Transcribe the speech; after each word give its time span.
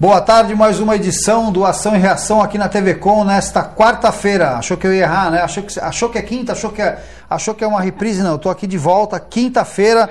Boa 0.00 0.20
tarde, 0.20 0.54
mais 0.54 0.78
uma 0.78 0.94
edição 0.94 1.50
do 1.50 1.64
Ação 1.64 1.96
e 1.96 1.98
Reação 1.98 2.40
aqui 2.40 2.56
na 2.56 2.68
TV 2.68 2.94
Com 2.94 3.24
nesta 3.24 3.64
quarta-feira. 3.64 4.50
Achou 4.50 4.76
que 4.76 4.86
eu 4.86 4.94
ia 4.94 5.02
errar, 5.02 5.28
né? 5.28 5.40
Achou 5.40 5.64
que, 5.64 5.80
achou 5.80 6.08
que 6.08 6.16
é 6.16 6.22
quinta, 6.22 6.52
achou 6.52 6.70
que 6.70 6.80
é, 6.80 7.02
achou 7.28 7.52
que 7.52 7.64
é 7.64 7.66
uma 7.66 7.80
reprise? 7.80 8.22
Não, 8.22 8.30
eu 8.30 8.38
tô 8.38 8.48
aqui 8.48 8.64
de 8.68 8.78
volta, 8.78 9.18
quinta-feira, 9.18 10.08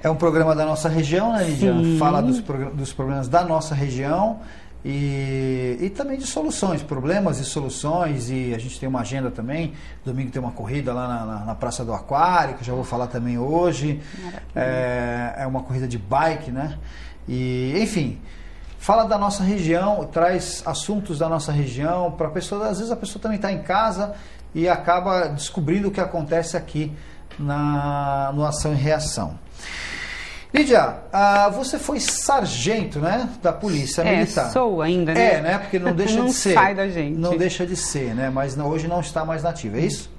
É 0.03 0.09
um 0.09 0.15
programa 0.15 0.55
da 0.55 0.67
nossa 0.67 0.87
região, 0.87 1.33
né, 1.33 1.45
Lídia? 1.45 1.73
Fala 1.97 2.21
dos, 2.21 2.39
dos 2.39 2.93
problemas 2.93 3.27
da 3.27 3.43
nossa 3.43 3.73
região. 3.73 4.39
E, 4.83 5.77
e 5.81 5.89
também 5.89 6.17
de 6.17 6.25
soluções, 6.25 6.81
problemas 6.81 7.39
e 7.39 7.45
soluções. 7.45 8.29
E 8.29 8.53
a 8.53 8.57
gente 8.57 8.79
tem 8.79 8.87
uma 8.87 9.01
agenda 9.01 9.29
também. 9.29 9.73
Domingo 10.05 10.31
tem 10.31 10.41
uma 10.41 10.51
corrida 10.51 10.93
lá 10.93 11.07
na, 11.07 11.25
na, 11.25 11.45
na 11.45 11.55
Praça 11.55 11.83
do 11.83 11.93
Aquário, 11.93 12.55
que 12.55 12.61
eu 12.61 12.65
já 12.65 12.73
vou 12.73 12.83
falar 12.83 13.07
também 13.07 13.37
hoje. 13.37 14.01
É, 14.55 15.35
é, 15.39 15.47
uma 15.47 15.61
corrida 15.63 15.87
de 15.87 15.97
bike, 15.97 16.51
né? 16.51 16.77
E, 17.27 17.77
enfim, 17.77 18.19
fala 18.77 19.03
da 19.03 19.17
nossa 19.17 19.43
região, 19.43 20.05
traz 20.05 20.63
assuntos 20.65 21.19
da 21.19 21.27
nossa 21.27 21.51
região 21.51 22.11
para 22.11 22.27
a 22.27 22.31
pessoa. 22.31 22.67
Às 22.67 22.77
vezes 22.77 22.91
a 22.91 22.95
pessoa 22.95 23.21
também 23.21 23.35
está 23.35 23.51
em 23.51 23.61
casa 23.61 24.15
e 24.55 24.67
acaba 24.67 25.27
descobrindo 25.27 25.89
o 25.89 25.91
que 25.91 26.01
acontece 26.01 26.57
aqui 26.57 26.91
na, 27.37 28.31
no 28.33 28.45
Ação 28.45 28.73
e 28.73 28.75
Reação. 28.75 29.37
Lídia, 30.51 30.95
ah, 31.13 31.49
você 31.49 31.77
foi 31.77 31.99
sargento, 31.99 32.99
né, 32.99 33.29
da 33.41 33.53
polícia 33.53 34.01
é, 34.01 34.15
militar. 34.17 34.51
sou 34.51 34.81
ainda, 34.81 35.13
né? 35.13 35.35
É, 35.35 35.41
né, 35.41 35.57
porque 35.59 35.77
não 35.77 35.93
deixa 35.95 36.17
não 36.17 36.25
de 36.25 36.33
ser. 36.33 36.53
sai 36.55 36.73
da 36.73 36.87
gente. 36.87 37.17
Não 37.17 37.37
deixa 37.37 37.67
de 37.67 37.75
ser, 37.75 38.15
né, 38.15 38.31
mas 38.31 38.55
não, 38.55 38.67
hoje 38.67 38.87
não 38.87 38.99
está 38.99 39.23
mais 39.23 39.43
nativa, 39.43 39.77
é 39.77 39.81
isso? 39.81 40.09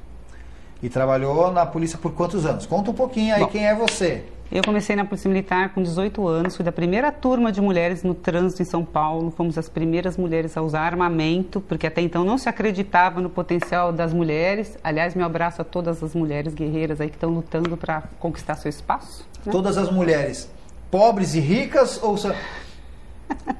E 0.82 0.88
trabalhou 0.88 1.50
na 1.50 1.66
polícia 1.66 1.98
por 1.98 2.12
quantos 2.12 2.46
anos? 2.46 2.64
Conta 2.64 2.90
um 2.90 2.94
pouquinho 2.94 3.34
aí, 3.34 3.40
Bom, 3.40 3.48
quem 3.48 3.66
é 3.66 3.74
você? 3.74 4.24
Eu 4.52 4.64
comecei 4.64 4.96
na 4.96 5.04
Polícia 5.04 5.28
Militar 5.28 5.72
com 5.72 5.80
18 5.80 6.26
anos, 6.26 6.56
fui 6.56 6.64
da 6.64 6.72
primeira 6.72 7.12
turma 7.12 7.52
de 7.52 7.60
mulheres 7.60 8.02
no 8.02 8.14
trânsito 8.14 8.62
em 8.62 8.64
São 8.64 8.84
Paulo, 8.84 9.30
fomos 9.30 9.56
as 9.56 9.68
primeiras 9.68 10.16
mulheres 10.16 10.56
a 10.56 10.62
usar 10.62 10.80
armamento, 10.80 11.60
porque 11.60 11.86
até 11.86 12.00
então 12.00 12.24
não 12.24 12.36
se 12.36 12.48
acreditava 12.48 13.20
no 13.20 13.30
potencial 13.30 13.92
das 13.92 14.12
mulheres. 14.12 14.76
Aliás, 14.82 15.14
meu 15.14 15.24
abraço 15.24 15.62
a 15.62 15.64
todas 15.64 16.02
as 16.02 16.16
mulheres 16.16 16.52
guerreiras 16.52 17.00
aí 17.00 17.08
que 17.08 17.14
estão 17.14 17.30
lutando 17.30 17.76
para 17.76 18.02
conquistar 18.18 18.56
seu 18.56 18.68
espaço. 18.68 19.24
Né? 19.46 19.52
Todas 19.52 19.78
as 19.78 19.88
mulheres, 19.88 20.50
pobres 20.90 21.36
e 21.36 21.40
ricas 21.40 22.02
ou 22.02 22.16
só... 22.16 22.32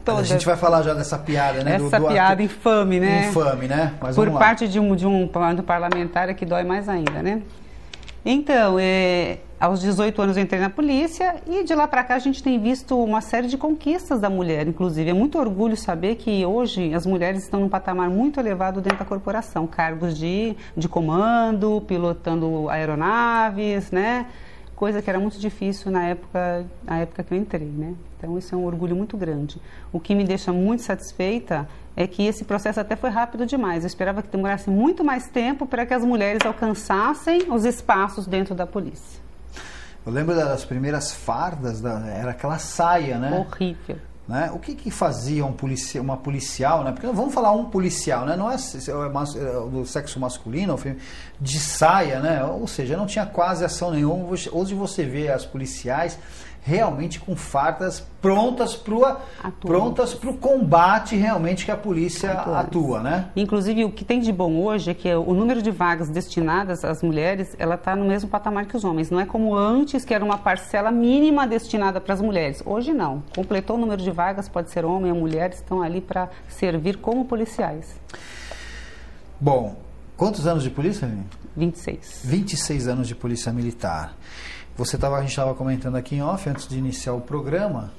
A 0.04 0.22
gente 0.24 0.44
vai 0.44 0.56
falar 0.56 0.82
já 0.82 0.92
dessa 0.92 1.16
piada, 1.16 1.62
né? 1.62 1.76
Essa 1.76 2.00
do, 2.00 2.06
do 2.06 2.12
piada 2.12 2.32
ato... 2.32 2.42
infame, 2.42 2.98
né? 2.98 3.28
Infame, 3.28 3.68
né? 3.68 3.94
Mas 4.00 4.16
Por 4.16 4.28
parte 4.32 4.66
de 4.66 4.80
um, 4.80 4.96
de 4.96 5.06
um 5.06 5.28
parlamentar 5.64 6.28
é 6.28 6.34
que 6.34 6.44
dói 6.44 6.64
mais 6.64 6.88
ainda, 6.88 7.22
né? 7.22 7.42
Então, 8.24 8.78
é, 8.78 9.38
aos 9.58 9.80
18 9.80 10.20
anos 10.20 10.36
eu 10.36 10.42
entrei 10.42 10.60
na 10.60 10.68
polícia 10.68 11.36
e 11.46 11.64
de 11.64 11.74
lá 11.74 11.88
para 11.88 12.04
cá 12.04 12.16
a 12.16 12.18
gente 12.18 12.42
tem 12.42 12.60
visto 12.60 13.02
uma 13.02 13.22
série 13.22 13.46
de 13.46 13.56
conquistas 13.56 14.20
da 14.20 14.28
mulher, 14.28 14.68
inclusive. 14.68 15.08
É 15.08 15.14
muito 15.14 15.38
orgulho 15.38 15.76
saber 15.76 16.16
que 16.16 16.44
hoje 16.44 16.92
as 16.92 17.06
mulheres 17.06 17.42
estão 17.42 17.60
num 17.60 17.68
patamar 17.68 18.10
muito 18.10 18.38
elevado 18.38 18.82
dentro 18.82 18.98
da 18.98 19.04
corporação, 19.06 19.66
cargos 19.66 20.18
de, 20.18 20.54
de 20.76 20.86
comando, 20.86 21.82
pilotando 21.86 22.68
aeronaves, 22.68 23.90
né? 23.90 24.26
Coisa 24.76 25.00
que 25.00 25.08
era 25.08 25.18
muito 25.18 25.38
difícil 25.38 25.90
na 25.90 26.08
época, 26.08 26.66
na 26.84 26.98
época 26.98 27.22
que 27.22 27.32
eu 27.32 27.38
entrei, 27.38 27.66
né? 27.66 27.94
Então 28.18 28.36
isso 28.36 28.54
é 28.54 28.58
um 28.58 28.66
orgulho 28.66 28.94
muito 28.94 29.16
grande. 29.16 29.58
O 29.90 29.98
que 29.98 30.14
me 30.14 30.24
deixa 30.24 30.52
muito 30.52 30.82
satisfeita 30.82 31.66
é 31.96 32.06
que 32.06 32.26
esse 32.26 32.44
processo 32.44 32.80
até 32.80 32.96
foi 32.96 33.10
rápido 33.10 33.44
demais. 33.46 33.84
Eu 33.84 33.88
esperava 33.88 34.22
que 34.22 34.28
demorasse 34.28 34.70
muito 34.70 35.04
mais 35.04 35.28
tempo 35.28 35.66
para 35.66 35.84
que 35.84 35.94
as 35.94 36.04
mulheres 36.04 36.44
alcançassem 36.44 37.52
os 37.52 37.64
espaços 37.64 38.26
dentro 38.26 38.54
da 38.54 38.66
polícia. 38.66 39.20
Eu 40.04 40.12
lembro 40.12 40.34
das 40.34 40.64
primeiras 40.64 41.12
fardas, 41.12 41.80
da, 41.80 42.00
era 42.06 42.30
aquela 42.30 42.58
saia, 42.58 43.18
né? 43.18 43.46
Horrível. 43.46 43.98
Né? 44.26 44.48
O 44.54 44.60
que, 44.60 44.76
que 44.76 44.92
fazia 44.92 45.44
um 45.44 45.52
policia, 45.52 46.00
uma 46.00 46.16
policial, 46.16 46.84
né? 46.84 46.92
Porque 46.92 47.06
vamos 47.08 47.34
falar 47.34 47.50
um 47.50 47.64
policial, 47.64 48.24
né? 48.24 48.36
Não 48.36 48.48
é, 48.48 48.54
é, 48.54 48.56
é 48.56 49.68
do 49.68 49.84
sexo 49.84 50.20
masculino, 50.20 50.78
de 51.40 51.58
saia, 51.58 52.20
né? 52.20 52.44
Ou 52.44 52.66
seja, 52.68 52.96
não 52.96 53.06
tinha 53.06 53.26
quase 53.26 53.64
ação 53.64 53.90
nenhuma. 53.90 54.28
Hoje 54.28 54.72
você 54.72 55.04
vê 55.04 55.28
as 55.28 55.44
policiais 55.44 56.16
realmente 56.62 57.18
com 57.18 57.34
fardas 57.34 58.00
prontas 58.20 58.76
para 58.76 59.20
prontas 59.60 60.14
para 60.14 60.30
o 60.30 60.36
combate 60.36 61.16
realmente 61.16 61.64
que 61.64 61.70
a 61.70 61.76
polícia 61.76 62.32
atua, 62.32 63.02
né? 63.02 63.30
Inclusive 63.34 63.84
o 63.84 63.90
que 63.90 64.04
tem 64.04 64.20
de 64.20 64.32
bom 64.32 64.62
hoje 64.62 64.90
é 64.90 64.94
que 64.94 65.12
o 65.14 65.32
número 65.32 65.62
de 65.62 65.70
vagas 65.70 66.10
destinadas 66.10 66.84
às 66.84 67.02
mulheres 67.02 67.56
ela 67.58 67.76
está 67.76 67.96
no 67.96 68.04
mesmo 68.04 68.28
patamar 68.28 68.66
que 68.66 68.76
os 68.76 68.84
homens. 68.84 69.10
Não 69.10 69.18
é 69.18 69.26
como 69.26 69.54
antes 69.54 70.04
que 70.04 70.12
era 70.12 70.24
uma 70.24 70.38
parcela 70.38 70.90
mínima 70.90 71.46
destinada 71.46 72.00
para 72.00 72.14
as 72.14 72.20
mulheres. 72.20 72.62
Hoje 72.64 72.92
não. 72.92 73.22
Completou 73.34 73.76
o 73.76 73.80
número 73.80 74.02
de 74.02 74.10
vagas, 74.10 74.48
pode 74.48 74.70
ser 74.70 74.84
homem 74.84 75.12
ou 75.12 75.18
mulher, 75.18 75.50
estão 75.50 75.82
ali 75.82 76.00
para 76.00 76.28
servir 76.48 76.98
como 76.98 77.24
policiais. 77.24 77.98
Bom, 79.40 79.76
quantos 80.16 80.46
anos 80.46 80.62
de 80.62 80.70
polícia? 80.70 81.10
26. 81.56 82.22
26 82.24 82.88
anos 82.88 83.08
de 83.08 83.14
polícia 83.14 83.52
militar. 83.52 84.14
Você 84.76 84.96
tava, 84.96 85.16
a 85.18 85.20
gente 85.20 85.30
estava 85.30 85.54
comentando 85.54 85.96
aqui 85.96 86.16
em 86.16 86.22
off, 86.22 86.48
antes 86.48 86.66
de 86.66 86.78
iniciar 86.78 87.12
o 87.12 87.20
programa, 87.20 87.92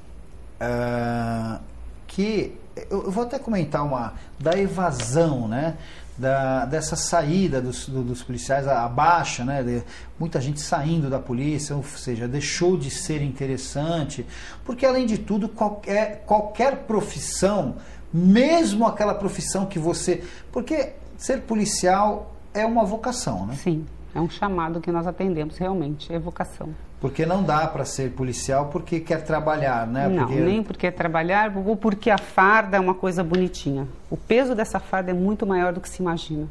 uh, 0.60 1.60
que 2.08 2.58
eu, 2.90 3.04
eu, 3.04 3.12
vou 3.12 3.24
até 3.24 3.38
comentar 3.38 3.86
uma 3.86 4.14
da 4.40 4.58
evasão, 4.58 5.48
né? 5.48 5.78
Da, 6.18 6.66
dessa 6.66 6.96
saída 6.96 7.62
dos, 7.62 7.88
dos 7.88 8.22
policiais, 8.22 8.68
a, 8.68 8.84
a 8.84 8.90
baixa, 8.90 9.44
né? 9.44 9.64
De, 9.64 9.84
muita 10.20 10.40
gente 10.40 10.60
saindo 10.60 11.10
da 11.10 11.20
polícia, 11.20 11.76
ou 11.76 11.84
seja, 11.84 12.28
deixou 12.28 12.78
de 12.78 12.90
ser 12.90 13.22
interessante, 13.22 14.26
porque 14.64 14.86
além 14.86 15.06
de 15.06 15.18
tudo, 15.18 15.50
qualquer, 15.50 16.24
qualquer 16.26 16.78
profissão, 16.86 17.76
mesmo 18.14 18.86
aquela 18.86 19.14
profissão 19.14 19.66
que 19.66 19.80
você. 19.80 20.24
Porque 20.52 20.94
ser 21.18 21.42
policial 21.42 22.36
é 22.54 22.66
uma 22.66 22.84
vocação, 22.84 23.46
né? 23.46 23.56
Sim 23.56 23.86
É 24.14 24.20
um 24.20 24.30
chamado 24.30 24.82
que 24.82 24.92
nós 24.92 25.08
atendemos 25.08 25.58
realmente, 25.58 26.14
é 26.14 26.20
vocação. 26.20 26.70
Porque 27.00 27.26
não 27.26 27.42
dá 27.42 27.66
para 27.66 27.84
ser 27.84 28.12
policial 28.12 28.68
porque 28.68 29.00
quer 29.00 29.24
trabalhar, 29.24 29.88
né? 29.88 30.08
Não, 30.08 30.28
porque... 30.28 30.40
nem 30.40 30.62
porque 30.62 30.82
quer 30.82 30.92
trabalhar 30.92 31.52
ou 31.56 31.76
porque 31.76 32.12
a 32.12 32.18
farda 32.18 32.78
é 32.78 32.80
uma 32.80 32.94
coisa 32.94 33.24
bonitinha. 33.24 33.88
O 34.10 34.16
peso 34.16 34.54
dessa 34.54 34.80
farda 34.80 35.10
é 35.10 35.14
muito 35.14 35.46
maior 35.46 35.74
do 35.74 35.82
que 35.82 35.90
se 35.90 36.02
imagina. 36.02 36.48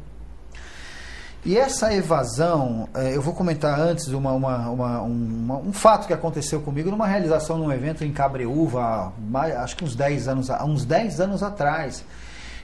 E 1.43 1.57
essa 1.57 1.91
evasão, 1.93 2.87
eh, 2.93 3.15
eu 3.15 3.21
vou 3.21 3.33
comentar 3.33 3.79
antes 3.79 4.07
uma, 4.09 4.31
uma, 4.31 4.69
uma, 4.69 5.01
uma, 5.01 5.57
um 5.57 5.73
fato 5.73 6.05
que 6.05 6.13
aconteceu 6.13 6.61
comigo 6.61 6.91
numa 6.91 7.07
realização 7.07 7.57
num 7.57 7.71
evento 7.71 8.03
em 8.03 8.11
Cabreúva, 8.11 9.11
acho 9.57 9.75
que 9.75 9.83
uns 9.83 9.95
10 9.95 10.27
anos, 10.27 10.49
uns 10.49 10.85
10 10.85 11.19
anos 11.19 11.41
atrás. 11.41 12.03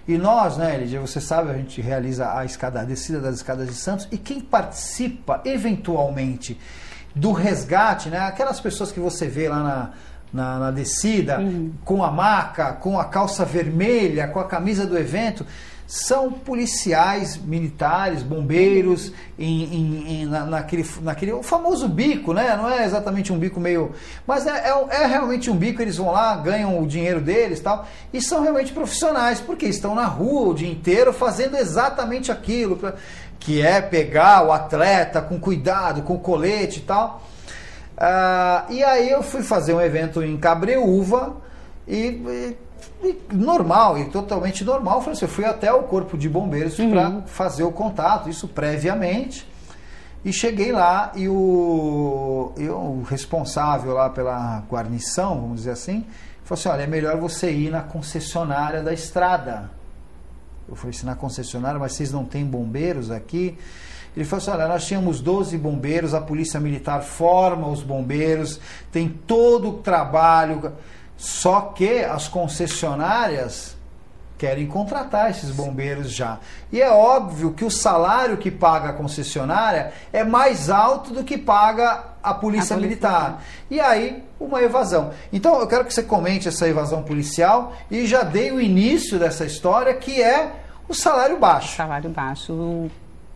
E 0.07 0.17
nós, 0.17 0.57
né, 0.57 0.75
Elidia, 0.75 1.01
você 1.01 1.19
sabe, 1.19 1.51
a 1.51 1.53
gente 1.53 1.81
realiza 1.81 2.33
a 2.33 2.45
escada, 2.45 2.79
a 2.79 2.83
descida 2.85 3.19
das 3.19 3.35
escadas 3.35 3.67
de 3.67 3.73
Santos, 3.73 4.07
e 4.09 4.17
quem 4.17 4.39
participa 4.39 5.41
eventualmente 5.43 6.57
do 7.13 7.33
resgate, 7.33 8.09
né, 8.09 8.19
aquelas 8.19 8.59
pessoas 8.59 8.91
que 8.91 8.99
você 8.99 9.27
vê 9.27 9.49
lá 9.49 9.61
na, 9.61 9.89
na, 10.31 10.59
na 10.59 10.71
descida, 10.71 11.39
uhum. 11.39 11.73
com 11.83 12.03
a 12.03 12.11
maca, 12.11 12.73
com 12.73 12.97
a 12.97 13.05
calça 13.05 13.43
vermelha, 13.43 14.27
com 14.29 14.39
a 14.39 14.45
camisa 14.45 14.85
do 14.85 14.97
evento, 14.97 15.45
são 15.87 16.29
policiais 16.29 17.37
militares, 17.37 18.21
bombeiros, 18.21 19.13
em, 19.39 19.63
em, 19.63 20.11
em, 20.11 20.25
na, 20.25 20.45
naquele, 20.45 20.85
naquele 21.01 21.31
o 21.31 21.41
famoso 21.41 21.87
bico, 21.87 22.33
né? 22.33 22.57
Não 22.57 22.69
é 22.69 22.83
exatamente 22.83 23.31
um 23.31 23.39
bico 23.39 23.57
meio. 23.57 23.93
Mas 24.27 24.45
é, 24.45 24.69
é, 24.69 25.03
é, 25.03 25.05
realmente 25.05 25.49
um 25.49 25.55
bico, 25.55 25.81
eles 25.81 25.95
vão 25.95 26.11
lá, 26.11 26.35
ganham 26.35 26.77
o 26.77 26.85
dinheiro 26.85 27.21
deles 27.21 27.61
tal. 27.61 27.87
E 28.11 28.21
são 28.21 28.41
realmente 28.41 28.73
profissionais, 28.73 29.39
porque 29.39 29.65
estão 29.65 29.95
na 29.95 30.05
rua 30.05 30.49
o 30.49 30.53
dia 30.53 30.69
inteiro 30.69 31.13
fazendo 31.13 31.55
exatamente 31.55 32.33
aquilo, 32.33 32.77
que 33.39 33.61
é 33.61 33.79
pegar 33.79 34.45
o 34.45 34.51
atleta 34.51 35.21
com 35.21 35.39
cuidado, 35.39 36.01
com 36.01 36.19
colete 36.19 36.79
e 36.79 36.83
tal. 36.83 37.23
Uh, 37.97 38.73
e 38.73 38.83
aí 38.83 39.09
eu 39.09 39.23
fui 39.23 39.41
fazer 39.41 39.73
um 39.73 39.81
evento 39.81 40.21
em 40.21 40.37
Cabreúva 40.37 41.37
e, 41.87 41.97
e 41.97 42.57
normal 43.31 43.97
e 43.97 44.05
totalmente 44.05 44.63
normal. 44.63 45.03
Eu, 45.05 45.11
assim, 45.11 45.25
eu 45.25 45.29
fui 45.29 45.45
até 45.45 45.71
o 45.71 45.83
corpo 45.83 46.17
de 46.17 46.27
bombeiros 46.27 46.77
uhum. 46.79 46.91
para 46.91 47.21
fazer 47.27 47.63
o 47.63 47.71
contato, 47.71 48.29
isso 48.29 48.47
previamente. 48.47 49.47
E 50.25 50.33
cheguei 50.33 50.71
lá 50.71 51.11
e 51.15 51.29
o, 51.29 52.51
eu, 52.57 52.75
o 52.75 53.03
responsável 53.07 53.93
lá 53.93 54.09
pela 54.09 54.63
guarnição, 54.69 55.39
vamos 55.39 55.57
dizer 55.59 55.71
assim, 55.71 56.05
falou 56.43 56.59
assim: 56.59 56.69
olha, 56.69 56.81
é 56.83 56.87
melhor 56.87 57.17
você 57.17 57.51
ir 57.51 57.69
na 57.69 57.81
concessionária 57.81 58.81
da 58.81 58.93
estrada. 58.93 59.69
Eu 60.67 60.75
falei 60.75 60.95
assim: 60.95 61.05
na 61.05 61.15
concessionária, 61.15 61.79
mas 61.79 61.93
vocês 61.93 62.11
não 62.11 62.25
têm 62.25 62.43
bombeiros 62.43 63.11
aqui? 63.11 63.57
Ele 64.15 64.25
falou 64.25 64.41
assim: 64.41 64.51
olha, 64.51 64.67
nós 64.67 64.85
tínhamos 64.85 65.21
12 65.21 65.57
bombeiros, 65.57 66.13
a 66.13 66.19
Polícia 66.19 66.59
Militar 66.59 67.03
forma 67.03 67.67
os 67.69 67.83
bombeiros, 67.83 68.59
tem 68.91 69.07
todo 69.07 69.69
o 69.69 69.73
trabalho. 69.73 70.73
Só 71.17 71.61
que 71.75 72.03
as 72.03 72.27
concessionárias 72.27 73.75
querem 74.37 74.67
contratar 74.67 75.31
esses 75.31 75.49
bombeiros 75.49 76.11
já. 76.11 76.37
E 76.71 76.81
é 76.81 76.91
óbvio 76.91 77.53
que 77.53 77.65
o 77.65 77.71
salário 77.71 78.37
que 78.37 78.51
paga 78.51 78.89
a 78.89 78.93
concessionária 78.93 79.91
é 80.13 80.23
mais 80.23 80.69
alto 80.69 81.11
do 81.11 81.23
que 81.23 81.37
paga 81.37 82.03
a 82.21 82.33
polícia, 82.33 82.75
a 82.75 82.79
militar. 82.79 83.43
E 83.69 83.79
aí, 83.79 84.23
uma 84.39 84.61
evasão. 84.61 85.11
Então, 85.33 85.59
eu 85.59 85.67
quero 85.67 85.85
que 85.85 85.93
você 85.93 86.03
comente 86.03 86.47
essa 86.47 86.67
evasão 86.67 87.01
policial 87.01 87.73
e 87.89 88.05
já 88.05 88.21
dei 88.21 88.51
o 88.51 88.61
início 88.61 89.17
dessa 89.17 89.45
história, 89.45 89.93
que 89.95 90.21
é 90.21 90.51
o 90.87 90.93
salário 90.93 91.39
baixo. 91.39 91.75
Salário 91.75 92.09
baixo. 92.09 92.53
O 92.53 92.91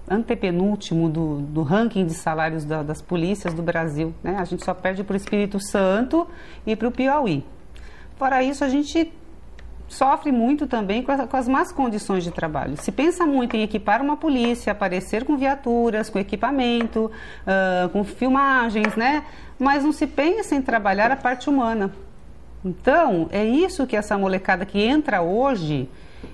antepenúltimo 0.10 1.10
do, 1.10 1.38
do 1.38 1.63
ranking 1.63 2.06
de 2.06 2.13
salários 2.13 2.66
da, 2.66 2.84
das 2.84 3.01
polícias 3.01 3.54
do 3.54 3.63
Brasil. 3.63 4.13
Né? 4.22 4.36
A 4.38 4.44
gente 4.44 4.63
só 4.63 4.74
perde 4.74 5.04
para 5.04 5.13
o 5.13 5.18
Espírito 5.18 5.60
Santo 5.60 6.27
e 6.66 6.75
para 6.75 6.88
o 6.88 6.92
Piauí. 6.92 7.44
Fora 8.21 8.44
isso, 8.44 8.63
a 8.63 8.69
gente 8.69 9.12
sofre 9.88 10.31
muito 10.31 10.68
também 10.68 11.01
com, 11.01 11.12
as 11.12 11.47
más 11.47 11.71
condições 11.71 12.23
de 12.23 12.29
trabalho. 12.29 12.77
Se 12.77 12.91
pensa 12.91 13.25
muito 13.25 13.56
em 13.56 13.63
equipar 13.63 14.00
uma 14.00 14.15
polícia, 14.15 14.71
aparecer 14.73 15.25
com 15.25 15.35
viaturas, 15.35 16.07
com 16.07 16.19
equipamento, 16.19 17.09
uh, 17.09 17.89
com 17.89 18.03
filmagens, 18.03 18.95
né? 18.95 19.23
Mas 19.57 19.83
não 19.83 19.91
se 19.91 20.06
pensa 20.06 20.53
em 20.53 20.62
trabalhar 20.62 21.09
a 21.09 21.15
parte 21.15 21.50
humana. 21.50 21.91
Então, 22.63 23.27
é 23.31 23.44
isso 23.44 23.88
que 23.88 23.95
essa 23.95 24.15
molecada 24.19 24.67
que 24.67 24.79
entra 24.79 25.24
hoje 25.24 25.89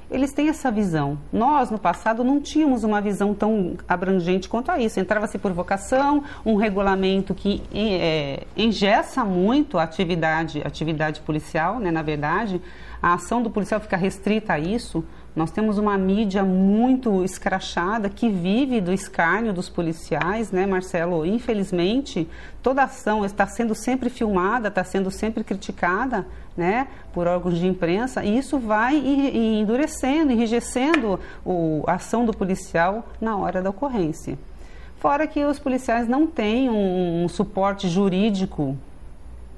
eles 0.10 0.32
têm 0.32 0.50
essa 0.50 0.72
visão. 0.72 1.18
Nós, 1.32 1.70
no 1.70 1.78
passado, 1.78 2.24
não 2.24 2.40
tínhamos 2.40 2.84
uma 2.84 3.02
visão 3.02 3.34
tão 3.34 3.76
abrangente 3.88 4.48
quanto 4.48 4.72
a 4.72 4.80
isso. 4.80 5.00
Entrava-se 5.00 5.38
por 5.38 5.52
vocação, 5.52 6.24
um 6.46 6.56
regulamento 6.56 7.36
que 7.36 7.62
é, 7.74 8.46
engessa 8.56 9.26
muito 9.26 9.78
a 9.78 9.84
atividade, 9.84 10.62
atividade 10.66 11.22
policial, 11.22 11.80
né, 11.80 11.92
na 11.92 12.02
verdade. 12.02 12.62
A 13.02 13.14
ação 13.14 13.42
do 13.42 13.50
policial 13.50 13.80
fica 13.80 13.98
restrita 13.98 14.54
a 14.54 14.60
isso. 14.60 15.04
Nós 15.36 15.52
temos 15.52 15.78
uma 15.78 15.96
mídia 16.00 16.44
muito 16.44 17.24
escrachada 17.24 18.10
que 18.10 18.28
vive 18.28 18.82
do 18.82 18.92
escárnio 18.92 19.54
dos 19.54 19.70
policiais, 19.70 20.52
né, 20.52 20.66
Marcelo? 20.66 21.24
Infelizmente, 21.26 22.28
toda 22.64 22.84
ação 22.84 23.24
está 23.24 23.46
sendo 23.46 23.76
sempre 23.76 24.10
filmada, 24.10 24.70
está 24.70 24.84
sendo 24.84 25.12
sempre 25.12 25.44
criticada, 25.44 26.26
né, 26.58 26.88
por 27.14 27.28
órgãos 27.28 27.60
de 27.60 27.68
imprensa, 27.68 28.26
e 28.26 28.36
isso 28.36 28.58
vai 28.58 28.98
endurecendo, 28.98 30.32
enrijecendo 30.32 31.20
a 31.86 31.94
ação 31.94 32.26
do 32.26 32.36
policial 32.36 33.08
na 33.22 33.38
hora 33.38 33.62
da 33.62 33.70
ocorrência. 33.70 34.38
Fora 34.98 35.28
que 35.28 35.46
os 35.46 35.60
policiais 35.60 36.08
não 36.08 36.26
têm 36.26 36.70
um, 36.70 37.24
um 37.24 37.30
suporte 37.30 37.88
jurídico 37.88 38.76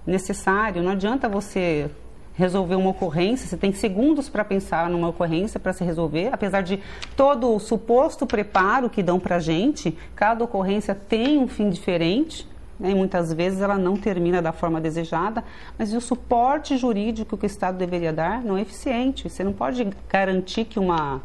necessário, 0.05 0.83
não 0.83 0.91
adianta 0.91 1.29
você 1.29 1.89
resolver 2.33 2.75
uma 2.75 2.91
ocorrência, 2.91 3.47
você 3.47 3.57
tem 3.57 3.73
segundos 3.73 4.29
para 4.29 4.45
pensar 4.45 4.89
numa 4.89 5.09
ocorrência 5.09 5.59
para 5.59 5.73
se 5.73 5.83
resolver, 5.83 6.29
apesar 6.31 6.61
de 6.61 6.79
todo 7.15 7.53
o 7.53 7.59
suposto 7.59 8.25
preparo 8.25 8.89
que 8.89 9.03
dão 9.03 9.19
para 9.19 9.35
a 9.37 9.39
gente, 9.39 9.97
cada 10.15 10.43
ocorrência 10.43 10.95
tem 10.95 11.37
um 11.37 11.47
fim 11.47 11.69
diferente, 11.69 12.47
né, 12.79 12.91
e 12.91 12.95
muitas 12.95 13.33
vezes 13.33 13.61
ela 13.61 13.77
não 13.77 13.97
termina 13.97 14.41
da 14.41 14.51
forma 14.51 14.79
desejada, 14.79 15.43
mas 15.77 15.93
o 15.93 15.99
suporte 15.99 16.77
jurídico 16.77 17.37
que 17.37 17.45
o 17.45 17.47
Estado 17.47 17.77
deveria 17.77 18.13
dar 18.13 18.41
não 18.41 18.57
é 18.57 18.61
eficiente. 18.61 19.29
Você 19.29 19.43
não 19.43 19.53
pode 19.53 19.87
garantir 20.09 20.65
que 20.65 20.79
uma 20.79 21.21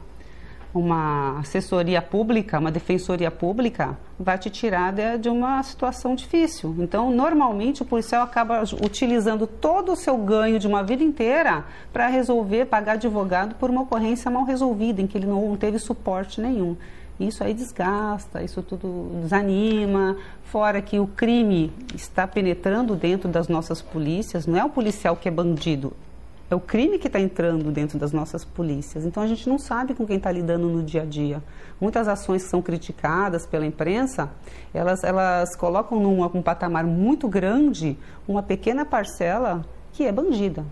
uma 0.75 1.39
assessoria 1.39 2.03
pública, 2.03 2.59
uma 2.59 2.71
defensoria 2.71 3.31
pública, 3.31 3.97
vai 4.19 4.37
te 4.37 4.51
tirar 4.51 4.93
de, 4.93 5.19
de, 5.19 5.29
uma 5.29 5.63
situação 5.63 6.17
difícil. 6.17 6.75
Então, 6.79 7.13
normalmente, 7.13 7.83
o 7.83 7.85
policial 7.85 8.25
acaba 8.25 8.63
utilizando 8.85 9.47
todo 9.47 9.93
o 9.93 9.97
seu 9.97 10.17
ganho 10.19 10.59
de 10.59 10.67
uma 10.67 10.83
vida 10.83 11.05
inteira 11.05 11.65
para 11.93 12.09
resolver, 12.09 12.67
pagar 12.67 12.93
advogado 12.95 13.55
por 13.55 13.71
uma 13.71 13.83
ocorrência 13.83 14.31
mal 14.31 14.45
resolvida, 14.45 15.01
em 15.01 15.07
que 15.07 15.17
ele 15.17 15.27
não, 15.27 15.57
teve 15.57 15.79
suporte 15.79 16.41
nenhum. 16.41 16.77
Isso 17.18 17.44
aí 17.44 17.54
desgasta, 17.54 18.42
isso 18.42 18.62
tudo 18.62 19.21
desanima. 19.23 20.16
Fora 20.44 20.83
que 20.83 20.99
o 20.99 21.06
crime 21.06 21.73
está 21.94 22.26
penetrando 22.26 22.97
dentro 22.97 23.28
das 23.28 23.49
nossas 23.49 23.80
polícias, 23.80 24.47
não 24.47 24.59
é 24.59 24.64
o 24.64 24.71
policial 24.71 25.16
que 25.16 25.28
é 25.28 25.30
bandido, 25.30 25.92
é 26.50 26.54
o 26.54 26.61
crime 26.61 26.99
que 26.99 27.06
está 27.06 27.21
entrando 27.21 27.71
dentro 27.71 27.99
das 27.99 28.12
nossas 28.12 28.44
polícias. 28.44 29.04
Então 29.04 29.23
a 29.23 29.26
gente 29.26 29.49
não 29.49 29.59
sabe 29.59 29.94
com 29.94 30.06
quem 30.06 30.16
está 30.16 30.30
lidando 30.30 30.68
no 30.68 30.83
dia 30.83 31.02
a 31.02 31.04
dia. 31.04 31.42
Muitas 31.80 32.09
ações 32.09 32.42
que 32.42 32.50
são 32.50 32.61
criticadas 32.61 33.47
pela 33.47 33.64
imprensa, 33.64 34.30
elas, 34.73 35.04
elas 35.04 35.56
colocam 35.56 35.99
num 36.00 36.23
um 36.23 36.42
patamar 36.42 36.85
muito 36.85 37.28
grande 37.28 37.97
uma 38.26 38.42
pequena 38.42 38.85
parcela 38.85 39.64
que 39.92 40.04
é 40.04 40.12
bandida. 40.12 40.64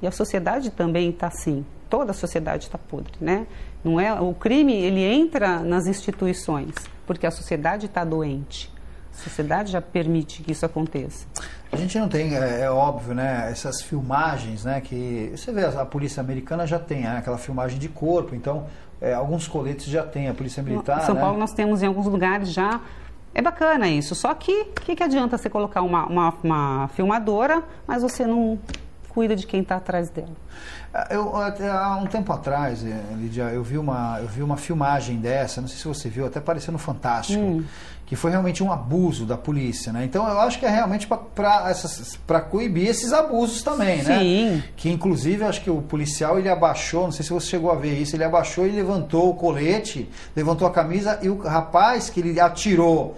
E 0.00 0.06
a 0.06 0.10
sociedade 0.10 0.70
também 0.70 1.10
está 1.10 1.28
assim. 1.28 1.64
Toda 1.88 2.10
a 2.10 2.14
sociedade 2.14 2.64
está 2.64 2.78
podre, 2.78 3.12
né? 3.20 3.46
Não 3.84 3.98
é 3.98 4.12
o 4.20 4.32
crime 4.34 4.72
ele 4.74 5.02
entra 5.02 5.60
nas 5.60 5.86
instituições 5.86 6.72
porque 7.06 7.26
a 7.26 7.30
sociedade 7.30 7.86
está 7.86 8.04
doente. 8.04 8.72
A 9.12 9.24
sociedade 9.24 9.70
já 9.72 9.82
permite 9.82 10.42
que 10.42 10.52
isso 10.52 10.64
aconteça. 10.64 11.26
A 11.70 11.76
gente 11.76 11.98
não 11.98 12.08
tem, 12.08 12.34
é, 12.34 12.62
é, 12.62 12.70
óbvio, 12.70 13.14
né, 13.14 13.48
essas 13.50 13.82
filmagens, 13.82 14.64
né, 14.64 14.80
que 14.80 15.32
você 15.36 15.52
vê, 15.52 15.64
a, 15.64 15.84
polícia 15.84 16.20
americana 16.20 16.66
já 16.66 16.78
tem 16.78 17.02
né, 17.02 17.18
aquela 17.18 17.38
filmagem 17.38 17.78
de 17.78 17.88
corpo, 17.88 18.34
então 18.34 18.66
é, 19.00 19.12
alguns 19.12 19.46
coletes 19.46 19.86
já 19.86 20.02
tem, 20.02 20.28
a 20.28 20.34
polícia 20.34 20.62
militar. 20.62 21.02
Em 21.02 21.06
São 21.06 21.14
né? 21.14 21.20
Paulo 21.20 21.38
nós 21.38 21.52
temos 21.52 21.82
em 21.82 21.86
alguns 21.86 22.06
lugares 22.06 22.52
já. 22.52 22.80
É 23.34 23.40
bacana 23.40 23.88
isso, 23.88 24.14
só 24.14 24.34
que 24.34 24.52
o 24.52 24.80
que, 24.80 24.94
que 24.94 25.02
adianta 25.02 25.38
você 25.38 25.48
colocar 25.48 25.82
uma, 25.82 26.06
uma, 26.06 26.34
uma 26.42 26.88
filmadora, 26.88 27.62
mas 27.86 28.02
você 28.02 28.26
não 28.26 28.58
cuida 29.12 29.36
de 29.36 29.46
quem 29.46 29.60
está 29.60 29.76
atrás 29.76 30.08
dela. 30.08 30.32
Eu, 31.10 31.34
há 31.36 31.96
um 31.96 32.06
tempo 32.06 32.32
atrás, 32.32 32.84
eh, 32.84 33.00
Lídia, 33.16 33.44
eu 33.44 33.62
vi, 33.62 33.78
uma, 33.78 34.18
eu 34.20 34.28
vi 34.28 34.42
uma 34.42 34.56
filmagem 34.56 35.16
dessa, 35.16 35.60
não 35.60 35.68
sei 35.68 35.78
se 35.78 35.88
você 35.88 36.08
viu, 36.08 36.26
até 36.26 36.38
apareceu 36.38 36.72
no 36.72 36.78
Fantástico, 36.78 37.42
hum. 37.42 37.64
que 38.04 38.14
foi 38.14 38.30
realmente 38.30 38.62
um 38.62 38.70
abuso 38.70 39.24
da 39.24 39.36
polícia, 39.36 39.92
né? 39.92 40.04
Então 40.04 40.28
eu 40.28 40.40
acho 40.40 40.58
que 40.58 40.66
é 40.66 40.68
realmente 40.68 41.06
para 41.06 42.40
coibir 42.42 42.88
esses 42.88 43.12
abusos 43.12 43.62
também, 43.62 44.02
né? 44.02 44.18
Sim. 44.18 44.62
Que 44.76 44.90
inclusive 44.90 45.44
acho 45.44 45.62
que 45.62 45.70
o 45.70 45.80
policial 45.80 46.38
ele 46.38 46.50
abaixou, 46.50 47.04
não 47.04 47.12
sei 47.12 47.24
se 47.24 47.32
você 47.32 47.46
chegou 47.46 47.70
a 47.70 47.74
ver 47.74 47.98
isso, 47.98 48.14
ele 48.14 48.24
abaixou 48.24 48.66
e 48.66 48.70
levantou 48.70 49.30
o 49.30 49.34
colete, 49.34 50.10
levantou 50.36 50.68
a 50.68 50.70
camisa 50.70 51.18
e 51.22 51.28
o 51.28 51.38
rapaz 51.38 52.10
que 52.10 52.20
ele 52.20 52.38
atirou 52.38 53.16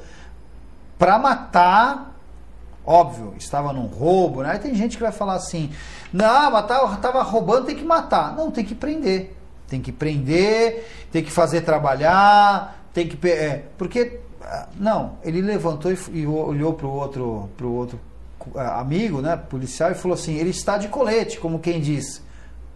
para 0.96 1.18
matar 1.18 2.13
Óbvio, 2.86 3.34
estava 3.38 3.72
num 3.72 3.86
roubo, 3.86 4.42
né? 4.42 4.52
Aí 4.52 4.58
tem 4.58 4.74
gente 4.74 4.96
que 4.96 5.02
vai 5.02 5.12
falar 5.12 5.34
assim: 5.34 5.70
não, 6.12 6.50
mas 6.50 6.64
estava 6.64 7.22
roubando, 7.22 7.66
tem 7.66 7.76
que 7.76 7.84
matar. 7.84 8.36
Não, 8.36 8.50
tem 8.50 8.64
que 8.64 8.74
prender. 8.74 9.34
Tem 9.66 9.80
que 9.80 9.90
prender, 9.90 10.86
tem 11.10 11.24
que 11.24 11.30
fazer 11.30 11.62
trabalhar, 11.62 12.86
tem 12.92 13.08
que. 13.08 13.28
É, 13.28 13.64
porque. 13.78 14.20
Ah, 14.42 14.68
não, 14.78 15.16
ele 15.24 15.40
levantou 15.40 15.90
e, 15.90 15.98
e 16.12 16.26
olhou 16.26 16.74
para 16.74 16.86
o 16.86 16.90
outro, 16.90 17.48
pro 17.56 17.72
outro 17.72 17.98
ah, 18.54 18.78
amigo, 18.80 19.22
né, 19.22 19.36
policial, 19.36 19.90
e 19.90 19.94
falou 19.94 20.14
assim: 20.14 20.34
ele 20.34 20.50
está 20.50 20.76
de 20.76 20.88
colete, 20.88 21.38
como 21.40 21.58
quem 21.58 21.80
diz. 21.80 22.22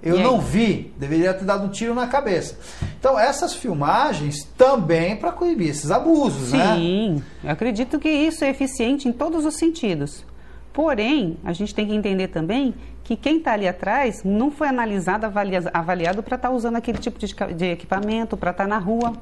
Eu 0.01 0.21
não 0.21 0.41
vi, 0.41 0.93
deveria 0.97 1.35
ter 1.35 1.45
dado 1.45 1.67
um 1.67 1.69
tiro 1.69 1.93
na 1.93 2.07
cabeça. 2.07 2.57
Então, 2.99 3.19
essas 3.19 3.55
filmagens 3.55 4.45
também 4.57 5.17
para 5.17 5.33
coibir 5.33 5.71
esses 5.71 5.91
abusos, 5.91 6.51
Sim, 6.51 6.57
né? 6.57 6.77
Sim, 6.77 7.23
eu 7.43 7.51
acredito 7.51 7.99
que 7.99 8.09
isso 8.09 8.45
é 8.45 8.51
eficiente 8.51 9.09
em 9.09 9.13
todos 9.13 9.45
os 9.45 9.57
sentidos. 9.57 10.25
Porém, 10.73 11.37
a 11.45 11.53
gente 11.53 11.75
tem 11.75 11.87
que 11.87 11.95
entender 11.95 12.29
também 12.29 12.73
que 13.03 13.17
quem 13.17 13.39
está 13.39 13.55
ali 13.55 13.67
atrás 13.67 14.23
não 14.23 14.51
foi 14.51 14.69
analisado, 14.69 15.27
avaliado 15.73 16.23
para 16.23 16.37
estar 16.37 16.49
tá 16.49 16.55
usando 16.55 16.77
aquele 16.77 16.99
tipo 16.99 17.19
de, 17.19 17.35
de 17.57 17.65
equipamento, 17.65 18.37
para 18.37 18.53
estar 18.53 18.65
tá 18.65 18.69
na 18.69 18.79
rua. 18.79 19.15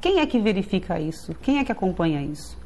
Quem 0.00 0.18
é 0.18 0.26
que 0.26 0.40
verifica 0.40 0.98
isso? 0.98 1.34
Quem 1.40 1.58
é 1.58 1.64
que 1.64 1.70
acompanha 1.70 2.20
isso? 2.22 2.58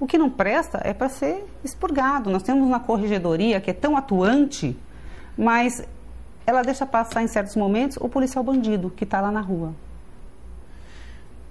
O 0.00 0.06
que 0.06 0.16
não 0.16 0.30
presta 0.30 0.80
é 0.84 0.94
para 0.94 1.08
ser 1.08 1.44
expurgado. 1.62 2.30
Nós 2.30 2.42
temos 2.42 2.66
uma 2.66 2.80
corregedoria 2.80 3.60
que 3.60 3.70
é 3.70 3.74
tão 3.74 3.96
atuante, 3.96 4.76
mas 5.36 5.82
ela 6.48 6.62
deixa 6.62 6.86
passar 6.86 7.22
em 7.22 7.26
certos 7.26 7.54
momentos 7.54 7.98
o 8.00 8.08
policial 8.08 8.42
bandido 8.42 8.88
que 8.88 9.04
está 9.04 9.20
lá 9.20 9.30
na 9.30 9.42
rua. 9.42 9.74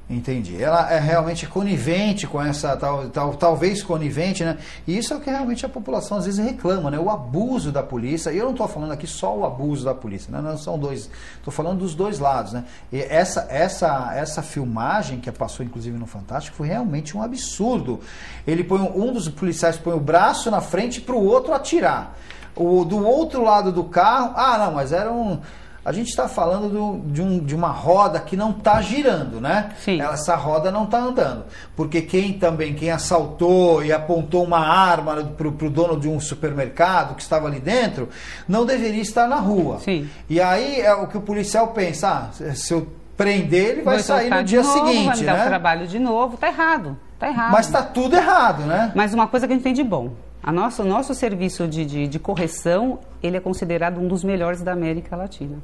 Entendi. 0.09 0.59
Ela 0.59 0.91
é 0.91 0.99
realmente 0.99 1.45
conivente 1.45 2.25
com 2.25 2.41
essa, 2.41 2.75
tal, 2.75 3.07
tal, 3.09 3.35
talvez 3.35 3.83
conivente, 3.83 4.43
né? 4.43 4.57
E 4.87 4.97
isso 4.97 5.13
é 5.13 5.17
o 5.17 5.19
que 5.19 5.29
realmente 5.29 5.67
a 5.67 5.69
população 5.69 6.17
às 6.17 6.25
vezes 6.25 6.43
reclama, 6.43 6.89
né? 6.89 6.97
O 6.97 7.11
abuso 7.11 7.71
da 7.71 7.83
polícia. 7.83 8.31
E 8.31 8.37
eu 8.39 8.45
não 8.45 8.53
estou 8.53 8.67
falando 8.67 8.91
aqui 8.91 9.05
só 9.05 9.37
o 9.37 9.45
abuso 9.45 9.85
da 9.85 9.93
polícia, 9.93 10.31
né? 10.31 10.41
Não 10.41 10.57
são 10.57 10.79
dois. 10.79 11.11
Estou 11.35 11.53
falando 11.53 11.79
dos 11.79 11.93
dois 11.93 12.17
lados, 12.17 12.53
né? 12.53 12.63
E 12.91 12.99
essa, 12.99 13.45
essa, 13.51 14.13
essa 14.15 14.41
filmagem 14.41 15.19
que 15.19 15.31
passou 15.31 15.63
inclusive 15.63 15.95
no 15.95 16.07
Fantástico 16.07 16.57
foi 16.57 16.69
realmente 16.69 17.15
um 17.15 17.21
absurdo. 17.21 17.99
Ele 18.47 18.63
põe 18.63 18.81
um 18.81 19.13
dos 19.13 19.29
policiais 19.29 19.77
põe 19.77 19.93
o 19.93 19.99
braço 19.99 20.49
na 20.49 20.61
frente 20.61 21.01
para 21.01 21.15
o 21.15 21.23
outro 21.23 21.53
atirar. 21.53 22.17
O, 22.57 22.83
do 22.83 23.05
outro 23.05 23.43
lado 23.43 23.71
do 23.71 23.83
carro, 23.83 24.33
ah, 24.35 24.57
não, 24.57 24.73
mas 24.73 24.91
era 24.91 25.11
um. 25.11 25.39
A 25.85 25.93
gente 25.93 26.09
está 26.09 26.27
falando 26.27 26.67
do, 26.67 27.11
de, 27.13 27.21
um, 27.21 27.39
de 27.39 27.55
uma 27.55 27.69
roda 27.69 28.19
que 28.19 28.35
não 28.35 28.49
está 28.51 28.81
girando, 28.81 29.39
né? 29.39 29.69
Sim. 29.79 30.01
Essa 30.01 30.35
roda 30.35 30.69
não 30.69 30.83
está 30.83 30.97
andando. 30.97 31.45
Porque 31.77 32.01
quem 32.01 32.33
também, 32.33 32.73
quem 32.73 32.91
assaltou 32.91 33.81
e 33.81 33.93
apontou 33.93 34.43
uma 34.43 34.59
arma 34.59 35.15
para 35.23 35.47
o 35.47 35.69
dono 35.69 35.97
de 35.97 36.09
um 36.09 36.19
supermercado 36.19 37.15
que 37.15 37.21
estava 37.21 37.47
ali 37.47 37.61
dentro, 37.61 38.09
não 38.49 38.65
deveria 38.65 39.01
estar 39.01 39.29
na 39.29 39.37
rua. 39.37 39.79
Sim. 39.79 40.09
E 40.29 40.41
aí 40.41 40.81
é 40.81 40.93
o 40.93 41.07
que 41.07 41.17
o 41.17 41.21
policial 41.21 41.69
pensa, 41.69 42.29
ah, 42.29 42.53
se 42.53 42.73
eu 42.73 42.85
prender, 43.15 43.69
ele 43.69 43.81
vai 43.81 43.95
Vou 43.95 44.03
sair 44.03 44.29
no 44.29 44.43
dia 44.43 44.61
novo, 44.61 44.73
seguinte. 44.73 45.05
Vai 45.05 45.17
me 45.17 45.25
dar 45.25 45.33
né? 45.33 45.43
o 45.43 45.47
trabalho 45.47 45.87
de 45.87 45.99
novo, 45.99 46.37
tá 46.37 46.47
errado. 46.47 46.97
Tá 47.17 47.27
errado. 47.27 47.51
Mas 47.51 47.65
está 47.65 47.81
tudo 47.81 48.15
errado, 48.15 48.63
né? 48.63 48.91
Mas 48.93 49.13
uma 49.13 49.27
coisa 49.27 49.47
que 49.47 49.53
a 49.53 49.55
gente 49.55 49.63
tem 49.63 49.73
de 49.73 49.83
bom. 49.83 50.11
A 50.47 50.51
nosso, 50.53 50.81
o 50.81 50.85
nosso 50.85 51.13
serviço 51.13 51.67
de, 51.67 51.85
de, 51.85 52.07
de 52.07 52.19
correção, 52.19 52.99
ele 53.21 53.35
é 53.35 53.39
considerado 53.41 53.99
um 53.99 54.07
dos 54.07 54.23
melhores 54.23 54.61
da 54.61 54.71
América 54.71 55.13
Latina 55.13 55.57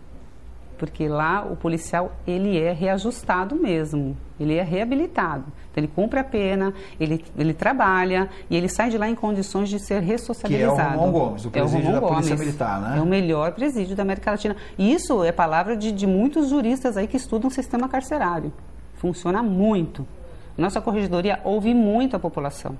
porque 0.83 1.07
lá 1.07 1.47
o 1.49 1.55
policial 1.55 2.11
ele 2.27 2.59
é 2.59 2.73
reajustado 2.73 3.55
mesmo, 3.55 4.17
ele 4.37 4.55
é 4.55 4.63
reabilitado. 4.63 5.45
Então, 5.71 5.81
ele 5.81 5.87
cumpre 5.87 6.19
a 6.19 6.23
pena, 6.25 6.73
ele, 6.99 7.23
ele 7.37 7.53
trabalha 7.53 8.29
e 8.49 8.57
ele 8.57 8.67
sai 8.67 8.89
de 8.89 8.97
lá 8.97 9.07
em 9.07 9.15
condições 9.15 9.69
de 9.69 9.79
ser 9.79 10.01
ressocializado. 10.01 10.75
Que 10.75 10.81
é 10.81 10.85
o 10.85 10.99
Romão 10.99 11.11
Gomes, 11.11 11.45
o 11.45 11.51
presídio 11.51 11.87
é 11.87 11.89
o 11.89 11.93
da 11.93 11.99
Gomes, 12.01 12.15
Polícia 12.15 12.35
Militar, 12.35 12.81
né? 12.81 12.97
É 12.97 13.01
o 13.01 13.05
melhor 13.05 13.53
presídio 13.53 13.95
da 13.95 14.03
América 14.03 14.31
Latina. 14.31 14.57
E 14.77 14.93
isso 14.93 15.23
é 15.23 15.31
palavra 15.31 15.77
de, 15.77 15.89
de 15.89 16.05
muitos 16.05 16.49
juristas 16.49 16.97
aí 16.97 17.07
que 17.07 17.15
estudam 17.15 17.47
o 17.47 17.51
sistema 17.53 17.87
carcerário. 17.87 18.51
Funciona 18.95 19.41
muito. 19.41 20.05
Nossa 20.57 20.81
corregedoria 20.81 21.39
ouve 21.45 21.73
muito 21.73 22.17
a 22.17 22.19
população. 22.19 22.77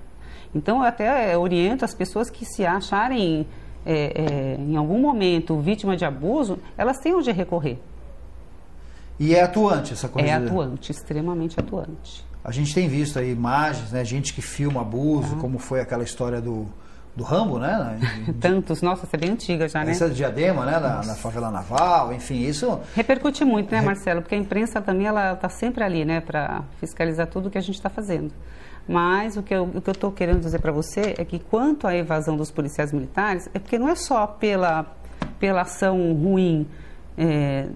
Então, 0.54 0.78
eu 0.78 0.84
até 0.84 1.36
oriento 1.36 1.84
as 1.84 1.94
pessoas 1.94 2.30
que 2.30 2.44
se 2.44 2.64
acharem 2.64 3.46
é, 3.84 4.56
é, 4.56 4.60
em 4.60 4.76
algum 4.76 4.98
momento 4.98 5.58
vítima 5.58 5.96
de 5.96 6.04
abuso, 6.04 6.58
elas 6.76 6.98
têm 6.98 7.14
onde 7.14 7.30
recorrer. 7.30 7.78
E 9.18 9.34
é 9.34 9.42
atuante 9.42 9.92
essa 9.92 10.08
coisa? 10.08 10.28
É 10.28 10.32
atuante, 10.32 10.90
extremamente 10.90 11.58
atuante. 11.58 12.24
A 12.42 12.50
gente 12.50 12.74
tem 12.74 12.88
visto 12.88 13.18
aí 13.18 13.30
imagens, 13.30 13.92
né, 13.92 14.04
gente 14.04 14.34
que 14.34 14.42
filma 14.42 14.80
abuso, 14.80 15.34
ah. 15.36 15.40
como 15.40 15.58
foi 15.58 15.80
aquela 15.80 16.02
história 16.02 16.40
do, 16.40 16.66
do 17.14 17.22
Rambo, 17.22 17.58
né? 17.58 17.98
Tantos, 18.40 18.82
nossa, 18.82 19.06
essa 19.06 19.16
é 19.16 19.20
bem 19.20 19.30
antiga 19.30 19.68
já, 19.68 19.84
né? 19.84 19.92
Essa 19.92 20.08
de 20.08 20.16
Diadema, 20.16 20.66
né? 20.66 20.72
Na, 20.72 21.02
na, 21.04 21.14
favela 21.14 21.50
naval, 21.50 22.12
enfim, 22.12 22.40
isso... 22.40 22.80
Repercute 22.94 23.44
muito, 23.44 23.70
né, 23.70 23.80
Marcelo? 23.80 24.20
Porque 24.20 24.34
a 24.34 24.38
imprensa 24.38 24.80
também, 24.80 25.06
ela 25.06 25.32
está 25.34 25.48
sempre 25.48 25.84
ali, 25.84 26.04
né? 26.04 26.20
Para 26.20 26.64
fiscalizar 26.80 27.26
tudo 27.28 27.50
que 27.50 27.58
a 27.58 27.62
gente 27.62 27.76
está 27.76 27.88
fazendo. 27.88 28.32
Mas 28.86 29.36
o 29.36 29.42
que 29.42 29.54
eu 29.54 29.70
estou 29.86 30.12
querendo 30.12 30.40
dizer 30.40 30.60
para 30.60 30.70
você 30.70 31.14
é 31.16 31.24
que 31.24 31.38
quanto 31.38 31.86
à 31.86 31.96
evasão 31.96 32.36
dos 32.36 32.50
policiais 32.50 32.92
militares, 32.92 33.48
é 33.54 33.58
porque 33.58 33.78
não 33.78 33.88
é 33.88 33.94
só 33.94 34.26
pela, 34.26 34.86
pela 35.38 35.62
ação 35.62 36.12
ruim 36.12 36.66
é, 37.16 37.68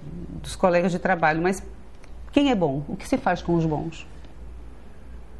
dos 0.42 0.54
colegas 0.54 0.92
de 0.92 0.98
trabalho, 0.98 1.40
mas 1.40 1.62
quem 2.30 2.50
é 2.50 2.54
bom? 2.54 2.82
O 2.88 2.96
que 2.96 3.08
se 3.08 3.16
faz 3.16 3.40
com 3.40 3.54
os 3.54 3.64
bons? 3.64 4.06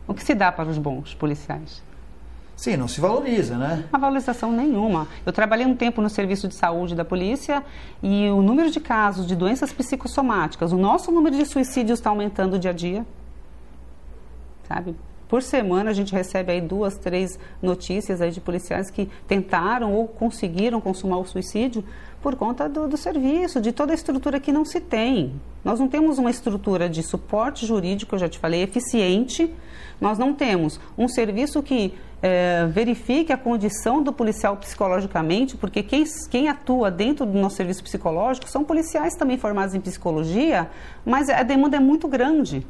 O 0.07 0.15
que 0.15 0.25
se 0.25 0.35
dá 0.35 0.51
para 0.51 0.69
os 0.69 0.79
bons 0.79 1.15
policiais? 1.15 1.83
Sim, 2.57 2.77
não 2.77 2.89
se 2.89 3.01
valoriza, 3.01 3.57
né? 3.57 3.85
Não 3.93 4.01
valorização 4.01 4.51
nenhuma. 4.51 5.07
Eu 5.25 5.33
trabalhei 5.33 5.65
um 5.65 5.77
tempo 5.77 6.03
no 6.03 6.11
serviço 6.11 6.49
de 6.49 6.55
saúde 6.55 6.95
da 6.95 7.05
polícia 7.05 7.63
e 8.03 8.29
o 8.31 8.43
número 8.43 8.69
de 8.71 8.81
casos 8.81 9.27
de 9.27 9.37
doenças 9.37 9.73
psicossomáticas, 9.73 10.73
o 10.73 10.77
nosso 10.77 11.13
número 11.13 11.37
de 11.37 11.47
suicídios 11.47 12.01
está 12.01 12.11
aumentando 12.11 12.59
dia 12.59 12.71
a 12.71 12.75
dia. 12.75 13.07
Sabe? 14.67 14.97
Por 15.29 15.43
semana 15.43 15.91
a 15.91 15.93
gente 15.93 16.13
recebe 16.13 16.53
aí 16.53 16.61
duas, 16.61 16.97
três 16.97 17.39
notícias 17.61 18.23
aí 18.23 18.31
de 18.31 18.41
policiais 18.41 18.91
que 18.91 19.11
tentaram 19.27 19.93
ou 19.93 20.09
conseguiram 20.09 20.81
consumar 20.81 21.19
o 21.19 21.25
suicídio 21.27 21.85
por 22.23 22.35
conta 22.35 22.69
do, 22.69 22.89
do, 22.89 22.97
serviço, 22.97 23.61
de 23.61 23.71
toda 23.71 23.93
a 23.93 23.95
estrutura 23.95 24.41
que 24.41 24.51
não 24.51 24.65
se 24.65 24.81
tem. 24.81 25.39
Nós 25.65 25.79
não 25.79 25.87
temos 25.87 26.19
uma 26.19 26.31
estrutura 26.31 26.89
de 26.89 27.03
suporte 27.03 27.67
jurídico, 27.67 28.15
eu 28.15 28.19
já 28.19 28.29
te 28.29 28.39
falei, 28.39 28.63
eficiente. 28.63 29.55
Nós 30.01 30.19
não 30.19 30.33
temos 30.33 30.81
um 30.97 31.07
serviço 31.07 31.63
que 31.63 31.95
é, 32.23 32.67
verifique 32.67 33.33
a 33.33 33.37
condição 33.37 34.03
do 34.03 34.13
policial 34.13 34.57
psicologicamente, 34.57 35.57
porque 35.57 35.83
quem, 35.83 36.05
quem 36.31 36.49
atua 36.49 36.91
dentro 36.91 37.27
do 37.27 37.39
nosso 37.39 37.57
serviço 37.57 37.83
psicológico 37.83 38.49
são 38.49 38.65
policiais 38.65 39.15
também 39.15 39.39
formados 39.39 39.75
em 39.75 39.81
psicologia, 39.81 40.69
mas 41.05 41.29
a 41.29 41.43
demanda 41.43 41.77
é 41.77 41.81
muito 41.81 42.09
grande. 42.09 42.67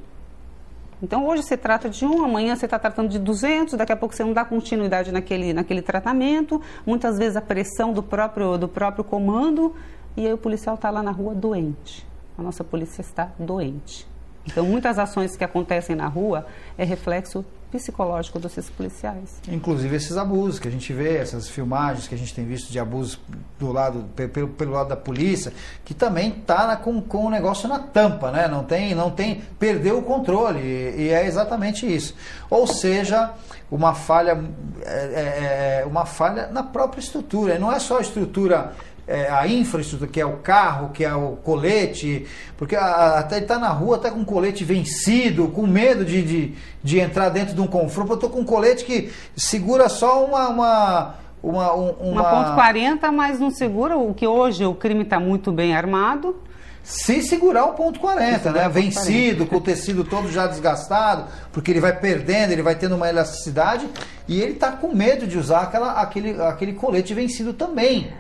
Então, 1.03 1.27
hoje 1.27 1.43
você 1.45 1.57
trata 1.57 1.89
de 1.89 2.05
um, 2.05 2.25
amanhã 2.25 2.57
você 2.57 2.65
está 2.65 2.79
tratando 2.79 3.09
de 3.09 3.19
200, 3.19 3.75
daqui 3.75 3.93
a 3.93 3.97
pouco 3.97 4.15
você 4.15 4.25
não 4.25 4.33
dá 4.33 4.45
continuidade 4.45 5.13
naquele, 5.13 5.53
naquele 5.53 5.81
tratamento, 5.81 6.61
muitas 6.85 7.17
vezes 7.17 7.37
a 7.37 7.41
pressão 7.41 7.93
do 7.93 8.03
próprio, 8.03 8.59
do 8.59 8.69
próprio 8.69 9.05
comando, 9.05 9.75
e 10.17 10.27
aí 10.27 10.33
o 10.33 10.39
policial 10.39 10.75
está 10.75 10.91
lá 10.91 11.03
na 11.03 11.13
rua 11.13 11.35
doente. 11.35 12.05
A 12.37 12.43
nossa 12.43 12.65
polícia 12.65 13.01
está 13.01 13.31
doente. 13.39 14.07
Então, 14.47 14.65
muitas 14.65 14.99
ações 14.99 15.37
que 15.37 15.45
acontecem 15.45 15.95
na 15.95 16.07
rua 16.07 16.47
é 16.77 16.85
reflexo 16.85 17.45
psicológico 17.71 18.39
desses 18.39 18.69
policiais. 18.71 19.41
Inclusive 19.47 19.95
esses 19.95 20.17
abusos 20.17 20.59
que 20.59 20.69
a 20.69 20.71
gente 20.71 20.93
vê, 20.93 21.17
essas 21.17 21.49
filmagens 21.49 22.09
que 22.09 22.15
a 22.15 22.19
gente 22.19 22.35
tem 22.35 22.45
visto 22.45 22.71
de 22.71 22.79
abusos 22.79 23.21
do 23.59 23.71
lado, 23.71 24.07
pelo, 24.15 24.49
pelo 24.49 24.73
lado 24.73 24.89
da 24.89 24.97
polícia, 24.97 25.53
que 25.85 25.93
também 25.93 26.31
está 26.31 26.77
com, 26.77 27.01
com 27.01 27.27
o 27.27 27.31
negócio 27.31 27.69
na 27.69 27.79
tampa, 27.79 28.31
né? 28.31 28.49
Não 28.49 28.65
tem, 28.65 28.95
não 28.95 29.11
tem, 29.11 29.43
perdeu 29.59 29.99
o 29.99 30.03
controle 30.03 30.61
e, 30.61 31.03
e 31.03 31.09
é 31.11 31.27
exatamente 31.27 31.87
isso. 31.87 32.15
Ou 32.49 32.67
seja, 32.67 33.35
uma 33.71 33.95
falha, 33.95 34.43
é, 34.83 34.91
é, 34.91 35.83
é 35.83 35.87
uma 35.87 36.07
falha 36.07 36.47
na 36.47 36.63
própria 36.63 37.01
estrutura. 37.01 37.57
E 37.57 37.59
não 37.59 37.71
é 37.71 37.79
só 37.79 37.99
a 37.99 38.01
estrutura 38.01 38.73
é, 39.09 39.29
a 39.31 39.49
infraestrutura, 39.49 40.11
que 40.11 40.21
é 40.21 40.27
o 40.27 40.37
carro, 40.37 40.91
que 40.91 41.03
é 41.03 41.15
o 41.15 41.37
colete, 41.37 42.27
porque 42.59 42.77
até 42.77 43.37
ele 43.37 43.47
está 43.47 43.59
na 43.59 43.71
rua 43.71 43.97
até 43.97 44.11
com 44.11 44.19
um 44.19 44.25
colete 44.25 44.63
vencido, 44.65 45.49
com 45.49 45.67
medo 45.67 46.05
de, 46.05 46.23
de, 46.23 46.55
de 46.85 47.01
entrar 47.01 47.31
dentro 47.31 47.55
de 47.55 47.61
um 47.61 47.67
confronto. 47.67 48.13
Eu 48.13 48.15
estou 48.17 48.31
com 48.31 48.41
um 48.41 48.45
colete 48.45 48.85
que 48.85 49.11
segura 49.35 49.89
só 49.89 50.25
uma, 50.25 50.49
uma 50.49 51.15
uma, 51.43 51.75
um, 51.75 51.91
uma... 52.01 52.23
uma 52.23 52.25
ponto 52.25 52.55
40, 52.55 53.13
mas 53.13 53.41
não 53.41 53.51
segura 53.51 53.97
o 53.97 54.13
que 54.13 54.27
hoje 54.27 54.65
o 54.65 54.75
crime 54.75 55.03
está 55.03 55.19
muito 55.19 55.51
bem 55.53 55.75
armado. 55.75 56.37
Se 56.83 57.23
segurar 57.23 57.67
o 57.67 57.75
ponto 57.75 58.01
40, 58.01 58.51
né? 58.51 58.69
Vencido, 58.69 59.47
40. 59.47 59.47
com 59.47 59.57
o 59.57 59.61
tecido 59.61 60.05
todo 60.05 60.31
já 60.33 60.47
desgastado, 60.47 61.27
porque 61.53 61.71
ele 61.71 61.81
vai 61.81 61.95
perdendo, 61.95 62.53
ele 62.53 62.63
vai 62.63 62.75
tendo 62.75 62.97
uma 62.97 63.09
elasticidade 63.09 63.87
e 64.27 64.41
ele 64.41 64.53
está 64.53 64.73
com 64.73 64.95
medo 64.95 65.27
de 65.27 65.39
usar 65.39 65.61
aquela, 65.61 66.01
aquele, 66.01 66.41
aquele 66.43 66.73
colete 66.73 67.13
vencido 67.13 67.53
também. 67.53 68.11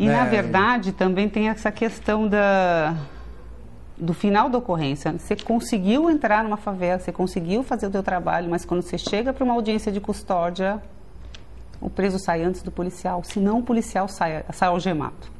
E 0.00 0.06
né? 0.06 0.16
na 0.16 0.24
verdade 0.24 0.92
também 0.92 1.28
tem 1.28 1.50
essa 1.50 1.70
questão 1.70 2.26
da, 2.26 2.96
do 3.98 4.14
final 4.14 4.48
da 4.48 4.56
ocorrência. 4.56 5.12
Você 5.12 5.36
conseguiu 5.36 6.08
entrar 6.08 6.42
numa 6.42 6.56
favela, 6.56 6.98
você 6.98 7.12
conseguiu 7.12 7.62
fazer 7.62 7.86
o 7.86 7.92
seu 7.92 8.02
trabalho, 8.02 8.48
mas 8.48 8.64
quando 8.64 8.80
você 8.80 8.96
chega 8.96 9.30
para 9.30 9.44
uma 9.44 9.52
audiência 9.52 9.92
de 9.92 10.00
custódia, 10.00 10.82
o 11.82 11.90
preso 11.90 12.18
sai 12.18 12.42
antes 12.42 12.62
do 12.62 12.70
policial, 12.70 13.22
senão 13.22 13.58
o 13.58 13.62
policial 13.62 14.08
sai, 14.08 14.42
sai 14.54 14.70
algemado. 14.70 15.38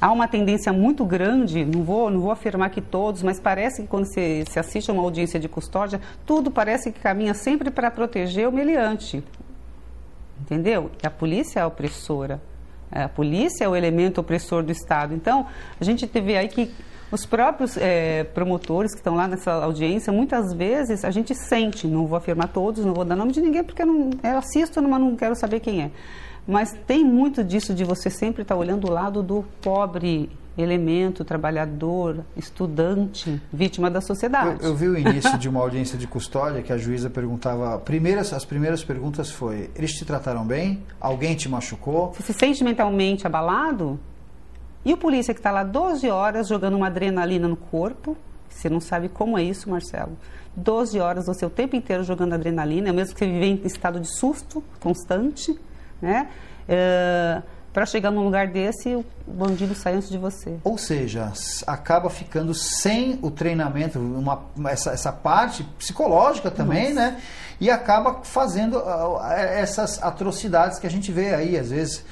Há 0.00 0.10
uma 0.10 0.26
tendência 0.26 0.72
muito 0.72 1.04
grande, 1.04 1.64
não 1.64 1.84
vou, 1.84 2.10
não 2.10 2.22
vou 2.22 2.32
afirmar 2.32 2.70
que 2.70 2.80
todos, 2.80 3.22
mas 3.22 3.38
parece 3.38 3.82
que 3.82 3.88
quando 3.88 4.06
se, 4.06 4.44
se 4.50 4.58
assiste 4.58 4.90
a 4.90 4.94
uma 4.94 5.02
audiência 5.04 5.38
de 5.38 5.48
custódia, 5.48 6.00
tudo 6.26 6.50
parece 6.50 6.90
que 6.90 6.98
caminha 6.98 7.34
sempre 7.34 7.70
para 7.70 7.88
proteger 7.88 8.48
o 8.48 8.52
meliante. 8.52 9.22
Entendeu? 10.40 10.90
E 11.00 11.06
a 11.06 11.10
polícia 11.10 11.60
é 11.60 11.62
a 11.62 11.68
opressora. 11.68 12.40
A 12.92 13.08
polícia 13.08 13.64
é 13.64 13.68
o 13.68 13.74
elemento 13.74 14.20
opressor 14.20 14.62
do 14.62 14.70
Estado. 14.70 15.14
Então, 15.14 15.46
a 15.80 15.84
gente 15.84 16.06
vê 16.06 16.36
aí 16.36 16.48
que 16.48 16.70
os 17.10 17.26
próprios 17.26 17.76
é, 17.76 18.24
promotores 18.24 18.92
que 18.92 19.00
estão 19.00 19.14
lá 19.14 19.28
nessa 19.28 19.52
audiência, 19.52 20.12
muitas 20.12 20.54
vezes 20.54 21.04
a 21.04 21.10
gente 21.10 21.34
sente, 21.34 21.86
não 21.86 22.06
vou 22.06 22.16
afirmar 22.16 22.48
todos, 22.48 22.84
não 22.84 22.94
vou 22.94 23.04
dar 23.04 23.16
nome 23.16 23.32
de 23.32 23.40
ninguém, 23.40 23.62
porque 23.62 23.82
eu, 23.82 23.86
não, 23.86 24.10
eu 24.22 24.38
assisto, 24.38 24.80
mas 24.82 25.00
não 25.00 25.16
quero 25.16 25.34
saber 25.34 25.60
quem 25.60 25.82
é. 25.82 25.90
Mas 26.46 26.72
tem 26.86 27.04
muito 27.04 27.44
disso 27.44 27.74
de 27.74 27.84
você 27.84 28.08
sempre 28.08 28.42
estar 28.42 28.56
olhando 28.56 28.88
o 28.88 28.90
lado 28.90 29.22
do 29.22 29.44
pobre 29.60 30.30
elemento, 30.56 31.24
trabalhador, 31.24 32.24
estudante, 32.36 33.40
vítima 33.52 33.90
da 33.90 34.00
sociedade. 34.00 34.62
Eu, 34.62 34.70
eu 34.70 34.74
vi 34.74 34.88
o 34.88 34.98
início 34.98 35.38
de 35.38 35.48
uma 35.48 35.60
audiência 35.60 35.96
de 35.96 36.06
custódia 36.06 36.62
que 36.62 36.72
a 36.72 36.76
juíza 36.76 37.08
perguntava, 37.08 37.78
primeiras, 37.78 38.32
as 38.32 38.44
primeiras 38.44 38.84
perguntas 38.84 39.30
foi, 39.30 39.70
eles 39.74 39.92
te 39.92 40.04
trataram 40.04 40.44
bem? 40.44 40.82
Alguém 41.00 41.34
te 41.34 41.48
machucou? 41.48 42.12
Você 42.12 42.22
se 42.22 42.32
sente 42.32 42.62
mentalmente 42.62 43.26
abalado? 43.26 43.98
E 44.84 44.92
o 44.92 44.96
polícia 44.96 45.32
que 45.32 45.40
está 45.40 45.50
lá 45.50 45.62
12 45.62 46.08
horas 46.10 46.48
jogando 46.48 46.76
uma 46.76 46.88
adrenalina 46.88 47.46
no 47.46 47.56
corpo, 47.56 48.16
você 48.48 48.68
não 48.68 48.80
sabe 48.80 49.08
como 49.08 49.38
é 49.38 49.42
isso, 49.42 49.70
Marcelo. 49.70 50.18
12 50.56 50.98
horas, 51.00 51.26
você 51.26 51.46
o 51.46 51.50
tempo 51.50 51.76
inteiro 51.76 52.04
jogando 52.04 52.34
adrenalina, 52.34 52.92
mesmo 52.92 53.14
que 53.14 53.20
você 53.20 53.26
vive 53.26 53.46
em 53.46 53.66
estado 53.66 54.00
de 54.00 54.08
susto 54.18 54.62
constante, 54.80 55.58
né? 56.00 56.28
Uh, 56.68 57.42
para 57.72 57.86
chegar 57.86 58.10
num 58.10 58.24
lugar 58.24 58.48
desse, 58.48 58.94
o 58.94 59.04
bandido 59.26 59.74
sai 59.74 59.94
antes 59.94 60.10
de 60.10 60.18
você. 60.18 60.56
Ou 60.62 60.76
seja, 60.76 61.32
acaba 61.66 62.10
ficando 62.10 62.52
sem 62.52 63.18
o 63.22 63.30
treinamento, 63.30 63.98
uma, 63.98 64.42
essa, 64.68 64.90
essa 64.90 65.12
parte 65.12 65.64
psicológica 65.78 66.50
também, 66.50 66.92
Nossa. 66.92 67.12
né? 67.12 67.22
E 67.60 67.70
acaba 67.70 68.20
fazendo 68.24 68.78
uh, 68.78 69.22
essas 69.32 70.02
atrocidades 70.02 70.78
que 70.78 70.86
a 70.86 70.90
gente 70.90 71.12
vê 71.12 71.34
aí, 71.34 71.56
às 71.56 71.70
vezes 71.70 72.04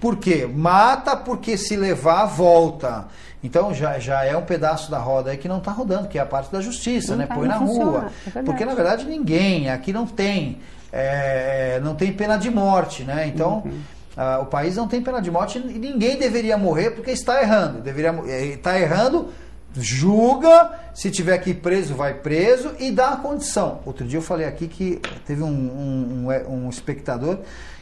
por 0.00 0.16
quê? 0.16 0.48
Mata 0.52 1.16
porque 1.16 1.56
se 1.56 1.76
levar, 1.76 2.26
volta. 2.26 3.06
Então 3.42 3.74
já, 3.74 3.98
já 3.98 4.24
é 4.24 4.36
um 4.36 4.42
pedaço 4.42 4.90
da 4.90 4.98
roda 4.98 5.30
aí 5.30 5.36
que 5.36 5.48
não 5.48 5.58
está 5.58 5.70
rodando, 5.70 6.08
que 6.08 6.18
é 6.18 6.22
a 6.22 6.26
parte 6.26 6.50
da 6.50 6.60
justiça, 6.60 7.12
não 7.12 7.18
né? 7.18 7.26
Tá, 7.26 7.34
Põe 7.34 7.48
na 7.48 7.58
funciona, 7.58 7.84
rua. 7.84 8.10
É 8.34 8.42
porque 8.42 8.64
na 8.64 8.74
verdade 8.74 9.04
ninguém, 9.04 9.68
aqui 9.68 9.92
não 9.92 10.06
tem, 10.06 10.60
é, 10.92 11.78
não 11.82 11.94
tem 11.94 12.12
pena 12.12 12.38
de 12.38 12.50
morte, 12.50 13.02
né? 13.02 13.26
Então 13.26 13.62
uhum. 13.64 13.80
Uh, 14.16 14.42
o 14.42 14.46
país 14.46 14.76
não 14.76 14.88
tem 14.88 15.02
pena 15.02 15.20
de 15.20 15.30
morte 15.30 15.58
e 15.58 15.78
ninguém 15.78 16.18
deveria 16.18 16.56
morrer 16.56 16.90
porque 16.90 17.10
está 17.10 17.40
errando. 17.42 17.80
Deveria 17.80 18.14
está 18.52 18.78
errando, 18.78 19.30
julga, 19.74 20.72
se 20.94 21.10
tiver 21.10 21.38
que 21.38 21.50
ir 21.50 21.54
preso, 21.54 21.94
vai 21.94 22.14
preso 22.14 22.72
e 22.78 22.90
dá 22.90 23.10
a 23.10 23.16
condição. 23.16 23.80
Outro 23.84 24.06
dia 24.06 24.18
eu 24.18 24.22
falei 24.22 24.46
aqui 24.46 24.68
que 24.68 25.00
teve 25.26 25.42
um, 25.42 25.48
um, 25.48 26.28
um, 26.28 26.66
um 26.66 26.70
espectador 26.70 27.38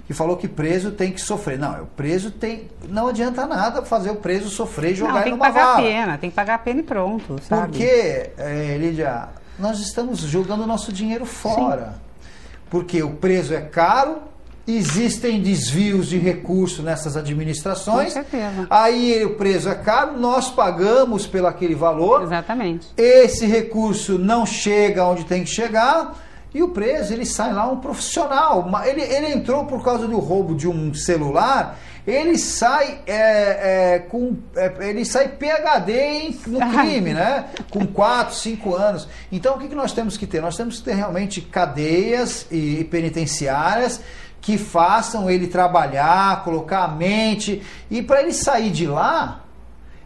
que 0.07 0.12
falou 0.12 0.37
que 0.37 0.49
preso 0.49 0.90
tem 0.90 1.12
que 1.12 1.21
sofrer. 1.21 1.59
Não, 1.59 1.83
o 1.83 1.87
preso 1.87 2.31
tem. 2.31 2.68
Não 2.88 3.09
adianta 3.09 3.47
nada 3.47 3.83
fazer 3.83 4.11
o 4.11 4.16
preso 4.16 4.49
sofrer 4.49 4.92
e 4.92 4.95
jogar 4.95 5.14
não, 5.14 5.23
tem 5.23 5.33
que 5.33 5.38
pagar 5.38 5.73
a 5.73 5.77
pena, 5.77 6.18
tem 6.18 6.31
que 6.31 6.37
pagar 6.37 6.55
a 6.55 6.59
pena 6.59 6.81
e 6.81 6.83
pronto. 6.83 7.40
Sabe? 7.42 7.68
Porque, 7.68 8.31
é, 8.37 8.77
Lídia, 8.79 9.29
nós 9.59 9.79
estamos 9.81 10.21
jogando 10.21 10.66
nosso 10.66 10.92
dinheiro 10.92 11.25
fora. 11.25 11.85
Sim. 11.85 12.29
Porque 12.71 13.03
o 13.03 13.11
preso 13.11 13.55
é 13.55 13.61
caro, 13.61 14.23
existem 14.66 15.40
desvios 15.40 16.09
de 16.09 16.18
recursos 16.18 16.85
nessas 16.85 17.16
administrações. 17.16 18.09
Com 18.09 18.22
certeza. 18.22 18.66
Aí 18.70 19.25
o 19.25 19.35
preso 19.35 19.68
é 19.68 19.75
caro, 19.75 20.18
nós 20.18 20.51
pagamos 20.51 21.27
pelo 21.27 21.46
aquele 21.46 21.75
valor. 21.75 22.22
Exatamente. 22.22 22.88
Esse 22.96 23.46
recurso 23.46 24.18
não 24.18 24.46
chega 24.46 25.05
onde 25.05 25.25
tem 25.25 25.44
que 25.44 25.51
chegar 25.51 26.14
e 26.55 26.62
o 26.62 26.68
preso, 26.68 27.14
ele 27.14 27.25
sai 27.25 27.53
lá 27.53 27.70
um 27.70 27.79
profissional. 27.79 28.70
Ele, 28.85 29.01
ele 29.01 29.33
entrou 29.33 29.64
por 29.64 29.83
causa 29.83 30.07
do 30.07 30.18
roubo 30.18 30.55
de 30.55 30.68
um 30.68 30.92
celular, 30.92 31.79
ele 32.07 32.37
sai 32.37 33.01
é, 33.07 33.94
é, 33.94 33.98
com. 34.01 34.37
É, 34.55 34.90
ele 34.90 35.05
sai 35.05 35.29
PHD 35.29 36.35
no 36.46 36.59
crime, 36.70 37.14
né? 37.14 37.46
Com 37.70 37.87
4, 37.87 38.35
5 38.35 38.75
anos. 38.75 39.09
Então 39.31 39.57
o 39.57 39.59
que, 39.59 39.68
que 39.68 39.75
nós 39.75 39.92
temos 39.92 40.18
que 40.18 40.27
ter? 40.27 40.42
Nós 40.42 40.57
temos 40.57 40.79
que 40.79 40.85
ter 40.85 40.94
realmente 40.94 41.40
cadeias 41.40 42.46
e 42.51 42.85
penitenciárias 42.85 44.01
que 44.42 44.59
façam 44.59 45.31
ele 45.31 45.46
trabalhar, 45.46 46.42
colocar 46.42 46.85
a 46.85 46.88
mente. 46.88 47.62
E 47.88 48.02
para 48.02 48.20
ele 48.20 48.33
sair 48.33 48.70
de 48.70 48.87
lá, 48.88 49.44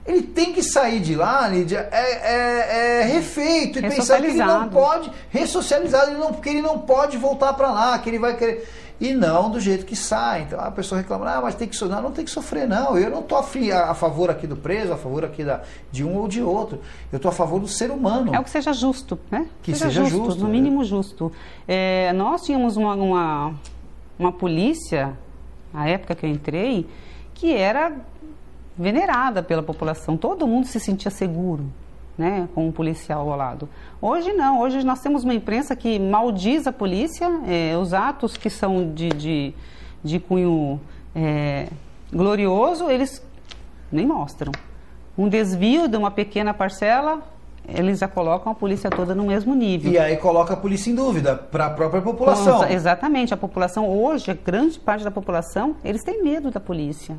ele 0.07 0.23
tem 0.23 0.53
que 0.53 0.63
sair 0.63 1.01
de 1.01 1.17
lá, 1.17 1.49
Lídia, 1.49 1.89
é, 1.91 2.13
é, 2.13 3.01
é 3.01 3.05
refeito 3.05 3.79
e 3.79 3.83
pensar 3.83 4.21
que 4.21 4.27
ele 4.27 4.35
não 4.35 4.69
pode, 4.69 5.11
ressocializado, 5.31 6.11
ele 6.11 6.19
não, 6.19 6.33
porque 6.33 6.51
ele 6.51 6.63
não 6.63 6.79
pode 6.79 7.17
voltar 7.17 7.55
para 7.55 7.71
lá, 7.73 7.99
que 7.99 8.11
ele 8.11 8.19
vai 8.19 8.37
querer. 8.37 8.69
E 8.99 9.13
não 9.13 9.51
do 9.51 9.61
jeito 9.61 9.85
que 9.85 9.95
sai. 9.95 10.43
Então 10.43 10.59
a 10.59 10.71
pessoa 10.71 10.99
reclama, 10.99 11.29
ah, 11.31 11.41
mas 11.43 11.55
tem 11.55 11.69
que 11.69 11.77
sofrer. 11.77 11.97
Não, 11.97 12.03
não 12.03 12.13
tem 12.13 12.25
que 12.25 12.31
sofrer, 12.31 12.67
não. 12.67 12.97
Eu 12.97 13.11
não 13.11 13.21
estou 13.21 13.37
a, 13.37 13.91
a, 13.91 13.95
favor 13.95 14.31
aqui 14.31 14.47
do 14.47 14.57
preso, 14.57 14.91
a 14.91 14.97
favor 14.97 15.23
aqui 15.23 15.45
da, 15.45 15.61
de 15.93 16.03
um 16.03 16.17
ou 16.17 16.27
de 16.27 16.41
outro. 16.41 16.81
Eu 17.13 17.17
estou 17.19 17.29
a 17.29 17.33
favor 17.33 17.61
do 17.61 17.69
ser 17.69 17.91
humano. 17.91 18.35
É 18.35 18.41
o 18.41 18.45
que 18.45 18.49
seja 18.49 18.73
justo, 18.73 19.19
né? 19.31 19.47
Que 19.63 19.75
seja, 19.75 19.87
seja 19.87 20.05
justo, 20.05 20.25
justo, 20.27 20.43
no 20.43 20.49
mínimo 20.49 20.83
justo. 20.83 21.31
É, 21.69 22.11
nós 22.15 22.43
tínhamos 22.43 22.79
uma, 22.79 22.95
uma, 22.95 23.55
uma 24.19 24.33
polícia, 24.33 25.17
na 25.73 25.89
época 25.89 26.15
que 26.15 26.25
eu 26.25 26.31
entrei, 26.31 26.87
que 27.35 27.53
era 27.53 27.93
venerada 28.77 29.43
pela 29.43 29.63
população. 29.63 30.17
Todo 30.17 30.47
mundo 30.47 30.67
se 30.67 30.79
sentia 30.79 31.11
seguro, 31.11 31.65
né, 32.17 32.49
com 32.55 32.67
um 32.69 32.73
policial 32.73 33.31
ao 33.31 33.37
lado. 33.37 33.69
Hoje 34.01 34.33
não, 34.33 34.61
hoje 34.61 34.85
nós 34.85 35.01
temos 35.01 35.25
uma 35.25 35.35
imprensa 35.35 35.75
que 35.75 35.99
maldiz 35.99 36.67
a 36.67 36.73
polícia, 36.73 37.29
é, 37.47 37.77
os 37.77 37.93
atos 37.93 38.37
que 38.37 38.51
são 38.51 38.93
de, 38.93 39.09
de, 39.11 39.55
de 40.03 40.19
cunho 40.19 40.81
é, 41.15 41.69
glorioso, 42.13 42.91
eles 42.91 43.25
nem 43.91 44.07
mostram. 44.07 44.53
Um 45.17 45.29
desvio 45.29 45.89
de 45.89 45.97
uma 45.97 46.11
pequena 46.11 46.53
parcela, 46.53 47.23
eles 47.69 47.99
já 47.99 48.09
colocam 48.09 48.53
a 48.53 48.55
polícia 48.55 48.91
toda 48.91 49.15
no 49.15 49.25
mesmo 49.25 49.55
nível. 49.55 49.91
E 49.91 49.99
aí 49.99 50.17
coloca 50.17 50.55
a 50.55 50.57
polícia 50.57 50.91
em 50.91 50.95
dúvida 50.95 51.35
para 51.35 51.67
a 51.67 51.71
própria 51.71 52.01
população. 52.01 52.69
exatamente, 52.69 53.35
a 53.35 53.37
população 53.37 53.89
hoje, 53.89 54.31
a 54.31 54.35
grande 54.35 54.79
parte 54.79 55.03
da 55.03 55.11
população, 55.11 55.77
eles 55.85 56.03
têm 56.03 56.23
medo 56.23 56.51
da 56.51 56.61
polícia. 56.61 57.17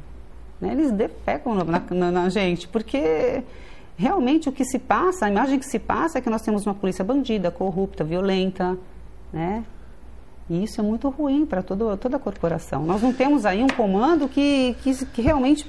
Né? 0.59 0.71
Eles 0.71 0.91
defecam 0.91 1.53
na, 1.53 1.81
na, 1.89 2.11
na 2.11 2.29
gente, 2.29 2.67
porque 2.67 3.43
realmente 3.97 4.47
o 4.47 4.51
que 4.51 4.63
se 4.63 4.79
passa, 4.79 5.25
a 5.25 5.29
imagem 5.29 5.59
que 5.59 5.65
se 5.65 5.79
passa 5.79 6.19
é 6.19 6.21
que 6.21 6.29
nós 6.29 6.41
temos 6.41 6.65
uma 6.65 6.75
polícia 6.75 7.03
bandida, 7.03 7.51
corrupta, 7.51 8.03
violenta, 8.03 8.77
né? 9.33 9.63
E 10.49 10.63
isso 10.63 10.79
é 10.79 10.83
muito 10.83 11.09
ruim 11.09 11.45
para 11.45 11.61
toda 11.61 12.15
a 12.15 12.19
corporação. 12.19 12.85
Nós 12.85 13.01
não 13.01 13.11
temos 13.11 13.45
aí 13.45 13.61
um 13.61 13.67
comando 13.67 14.29
que, 14.29 14.77
que, 14.81 15.05
que 15.07 15.21
realmente 15.21 15.65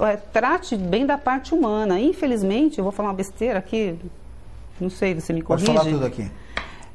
é, 0.00 0.16
trate 0.16 0.74
bem 0.74 1.04
da 1.04 1.18
parte 1.18 1.54
humana. 1.54 2.00
Infelizmente, 2.00 2.78
eu 2.78 2.84
vou 2.84 2.92
falar 2.92 3.10
uma 3.10 3.14
besteira 3.14 3.58
aqui, 3.58 3.94
não 4.82 4.90
sei, 4.90 5.14
você 5.14 5.32
me 5.32 5.40
corrige. 5.40 5.66
Pode 5.66 5.78
falar 5.78 5.90
tudo 5.90 6.04
aqui. 6.04 6.30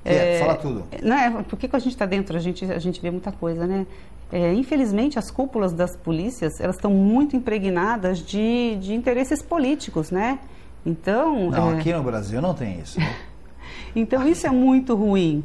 É, 0.03 0.39
fala 0.39 0.55
tudo. 0.55 0.85
Né, 1.01 1.43
porque 1.49 1.67
quando 1.67 1.81
a 1.81 1.83
gente 1.83 1.93
está 1.93 2.05
dentro, 2.05 2.37
a 2.37 2.39
gente, 2.39 2.63
a 2.65 2.79
gente 2.79 3.01
vê 3.01 3.11
muita 3.11 3.31
coisa, 3.31 3.67
né? 3.67 3.85
É, 4.31 4.53
infelizmente, 4.53 5.17
as 5.17 5.31
cúpulas 5.31 5.73
das 5.73 5.95
polícias, 5.95 6.59
elas 6.59 6.75
estão 6.75 6.91
muito 6.91 7.35
impregnadas 7.35 8.19
de, 8.19 8.77
de 8.79 8.93
interesses 8.93 9.41
políticos, 9.41 10.11
né? 10.11 10.39
Então... 10.85 11.49
Não, 11.49 11.71
é... 11.71 11.77
aqui 11.77 11.93
no 11.93 12.03
Brasil 12.03 12.41
não 12.41 12.53
tem 12.53 12.79
isso. 12.79 12.99
Né? 12.99 13.15
então, 13.95 14.27
isso 14.27 14.45
é 14.47 14.49
muito 14.49 14.95
ruim. 14.95 15.43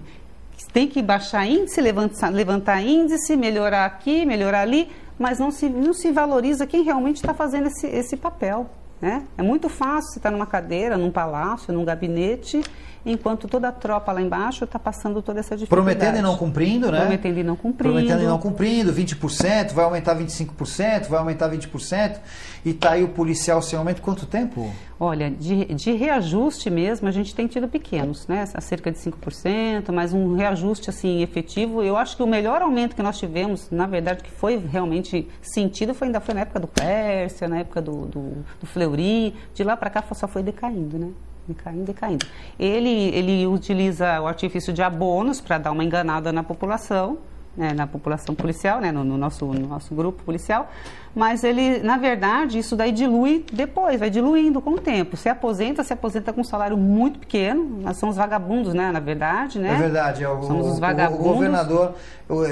Tem 0.72 0.88
que 0.88 1.02
baixar 1.02 1.46
índice, 1.46 1.80
levantar, 1.80 2.30
levantar 2.30 2.80
índice, 2.80 3.36
melhorar 3.36 3.84
aqui, 3.84 4.24
melhorar 4.24 4.60
ali, 4.60 4.90
mas 5.18 5.38
não 5.38 5.50
se, 5.50 5.68
não 5.68 5.92
se 5.92 6.10
valoriza 6.10 6.66
quem 6.66 6.82
realmente 6.82 7.16
está 7.16 7.34
fazendo 7.34 7.66
esse, 7.66 7.86
esse 7.86 8.16
papel. 8.16 8.68
Né? 9.02 9.26
É 9.36 9.42
muito 9.42 9.68
fácil 9.68 10.12
você 10.12 10.18
estar 10.20 10.30
numa 10.30 10.46
cadeira, 10.46 10.96
num 10.96 11.10
palácio, 11.10 11.74
num 11.74 11.84
gabinete, 11.84 12.62
enquanto 13.04 13.48
toda 13.48 13.68
a 13.68 13.72
tropa 13.72 14.12
lá 14.12 14.20
embaixo 14.20 14.64
está 14.64 14.78
passando 14.78 15.20
toda 15.22 15.40
essa 15.40 15.56
dificuldade. 15.56 15.96
Prometendo 15.96 16.18
e 16.18 16.22
não 16.22 16.36
cumprindo, 16.36 16.90
né? 16.90 17.00
Prometendo 17.00 17.38
e 17.38 17.42
não 17.42 17.56
cumprindo. 17.56 17.94
Prometendo 17.94 18.22
e 18.22 18.26
não 18.26 18.38
cumprindo, 18.38 18.92
20%, 18.92 19.72
vai 19.72 19.84
aumentar 19.84 20.16
25%, 20.16 21.08
vai 21.08 21.18
aumentar 21.18 21.50
20%, 21.50 22.18
e 22.64 22.70
está 22.70 22.92
aí 22.92 23.02
o 23.02 23.08
policial 23.08 23.60
sem 23.60 23.78
aumento 23.78 24.00
quanto 24.00 24.26
tempo? 24.26 24.72
Olha, 24.98 25.30
de, 25.30 25.64
de 25.64 25.92
reajuste 25.92 26.70
mesmo, 26.70 27.08
a 27.08 27.10
gente 27.10 27.34
tem 27.34 27.48
tido 27.48 27.66
pequenos, 27.66 28.26
né? 28.28 28.44
A 28.54 28.60
cerca 28.60 28.90
de 28.90 28.98
5%, 28.98 29.90
mas 29.90 30.12
um 30.12 30.36
reajuste 30.36 30.90
assim 30.90 31.22
efetivo. 31.22 31.82
Eu 31.82 31.96
acho 31.96 32.16
que 32.16 32.22
o 32.22 32.26
melhor 32.26 32.62
aumento 32.62 32.94
que 32.94 33.02
nós 33.02 33.18
tivemos, 33.18 33.68
na 33.70 33.86
verdade, 33.86 34.22
que 34.22 34.30
foi 34.30 34.56
realmente 34.58 35.28
sentido, 35.40 35.92
foi 35.92 36.06
ainda 36.06 36.20
foi 36.20 36.34
na 36.34 36.42
época 36.42 36.60
do 36.60 36.68
Pérsia, 36.68 37.48
na 37.48 37.58
época 37.58 37.82
do, 37.82 38.06
do, 38.06 38.44
do 38.60 38.66
Fleury. 38.66 39.34
De 39.52 39.64
lá 39.64 39.76
para 39.76 39.90
cá 39.90 40.04
só 40.14 40.28
foi 40.28 40.42
decaindo, 40.42 40.98
né? 40.98 41.08
Decaindo, 41.46 41.84
decaindo. 41.84 42.26
Ele, 42.58 43.08
ele 43.14 43.46
utiliza 43.46 44.20
o 44.20 44.26
artifício 44.26 44.72
de 44.72 44.82
abonos 44.82 45.40
para 45.40 45.58
dar 45.58 45.72
uma 45.72 45.84
enganada 45.84 46.32
na 46.32 46.42
população 46.42 47.18
né, 47.56 47.72
na 47.74 47.86
população 47.86 48.34
policial, 48.34 48.80
né, 48.80 48.90
no, 48.90 49.04
no, 49.04 49.18
nosso, 49.18 49.46
no 49.46 49.68
nosso 49.68 49.94
grupo 49.94 50.22
policial, 50.22 50.70
mas 51.14 51.44
ele, 51.44 51.80
na 51.80 51.98
verdade, 51.98 52.58
isso 52.58 52.74
daí 52.74 52.90
dilui 52.90 53.44
depois, 53.52 54.00
vai 54.00 54.08
diluindo 54.08 54.62
com 54.62 54.70
o 54.70 54.80
tempo. 54.80 55.14
Se 55.14 55.28
aposenta, 55.28 55.84
se 55.84 55.92
aposenta 55.92 56.32
com 56.32 56.40
um 56.40 56.44
salário 56.44 56.76
muito 56.76 57.18
pequeno, 57.18 57.80
nós 57.82 57.98
somos 57.98 58.16
vagabundos, 58.16 58.72
né, 58.72 58.90
na 58.90 59.00
verdade, 59.00 59.58
né? 59.58 59.74
É 59.74 59.76
verdade, 59.76 60.24
é 60.24 60.28
o, 60.28 60.42
somos 60.42 60.66
os 60.66 60.78
vagabundos. 60.78 61.26
O, 61.26 61.28
governador 61.28 61.94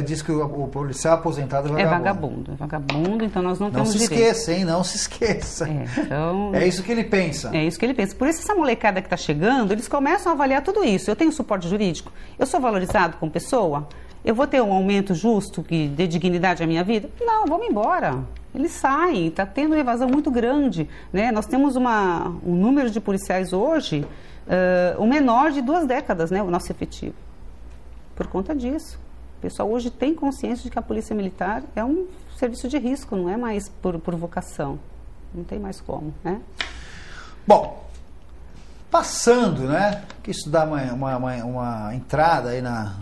disse 0.05 0.23
que 0.23 0.31
o, 0.31 0.45
o, 0.45 0.69
policial 0.69 1.15
aposentado 1.15 1.69
é 1.79 1.87
vagabundo. 1.87 1.87
É 1.87 1.87
vagabundo, 1.87 2.53
é 2.53 2.55
vagabundo, 2.57 3.25
então 3.25 3.43
nós 3.43 3.59
não, 3.59 3.69
não 3.69 3.73
temos 3.73 3.93
se 3.93 3.99
direito. 3.99 4.13
esqueça, 4.13 4.53
hein, 4.53 4.65
não 4.67 4.85
se 4.85 4.97
esqueça. 4.97 5.67
É, 5.67 5.87
então... 5.99 6.51
é 6.55 6.67
isso 6.67 6.83
que 6.83 6.93
ele 6.93 7.05
pensa. 7.05 7.51
É 7.57 7.65
isso 7.65 7.79
que 7.79 7.87
ele 7.87 7.95
pensa. 7.95 8.15
Por 8.15 8.29
isso 8.29 8.41
essa 8.41 8.55
molecada 8.55 9.01
que 9.01 9.07
está 9.07 9.17
chegando, 9.17 9.73
eles 9.73 9.89
começam 9.89 10.31
a 10.33 10.35
avaliar 10.35 10.63
tudo 10.63 10.85
isso. 10.85 11.11
Eu 11.11 11.17
tenho 11.17 11.33
suporte 11.33 11.67
jurídico? 11.67 12.13
Eu 12.39 12.45
sou 12.45 12.61
valorizado 12.61 13.17
como 13.17 13.33
pessoa? 13.33 13.89
Eu 14.25 14.35
vou 14.35 14.47
ter 14.47 14.61
um 14.61 14.73
aumento 14.73 15.15
justo 15.15 15.63
que 15.63 15.89
dê 15.89 16.07
dignidade 16.07 16.63
à 16.63 16.67
minha 16.67 16.85
vida? 16.85 17.09
Não, 17.21 17.47
vamos 17.47 17.67
embora. 17.67 18.23
Eles 18.55 18.73
saem, 18.73 19.29
está 19.29 19.47
tendo 19.47 19.73
uma 19.73 19.79
evasão 19.79 20.09
muito 20.09 20.31
grande. 20.31 20.89
Né? 21.13 21.33
Nós 21.33 21.47
temos 21.47 21.75
uma, 21.75 22.29
um 22.45 22.55
número 22.55 22.91
de 22.91 23.01
policiais 23.01 23.53
hoje, 23.53 24.07
uh, 24.47 25.03
o 25.03 25.07
menor 25.07 25.53
de 25.53 25.63
duas 25.63 25.87
décadas, 25.87 26.31
né, 26.31 26.43
o 26.43 26.51
nosso 26.51 26.71
efetivo. 26.71 27.15
Por 28.15 28.27
conta 28.27 28.55
disso. 28.55 28.99
O 29.39 29.41
pessoal 29.41 29.71
hoje 29.71 29.91
tem 29.91 30.15
consciência 30.15 30.65
de 30.65 30.71
que 30.71 30.79
a 30.79 30.83
polícia 30.83 31.17
militar 31.17 31.63
é 31.75 31.83
um 31.83 32.07
serviço 32.37 32.69
de 32.69 32.77
risco, 32.77 33.17
não 33.17 33.29
é 33.29 33.39
mais 33.39 33.71
por, 33.71 33.99
por 33.99 34.15
vocação. 34.17 34.79
Não 35.35 35.45
tem 35.45 35.59
mais 35.59 35.81
como, 35.81 36.13
né? 36.23 36.41
Bom, 37.47 37.89
passando, 38.91 39.63
né? 39.63 40.03
Que 40.23 40.33
isso 40.33 40.51
dá 40.51 40.65
uma, 40.65 40.83
uma, 40.93 41.17
uma, 41.17 41.35
uma 41.45 41.95
entrada 41.95 42.51
aí 42.51 42.61
na, 42.61 42.97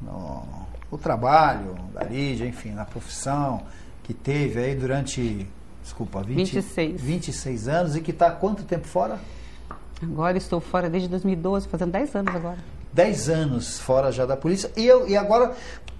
no, 0.00 0.63
no 0.94 0.98
trabalho 0.98 1.74
da 1.92 2.04
Lídia, 2.04 2.46
enfim, 2.46 2.70
na 2.70 2.84
profissão 2.84 3.62
que 4.04 4.14
teve 4.14 4.60
aí 4.60 4.76
durante, 4.76 5.44
desculpa, 5.82 6.22
20, 6.22 6.36
26. 6.36 7.00
26 7.00 7.68
anos 7.68 7.96
e 7.96 8.00
que 8.00 8.12
está 8.12 8.30
quanto 8.30 8.62
tempo 8.62 8.86
fora? 8.86 9.18
Agora 10.00 10.38
estou 10.38 10.60
fora 10.60 10.88
desde 10.88 11.08
2012, 11.08 11.66
fazendo 11.66 11.90
10 11.90 12.14
anos 12.14 12.36
agora. 12.36 12.58
10 12.92 13.28
anos 13.28 13.80
fora 13.80 14.12
já 14.12 14.24
da 14.24 14.36
polícia 14.36 14.70
e, 14.76 14.86
eu, 14.86 15.08
e 15.08 15.16
agora 15.16 15.56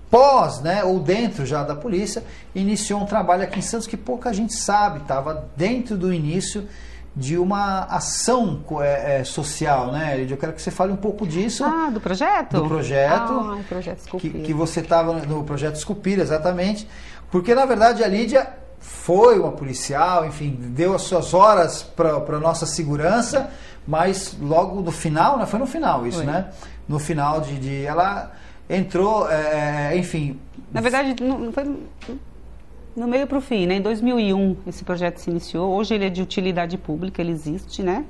pós, 0.08 0.60
né, 0.60 0.84
ou 0.84 1.00
dentro 1.00 1.44
já 1.44 1.64
da 1.64 1.74
polícia, 1.74 2.22
iniciou 2.54 3.00
um 3.00 3.06
trabalho 3.06 3.42
aqui 3.42 3.58
em 3.58 3.62
Santos 3.62 3.88
que 3.88 3.96
pouca 3.96 4.32
gente 4.32 4.54
sabe, 4.54 5.00
estava 5.00 5.48
dentro 5.56 5.96
do 5.96 6.12
início 6.12 6.68
de 7.16 7.38
uma 7.38 7.84
ação 7.84 8.60
é, 8.80 9.20
é, 9.20 9.24
social, 9.24 9.92
né, 9.92 10.16
Lídia? 10.16 10.34
Eu 10.34 10.38
quero 10.38 10.52
que 10.52 10.60
você 10.60 10.70
fale 10.70 10.92
um 10.92 10.96
pouco 10.96 11.26
disso. 11.26 11.64
Ah, 11.64 11.88
do 11.90 12.00
projeto? 12.00 12.60
Do 12.60 12.68
projeto. 12.68 13.32
Ah, 13.32 13.58
projeto 13.68 14.16
que, 14.18 14.30
que 14.30 14.52
você 14.52 14.80
estava 14.80 15.12
no 15.12 15.44
projeto 15.44 15.76
Esculpir, 15.76 16.18
exatamente. 16.18 16.88
Porque, 17.30 17.54
na 17.54 17.64
verdade, 17.66 18.02
a 18.02 18.08
Lídia 18.08 18.48
foi 18.80 19.38
uma 19.38 19.52
policial, 19.52 20.26
enfim, 20.26 20.56
deu 20.60 20.94
as 20.94 21.02
suas 21.02 21.32
horas 21.32 21.82
para 21.82 22.16
a 22.16 22.40
nossa 22.40 22.66
segurança, 22.66 23.50
mas 23.86 24.36
logo 24.40 24.80
no 24.80 24.90
final, 24.90 25.38
né, 25.38 25.46
foi 25.46 25.58
no 25.58 25.66
final 25.66 26.06
isso, 26.06 26.18
foi. 26.18 26.26
né? 26.26 26.50
No 26.88 26.98
final 26.98 27.40
de, 27.40 27.58
de 27.58 27.84
ela 27.84 28.32
entrou, 28.68 29.30
é, 29.30 29.96
enfim... 29.96 30.38
Na 30.72 30.80
verdade, 30.80 31.14
não 31.22 31.52
foi 31.52 31.64
no 32.96 33.08
meio 33.08 33.26
para 33.26 33.38
o 33.38 33.40
fim, 33.40 33.66
né? 33.66 33.76
Em 33.76 33.80
2001 33.80 34.56
esse 34.66 34.84
projeto 34.84 35.18
se 35.18 35.30
iniciou. 35.30 35.72
Hoje 35.72 35.94
ele 35.94 36.06
é 36.06 36.10
de 36.10 36.22
utilidade 36.22 36.78
pública, 36.78 37.20
ele 37.20 37.32
existe, 37.32 37.82
né? 37.82 38.04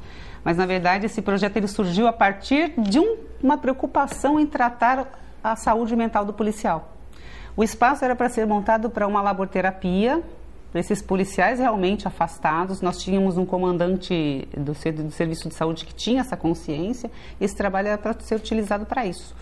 Mas 0.45 0.57
na 0.57 0.67
verdade 0.67 1.07
esse 1.07 1.23
projeto 1.23 1.57
ele 1.57 1.69
surgiu 1.69 2.07
a 2.07 2.13
partir 2.13 2.75
de 2.79 2.99
um, 2.99 3.17
uma 3.43 3.57
preocupação 3.57 4.39
em 4.39 4.47
tratar 4.47 5.19
a 5.43 5.57
saúde 5.57 5.97
mental 5.97 6.25
do 6.25 6.33
policial. 6.33 6.93
O 7.57 7.63
espaço 7.63 8.05
era 8.05 8.15
para 8.15 8.29
ser 8.29 8.47
montado 8.47 8.91
para 8.91 9.07
uma 9.07 9.23
laborterapia 9.23 10.23
para 10.75 10.81
esses 10.81 11.01
policiais 11.01 11.61
realmente 11.61 12.09
afastados. 12.09 12.81
Nós 12.81 12.99
tínhamos 12.99 13.39
um 13.39 13.47
comandante 13.47 14.49
do, 14.57 14.73
do 14.73 15.11
serviço 15.13 15.49
de 15.49 15.55
saúde 15.55 15.85
que 15.85 15.95
tinha 15.95 16.21
essa 16.21 16.37
consciência. 16.37 17.09
Esse 17.41 17.55
trabalho 17.55 17.89
era 17.89 17.99
para 17.99 18.13
ser 18.19 18.35
utilizado 18.35 18.85
para 18.85 19.07
isso. 19.07 19.37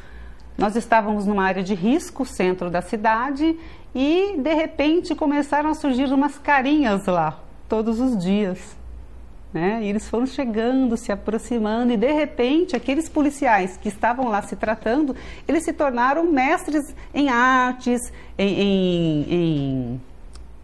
Nós 0.59 0.77
estávamos 0.77 1.27
numa 1.27 1.43
área 1.45 1.63
de 1.63 1.75
risco, 1.75 2.27
centro 2.27 2.69
da 2.69 2.83
cidade, 2.83 3.59
e 3.95 4.37
de 4.39 4.55
repente 4.55 5.15
começaram 5.15 5.71
a 5.71 5.75
surgir 5.75 6.13
umas 6.13 6.39
carinhas 6.39 7.07
lá, 7.07 7.39
todos 7.69 8.01
os 8.01 8.17
dias. 8.17 8.77
Né? 9.53 9.81
E 9.83 9.89
eles 9.89 10.09
foram 10.09 10.25
chegando, 10.25 10.97
se 10.97 11.13
aproximando, 11.13 11.93
e 11.93 11.97
de 11.97 12.11
repente 12.11 12.75
aqueles 12.75 13.09
policiais 13.09 13.77
que 13.77 13.89
estavam 13.89 14.29
lá 14.29 14.41
se 14.41 14.57
tratando, 14.57 15.15
eles 15.47 15.65
se 15.65 15.75
tornaram 15.75 16.25
mestres 16.25 16.95
em 17.13 17.29
artes, 17.29 18.01
em, 18.39 18.61
em, 18.61 19.35
em 19.35 20.01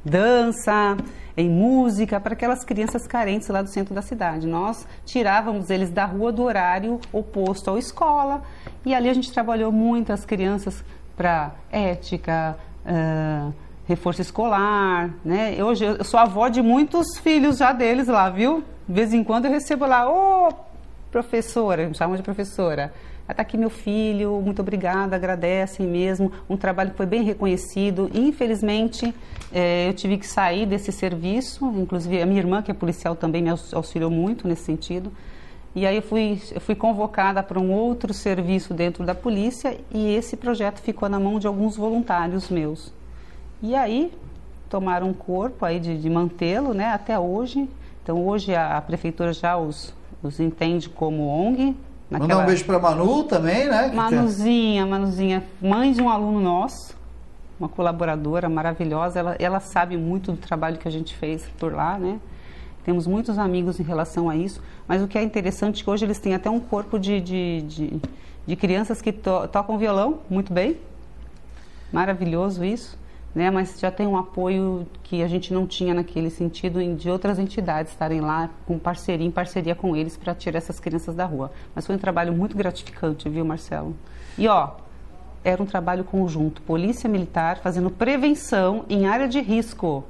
dança, 0.02 0.96
em 1.36 1.50
música 1.50 2.18
para 2.18 2.32
aquelas 2.32 2.64
crianças 2.64 3.06
carentes 3.06 3.46
lá 3.48 3.60
do 3.60 3.68
centro 3.68 3.94
da 3.94 4.02
cidade. 4.02 4.46
Nós 4.46 4.86
tirávamos 5.04 5.68
eles 5.68 5.90
da 5.90 6.06
rua 6.06 6.32
do 6.32 6.42
horário 6.42 6.98
oposto 7.12 7.70
à 7.70 7.78
escola 7.78 8.42
e 8.86 8.94
ali 8.94 9.08
a 9.10 9.14
gente 9.14 9.30
trabalhou 9.30 9.70
muito 9.70 10.12
as 10.12 10.24
crianças 10.24 10.82
para 11.14 11.52
ética, 11.70 12.56
uh, 12.88 13.52
reforço 13.86 14.20
escolar, 14.20 15.10
né? 15.24 15.62
Hoje 15.62 15.84
eu 15.84 16.04
sou 16.04 16.18
avó 16.18 16.48
de 16.48 16.62
muitos 16.62 17.18
filhos 17.18 17.58
já 17.58 17.72
deles 17.72 18.08
lá, 18.08 18.28
viu? 18.30 18.64
De 18.88 18.94
vez 18.94 19.12
em 19.12 19.22
quando 19.22 19.44
eu 19.44 19.50
recebo 19.50 19.86
lá, 19.86 20.10
ô 20.10 20.48
oh, 20.48 20.54
professora, 21.10 21.86
me 21.88 21.94
chamam 21.94 22.16
de 22.16 22.22
professora. 22.22 22.92
Está 23.28 23.42
aqui 23.42 23.58
meu 23.58 23.68
filho, 23.68 24.40
muito 24.42 24.62
obrigada, 24.62 25.14
agradecem 25.14 25.86
mesmo. 25.86 26.32
Um 26.48 26.56
trabalho 26.56 26.92
que 26.92 26.96
foi 26.96 27.04
bem 27.04 27.22
reconhecido. 27.22 28.10
Infelizmente, 28.14 29.14
é, 29.52 29.88
eu 29.88 29.92
tive 29.92 30.16
que 30.16 30.26
sair 30.26 30.64
desse 30.64 30.90
serviço, 30.90 31.66
inclusive 31.76 32.22
a 32.22 32.26
minha 32.26 32.40
irmã, 32.40 32.62
que 32.62 32.70
é 32.70 32.74
policial, 32.74 33.14
também 33.14 33.42
me 33.42 33.50
auxiliou 33.50 34.10
muito 34.10 34.48
nesse 34.48 34.62
sentido. 34.62 35.12
E 35.78 35.86
aí 35.86 35.94
eu 35.94 36.02
fui, 36.02 36.42
eu 36.52 36.60
fui 36.60 36.74
convocada 36.74 37.40
para 37.40 37.56
um 37.60 37.70
outro 37.70 38.12
serviço 38.12 38.74
dentro 38.74 39.04
da 39.04 39.14
polícia 39.14 39.78
e 39.92 40.12
esse 40.12 40.36
projeto 40.36 40.80
ficou 40.80 41.08
na 41.08 41.20
mão 41.20 41.38
de 41.38 41.46
alguns 41.46 41.76
voluntários 41.76 42.48
meus. 42.48 42.92
E 43.62 43.76
aí 43.76 44.12
tomaram 44.68 45.08
um 45.08 45.12
corpo 45.14 45.64
aí 45.64 45.78
de, 45.78 45.96
de 45.96 46.10
mantê-lo, 46.10 46.74
né, 46.74 46.86
até 46.86 47.16
hoje. 47.16 47.68
Então 48.02 48.26
hoje 48.26 48.56
a, 48.56 48.76
a 48.76 48.82
prefeitura 48.82 49.32
já 49.32 49.56
os, 49.56 49.94
os 50.20 50.40
entende 50.40 50.88
como 50.88 51.28
ONG, 51.28 51.76
Naquela... 52.10 52.28
Mandar 52.28 52.42
um 52.42 52.46
beijo 52.46 52.64
para 52.64 52.78
Manu 52.80 53.24
também, 53.24 53.68
né? 53.68 53.92
Manuzinha, 53.94 54.84
Manuzinha, 54.86 55.44
mãe 55.60 55.92
de 55.92 56.02
um 56.02 56.08
aluno 56.08 56.40
nosso, 56.40 56.96
uma 57.60 57.68
colaboradora 57.68 58.48
maravilhosa. 58.48 59.18
Ela, 59.18 59.36
ela 59.38 59.60
sabe 59.60 59.96
muito 59.96 60.32
do 60.32 60.38
trabalho 60.38 60.78
que 60.78 60.88
a 60.88 60.90
gente 60.90 61.14
fez 61.14 61.44
por 61.58 61.72
lá, 61.72 61.98
né? 61.98 62.18
Temos 62.88 63.06
muitos 63.06 63.38
amigos 63.38 63.78
em 63.78 63.82
relação 63.82 64.30
a 64.30 64.34
isso. 64.34 64.62
Mas 64.86 65.02
o 65.02 65.06
que 65.06 65.18
é 65.18 65.22
interessante 65.22 65.82
é 65.82 65.84
que 65.84 65.90
hoje 65.90 66.06
eles 66.06 66.18
têm 66.18 66.34
até 66.34 66.48
um 66.48 66.58
corpo 66.58 66.98
de, 66.98 67.20
de, 67.20 67.60
de, 67.68 68.00
de 68.46 68.56
crianças 68.56 69.02
que 69.02 69.12
to, 69.12 69.46
tocam 69.52 69.76
violão 69.76 70.20
muito 70.30 70.54
bem. 70.54 70.78
Maravilhoso 71.92 72.64
isso 72.64 72.98
né? 73.34 73.50
Mas 73.50 73.78
já 73.78 73.90
tem 73.90 74.06
um 74.06 74.16
apoio 74.16 74.86
que 75.02 75.22
a 75.22 75.28
gente 75.28 75.52
não 75.52 75.66
tinha 75.66 75.92
naquele 75.92 76.30
sentido 76.30 76.82
de 76.96 77.10
outras 77.10 77.38
entidades 77.38 77.92
estarem 77.92 78.22
lá 78.22 78.48
com 78.64 78.78
parceria, 78.78 79.26
em 79.26 79.30
parceria 79.30 79.74
com 79.74 79.94
eles 79.94 80.16
para 80.16 80.34
tirar 80.34 80.56
essas 80.56 80.80
crianças 80.80 81.14
da 81.14 81.26
rua. 81.26 81.52
Mas 81.74 81.86
foi 81.86 81.94
um 81.94 81.98
trabalho 81.98 82.32
muito 82.32 82.56
gratificante, 82.56 83.28
viu, 83.28 83.44
Marcelo? 83.44 83.94
E 84.38 84.48
ó, 84.48 84.70
era 85.44 85.62
um 85.62 85.66
trabalho 85.66 86.04
conjunto, 86.04 86.62
polícia 86.62 87.06
militar 87.06 87.58
fazendo 87.58 87.90
prevenção 87.90 88.86
em 88.88 89.06
área 89.06 89.28
de 89.28 89.42
risco. 89.42 90.04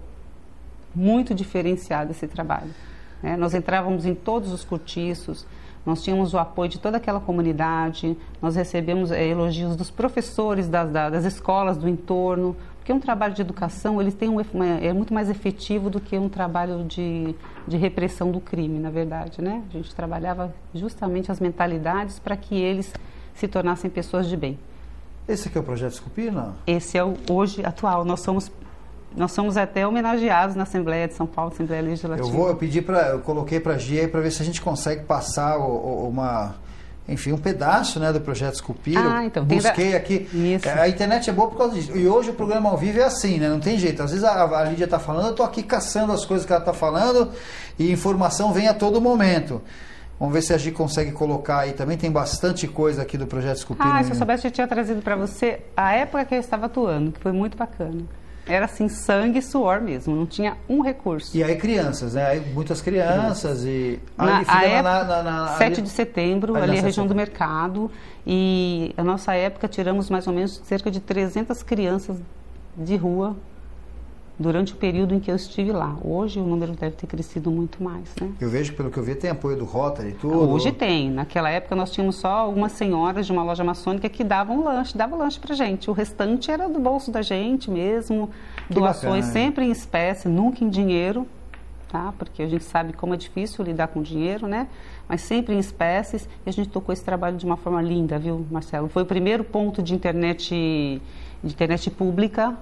Muito 0.99 1.33
diferenciado 1.33 2.11
esse 2.11 2.27
trabalho. 2.27 2.71
Né? 3.23 3.37
Nós 3.37 3.55
entrávamos 3.55 4.05
em 4.05 4.17
todos 4.17 4.53
os 4.53 4.65
cortiços, 4.65 5.47
nós 5.87 6.03
tínhamos 6.03 6.35
o 6.35 6.39
apoio 6.39 6.69
de 6.69 6.79
toda 6.79 6.97
aquela 6.97 7.21
comunidade, 7.21 8.17
nós 8.43 8.57
recebemos 8.57 9.13
é, 9.13 9.25
elogios 9.27 9.77
dos 9.77 9.91
professores 9.91 10.69
das, 10.69 10.91
das 10.91 11.25
escolas 11.25 11.77
do 11.77 11.89
entorno, 11.89 12.57
Porque 12.79 12.93
um 12.93 12.99
trabalho 12.99 13.33
de 13.33 13.43
educação 13.43 14.01
ele 14.01 14.11
tem 14.11 14.29
um, 14.29 14.41
é 14.83 14.93
muito 14.93 15.15
mais 15.15 15.31
efetivo 15.31 15.89
do 15.89 16.01
que 16.01 16.19
um 16.19 16.29
trabalho 16.29 16.85
de, 16.85 17.35
de 17.67 17.77
repressão 17.77 18.33
do 18.33 18.41
crime, 18.41 18.79
na 18.79 18.91
verdade, 18.91 19.41
né? 19.41 19.63
A 19.69 19.73
gente 19.73 19.95
trabalhava 19.95 20.55
justamente 20.75 21.31
as 21.31 21.39
mentalidades 21.39 22.19
para 22.19 22.37
que 22.37 22.55
eles 22.55 22.93
se 23.35 23.47
tornassem 23.47 23.89
pessoas 23.89 24.27
de 24.27 24.37
bem. 24.37 24.59
Esse 25.29 25.49
aqui 25.49 25.59
é 25.59 25.61
o 25.61 25.65
projeto 25.65 25.93
Escupina? 25.93 26.57
Esse 26.67 26.99
é 26.99 27.05
o 27.05 27.15
hoje 27.31 27.65
atual. 27.65 28.05
Nós 28.05 28.21
somos 28.21 28.51
nós 29.16 29.33
somos 29.33 29.57
até 29.57 29.87
homenageados 29.87 30.55
na 30.55 30.62
Assembleia 30.62 31.09
de 31.09 31.14
São 31.14 31.27
Paulo, 31.27 31.53
Assembleia 31.53 31.83
Legislativa. 31.83 32.29
Eu 32.29 32.33
vou 32.33 32.49
eu 32.49 32.57
pedi 32.57 32.83
para 32.83 33.09
eu 33.11 33.21
coloquei 33.21 33.59
para 33.59 33.75
a 33.75 33.79
Gia 33.79 34.09
para 34.09 34.21
ver 34.21 34.31
se 34.31 34.42
a 34.42 34.44
gente 34.44 34.61
consegue 34.61 35.05
passar 35.05 35.59
o, 35.59 35.64
o, 35.64 36.09
uma 36.09 36.55
enfim, 37.09 37.33
um 37.33 37.38
pedaço 37.38 37.99
né, 37.99 38.12
do 38.12 38.21
projeto 38.21 38.55
Esculpir. 38.55 38.99
Ah, 38.99 39.25
então, 39.25 39.42
Busquei 39.42 39.92
da... 39.92 39.97
aqui. 39.97 40.29
Isso. 40.33 40.68
A 40.68 40.87
internet 40.88 41.31
é 41.31 41.33
boa 41.33 41.49
por 41.49 41.57
causa 41.57 41.75
disso. 41.75 41.97
E 41.97 42.07
hoje 42.07 42.31
o 42.31 42.35
programa 42.35 42.68
ao 42.68 42.77
vivo 42.77 43.01
é 43.01 43.05
assim, 43.05 43.38
né? 43.38 43.49
Não 43.49 43.61
tem 43.61 43.79
jeito. 43.79 44.03
Às 44.03 44.11
vezes 44.11 44.25
a, 44.25 44.44
a 44.44 44.64
Lídia 44.64 44.85
está 44.85 44.99
falando, 44.99 45.27
eu 45.27 45.31
estou 45.31 45.47
aqui 45.47 45.62
caçando 45.62 46.12
as 46.12 46.27
coisas 46.27 46.47
que 46.47 46.53
ela 46.53 46.61
está 46.61 46.75
falando 46.75 47.33
e 47.79 47.90
informação 47.90 48.53
vem 48.53 48.68
a 48.68 48.75
todo 48.75 49.01
momento. 49.01 49.62
Vamos 50.21 50.35
ver 50.35 50.42
se 50.42 50.53
a 50.53 50.59
Gi 50.59 50.71
consegue 50.71 51.12
colocar 51.12 51.61
aí. 51.61 51.73
Também 51.73 51.97
tem 51.97 52.11
bastante 52.11 52.68
coisa 52.68 53.03
aqui 53.03 53.16
do 53.16 53.27
projeto 53.27 53.57
Esculpir. 53.57 53.87
Ah, 53.87 54.05
se 54.05 54.11
eu 54.11 54.16
soubesse, 54.16 54.47
eu 54.47 54.51
tinha 54.51 54.66
trazido 54.66 55.01
para 55.01 55.16
você 55.16 55.61
a 55.75 55.94
época 55.94 56.27
que 56.27 56.35
eu 56.35 56.40
estava 56.40 56.66
atuando, 56.66 57.12
que 57.12 57.21
foi 57.21 57.33
muito 57.33 57.57
bacana. 57.57 58.03
Era 58.49 58.65
assim, 58.65 58.89
sangue 58.89 59.39
e 59.39 59.43
suor 59.43 59.81
mesmo, 59.81 60.17
não 60.17 60.27
tinha 60.27 60.57
um 60.69 60.81
recurso. 60.81 61.37
E 61.37 61.45
aí 61.45 61.57
crianças, 61.57 62.15
né? 62.15 62.27
Aí 62.27 62.41
muitas 62.41 62.81
crianças 62.81 63.65
e... 63.65 64.01
Na, 64.17 64.43
a 64.47 64.65
época, 64.65 64.83
na, 64.83 65.05
na, 65.05 65.23
na, 65.23 65.49
7 65.49 65.73
ali, 65.73 65.83
de 65.83 65.89
setembro, 65.91 66.57
ali, 66.57 66.71
ali 66.71 66.79
a 66.79 66.83
região 66.83 67.07
do 67.07 67.15
mercado. 67.15 67.91
E 68.27 68.93
a 68.97 69.05
nossa 69.05 69.35
época 69.35 69.69
tiramos 69.69 70.11
mais 70.11 70.27
ou 70.27 70.33
menos 70.33 70.61
cerca 70.65 70.91
de 70.91 71.01
300 71.01 71.63
crianças 71.63 72.17
de 72.77 72.97
rua 72.97 73.37
durante 74.38 74.72
o 74.72 74.77
período 74.77 75.14
em 75.14 75.20
que 75.20 75.31
eu 75.31 75.35
estive 75.35 75.72
lá. 75.72 75.96
Hoje 76.03 76.38
o 76.38 76.44
número 76.44 76.72
deve 76.72 76.94
ter 76.94 77.07
crescido 77.07 77.51
muito 77.51 77.83
mais, 77.83 78.14
né? 78.20 78.31
Eu 78.40 78.48
vejo, 78.48 78.72
pelo 78.74 78.90
que 78.90 78.98
eu 78.98 79.03
vi, 79.03 79.14
tem 79.14 79.31
apoio 79.31 79.57
do 79.57 79.64
Rotary 79.64 80.11
e 80.11 80.12
tudo. 80.12 80.51
Hoje 80.51 80.70
tem. 80.70 81.11
Naquela 81.11 81.51
época 81.51 81.74
nós 81.74 81.90
tínhamos 81.90 82.16
só 82.16 82.29
algumas 82.29 82.72
senhoras 82.72 83.27
de 83.27 83.33
uma 83.33 83.42
loja 83.42 83.64
maçônica 83.64 84.09
que 84.09 84.22
davam 84.22 84.62
lanche, 84.62 84.96
davam 84.96 85.18
lanche 85.18 85.40
pra 85.40 85.55
gente. 85.55 85.90
O 85.90 85.92
restante 85.92 86.51
era 86.51 86.68
do 86.68 86.79
bolso 86.79 87.11
da 87.11 87.20
gente 87.20 87.70
mesmo, 87.70 88.31
que 88.68 88.74
doações 88.74 89.27
bacana, 89.27 89.33
sempre 89.33 89.64
em 89.64 89.70
espécie, 89.72 90.29
nunca 90.29 90.62
em 90.62 90.68
dinheiro, 90.68 91.27
tá? 91.88 92.14
Porque 92.16 92.42
a 92.42 92.48
gente 92.48 92.62
sabe 92.62 92.92
como 92.92 93.14
é 93.14 93.16
difícil 93.16 93.64
lidar 93.64 93.88
com 93.88 94.01
dinheiro, 94.01 94.46
né? 94.46 94.68
Mas 95.09 95.22
sempre 95.22 95.55
em 95.55 95.59
espécies. 95.59 96.29
E 96.46 96.48
a 96.48 96.53
gente 96.53 96.68
tocou 96.68 96.92
esse 96.92 97.03
trabalho 97.03 97.37
de 97.37 97.44
uma 97.44 97.57
forma 97.57 97.83
linda, 97.83 98.18
viu, 98.20 98.46
Marcelo? 98.51 98.88
Foi 98.88 99.03
o 99.03 99.07
primeiro 99.07 99.42
ponto 99.42 99.83
de 99.83 99.94
internet, 99.94 101.03
de 101.42 101.53
internet 101.53 101.90
pública 101.90 102.57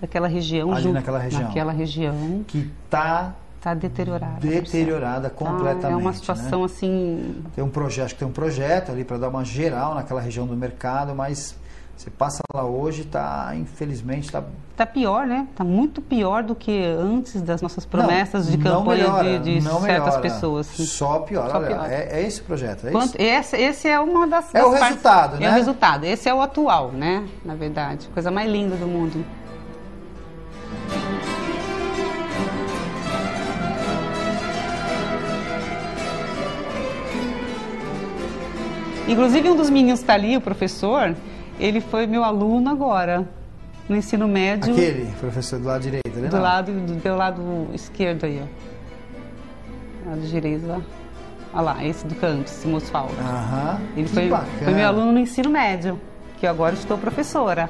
daquela 0.00 0.28
região. 0.28 0.72
Ali 0.72 0.92
naquela 0.92 1.18
região. 1.18 1.42
Naquela 1.42 1.72
região. 1.72 2.44
Que 2.46 2.70
está 2.84 3.34
Está 3.60 3.74
deteriorada. 3.74 4.40
Deteriorada 4.40 5.28
completamente. 5.28 5.92
é 5.92 5.96
uma 5.96 6.14
situação 6.14 6.60
né? 6.60 6.64
assim. 6.64 7.44
Tem 7.54 7.62
um 7.62 7.68
projeto, 7.68 8.16
tem 8.16 8.26
um 8.26 8.32
projeto 8.32 8.90
ali 8.90 9.04
para 9.04 9.18
dar 9.18 9.28
uma 9.28 9.44
geral 9.44 9.94
naquela 9.94 10.18
região 10.18 10.46
do 10.46 10.56
mercado, 10.56 11.14
mas 11.14 11.54
você 11.94 12.08
passa 12.08 12.40
lá 12.54 12.64
hoje, 12.64 13.02
está 13.02 13.52
infelizmente 13.54 14.24
está. 14.24 14.42
Está 14.70 14.86
pior, 14.86 15.26
né? 15.26 15.46
Está 15.50 15.62
muito 15.62 16.00
pior 16.00 16.42
do 16.42 16.54
que 16.54 16.82
antes 16.82 17.42
das 17.42 17.60
nossas 17.60 17.84
promessas 17.84 18.46
não, 18.46 18.56
de 18.56 18.64
campanha 18.64 19.02
melhora, 19.02 19.38
de, 19.40 19.54
de 19.56 19.60
certas 19.60 19.82
melhora, 19.82 20.20
pessoas. 20.22 20.66
Só 20.68 21.18
piora. 21.18 21.50
Só 21.50 21.58
Olha, 21.58 21.66
piora. 21.66 21.92
É, 21.92 22.08
é, 22.12 22.26
esse 22.26 22.40
o 22.40 22.44
projeto. 22.44 22.86
É 22.86 22.90
Quanto, 22.90 23.20
esse? 23.20 23.54
esse 23.58 23.86
é 23.86 24.00
uma 24.00 24.26
das. 24.26 24.54
É 24.54 24.58
das 24.58 24.66
o 24.66 24.70
partes, 24.70 24.88
resultado, 24.88 25.36
né? 25.38 25.44
É 25.44 25.50
o 25.50 25.52
resultado. 25.52 26.04
Esse 26.04 26.28
é 26.30 26.34
o 26.34 26.40
atual, 26.40 26.92
né? 26.92 27.28
Na 27.44 27.54
verdade, 27.54 28.08
coisa 28.14 28.30
mais 28.30 28.50
linda 28.50 28.74
do 28.76 28.86
mundo. 28.86 29.22
Inclusive, 39.10 39.50
um 39.50 39.56
dos 39.56 39.68
meninos 39.68 40.00
que 40.00 40.04
está 40.04 40.14
ali, 40.14 40.36
o 40.36 40.40
professor, 40.40 41.16
ele 41.58 41.80
foi 41.80 42.06
meu 42.06 42.22
aluno 42.22 42.70
agora, 42.70 43.28
no 43.88 43.96
ensino 43.96 44.28
médio. 44.28 44.72
Aquele, 44.72 45.06
professor 45.18 45.58
do 45.58 45.66
lado 45.66 45.82
direito, 45.82 46.16
né? 46.18 46.28
Do 46.28 46.36
não. 46.36 46.42
lado, 46.42 46.72
do 46.72 47.00
teu 47.00 47.16
lado 47.16 47.68
esquerdo 47.74 48.24
aí, 48.24 48.40
ó. 48.42 50.10
Lado 50.10 50.20
direito, 50.22 50.64
ó. 50.68 50.80
Olha 51.52 51.62
lá, 51.62 51.84
esse 51.84 52.06
do 52.06 52.14
canto, 52.14 52.46
esse 52.46 52.68
moço 52.68 52.86
falta. 52.86 53.20
Aham. 53.20 53.80
Ele 53.96 54.06
foi, 54.06 54.30
foi 54.62 54.72
meu 54.72 54.86
aluno 54.86 55.10
no 55.10 55.18
ensino 55.18 55.50
médio, 55.50 56.00
que 56.38 56.46
eu 56.46 56.50
agora 56.50 56.74
estou 56.74 56.96
professora. 56.96 57.68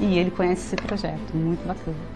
E 0.00 0.18
ele 0.18 0.32
conhece 0.32 0.66
esse 0.66 0.76
projeto, 0.76 1.32
muito 1.32 1.64
bacana. 1.64 2.13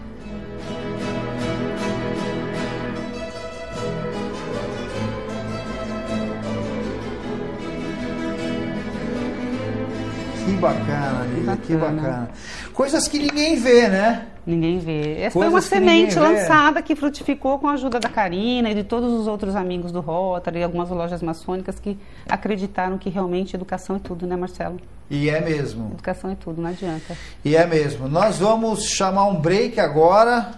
Que 10.59 10.63
bacana, 10.63 11.25
Lívia, 11.33 11.57
que 11.57 11.75
bacana. 11.77 12.29
Coisas 12.73 13.07
que 13.07 13.17
ninguém 13.17 13.55
vê, 13.55 13.87
né? 13.87 14.27
Ninguém 14.45 14.77
vê. 14.79 15.21
Essa 15.21 15.31
Coisas 15.31 15.31
foi 15.31 15.47
uma 15.47 15.61
semente 15.61 16.19
lançada 16.19 16.81
que 16.81 16.97
frutificou 16.97 17.59
com 17.59 17.69
a 17.69 17.73
ajuda 17.73 17.97
da 17.97 18.09
Karina 18.09 18.69
e 18.69 18.75
de 18.75 18.83
todos 18.83 19.13
os 19.13 19.25
outros 19.25 19.55
amigos 19.55 19.89
do 19.93 20.01
Rotary 20.01 20.59
e 20.59 20.63
algumas 20.63 20.89
lojas 20.89 21.21
maçônicas 21.23 21.79
que 21.79 21.97
acreditaram 22.27 22.97
que 22.97 23.09
realmente 23.09 23.55
educação 23.55 23.95
é 23.95 23.99
tudo, 23.99 24.27
né, 24.27 24.35
Marcelo? 24.35 24.77
E 25.09 25.29
é 25.29 25.39
mesmo. 25.39 25.91
Educação 25.93 26.29
é 26.29 26.35
tudo, 26.35 26.61
não 26.61 26.69
adianta. 26.69 27.15
E 27.45 27.55
é 27.55 27.65
mesmo. 27.65 28.09
Nós 28.09 28.39
vamos 28.39 28.83
chamar 28.83 29.27
um 29.27 29.39
break 29.39 29.79
agora 29.79 30.55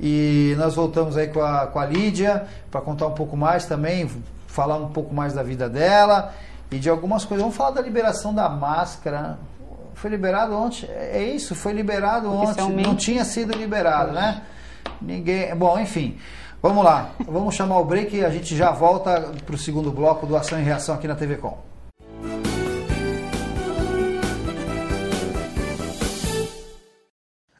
e 0.00 0.56
nós 0.58 0.74
voltamos 0.74 1.16
aí 1.16 1.28
com 1.28 1.40
a, 1.40 1.68
com 1.68 1.78
a 1.78 1.86
Lídia 1.86 2.44
para 2.72 2.80
contar 2.80 3.06
um 3.06 3.14
pouco 3.14 3.36
mais 3.36 3.66
também, 3.66 4.10
falar 4.48 4.78
um 4.78 4.88
pouco 4.88 5.14
mais 5.14 5.32
da 5.32 5.44
vida 5.44 5.68
dela 5.68 6.34
e 6.70 6.78
de 6.78 6.88
algumas 6.88 7.24
coisas. 7.24 7.42
Vamos 7.42 7.56
falar 7.56 7.70
da 7.70 7.80
liberação 7.80 8.34
da 8.34 8.48
máscara. 8.48 9.38
Foi 9.94 10.10
liberado 10.10 10.54
ontem? 10.54 10.88
É 10.90 11.22
isso, 11.22 11.54
foi 11.54 11.72
liberado 11.72 12.30
ontem. 12.32 12.70
Não 12.70 12.94
tinha 12.94 13.24
sido 13.24 13.56
liberado, 13.56 14.12
né? 14.12 14.42
Ninguém. 15.00 15.54
Bom, 15.54 15.78
enfim. 15.78 16.18
Vamos 16.62 16.84
lá. 16.84 17.10
Vamos 17.26 17.54
chamar 17.54 17.78
o 17.78 17.84
break 17.84 18.16
e 18.16 18.24
a 18.24 18.30
gente 18.30 18.56
já 18.56 18.70
volta 18.70 19.32
para 19.44 19.54
o 19.54 19.58
segundo 19.58 19.90
bloco 19.92 20.26
do 20.26 20.36
Ação 20.36 20.58
e 20.60 20.62
Reação 20.62 20.94
aqui 20.94 21.06
na 21.06 21.14
TV 21.14 21.36
Com. 21.36 21.56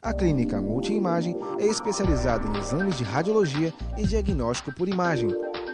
A 0.03 0.13
clínica 0.15 0.61
Multiimagem 0.61 1.37
é 1.59 1.67
especializada 1.67 2.47
em 2.49 2.59
exames 2.59 2.97
de 2.97 3.05
radiologia 3.05 3.75
e 3.97 4.05
diagnóstico 4.05 4.73
por 4.73 4.89
imagem 4.89 5.29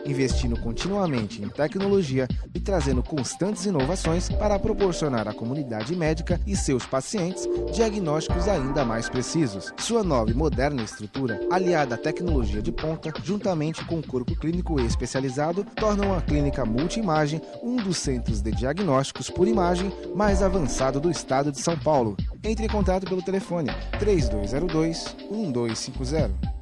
investindo 0.04 0.58
continuamente 0.58 1.42
em 1.42 1.48
tecnologia 1.48 2.28
e 2.54 2.60
trazendo 2.60 3.02
constantes 3.02 3.66
inovações 3.66 4.28
para 4.28 4.58
proporcionar 4.58 5.28
à 5.28 5.34
comunidade 5.34 5.94
médica 5.94 6.40
e 6.46 6.56
seus 6.56 6.86
pacientes 6.86 7.48
diagnósticos 7.72 8.48
ainda 8.48 8.84
mais 8.84 9.08
precisos. 9.08 9.72
Sua 9.76 10.02
nova 10.02 10.30
e 10.30 10.34
moderna 10.34 10.82
estrutura, 10.82 11.40
aliada 11.50 11.94
à 11.94 11.98
tecnologia 11.98 12.62
de 12.62 12.72
ponta, 12.72 13.12
juntamente 13.22 13.84
com 13.84 13.98
o 13.98 14.06
corpo 14.06 14.34
clínico 14.36 14.80
especializado, 14.80 15.64
tornam 15.76 16.14
a 16.14 16.20
clínica 16.20 16.64
Multimagem 16.64 17.40
um 17.62 17.76
dos 17.76 17.98
centros 17.98 18.40
de 18.40 18.50
diagnósticos 18.52 19.30
por 19.30 19.48
imagem 19.48 19.92
mais 20.14 20.42
avançado 20.42 21.00
do 21.00 21.10
estado 21.10 21.50
de 21.50 21.60
São 21.60 21.78
Paulo. 21.78 22.16
Entre 22.42 22.66
em 22.66 22.68
contato 22.68 23.06
pelo 23.06 23.22
telefone 23.22 23.70
3202 23.98 25.16
1250. 25.30 26.53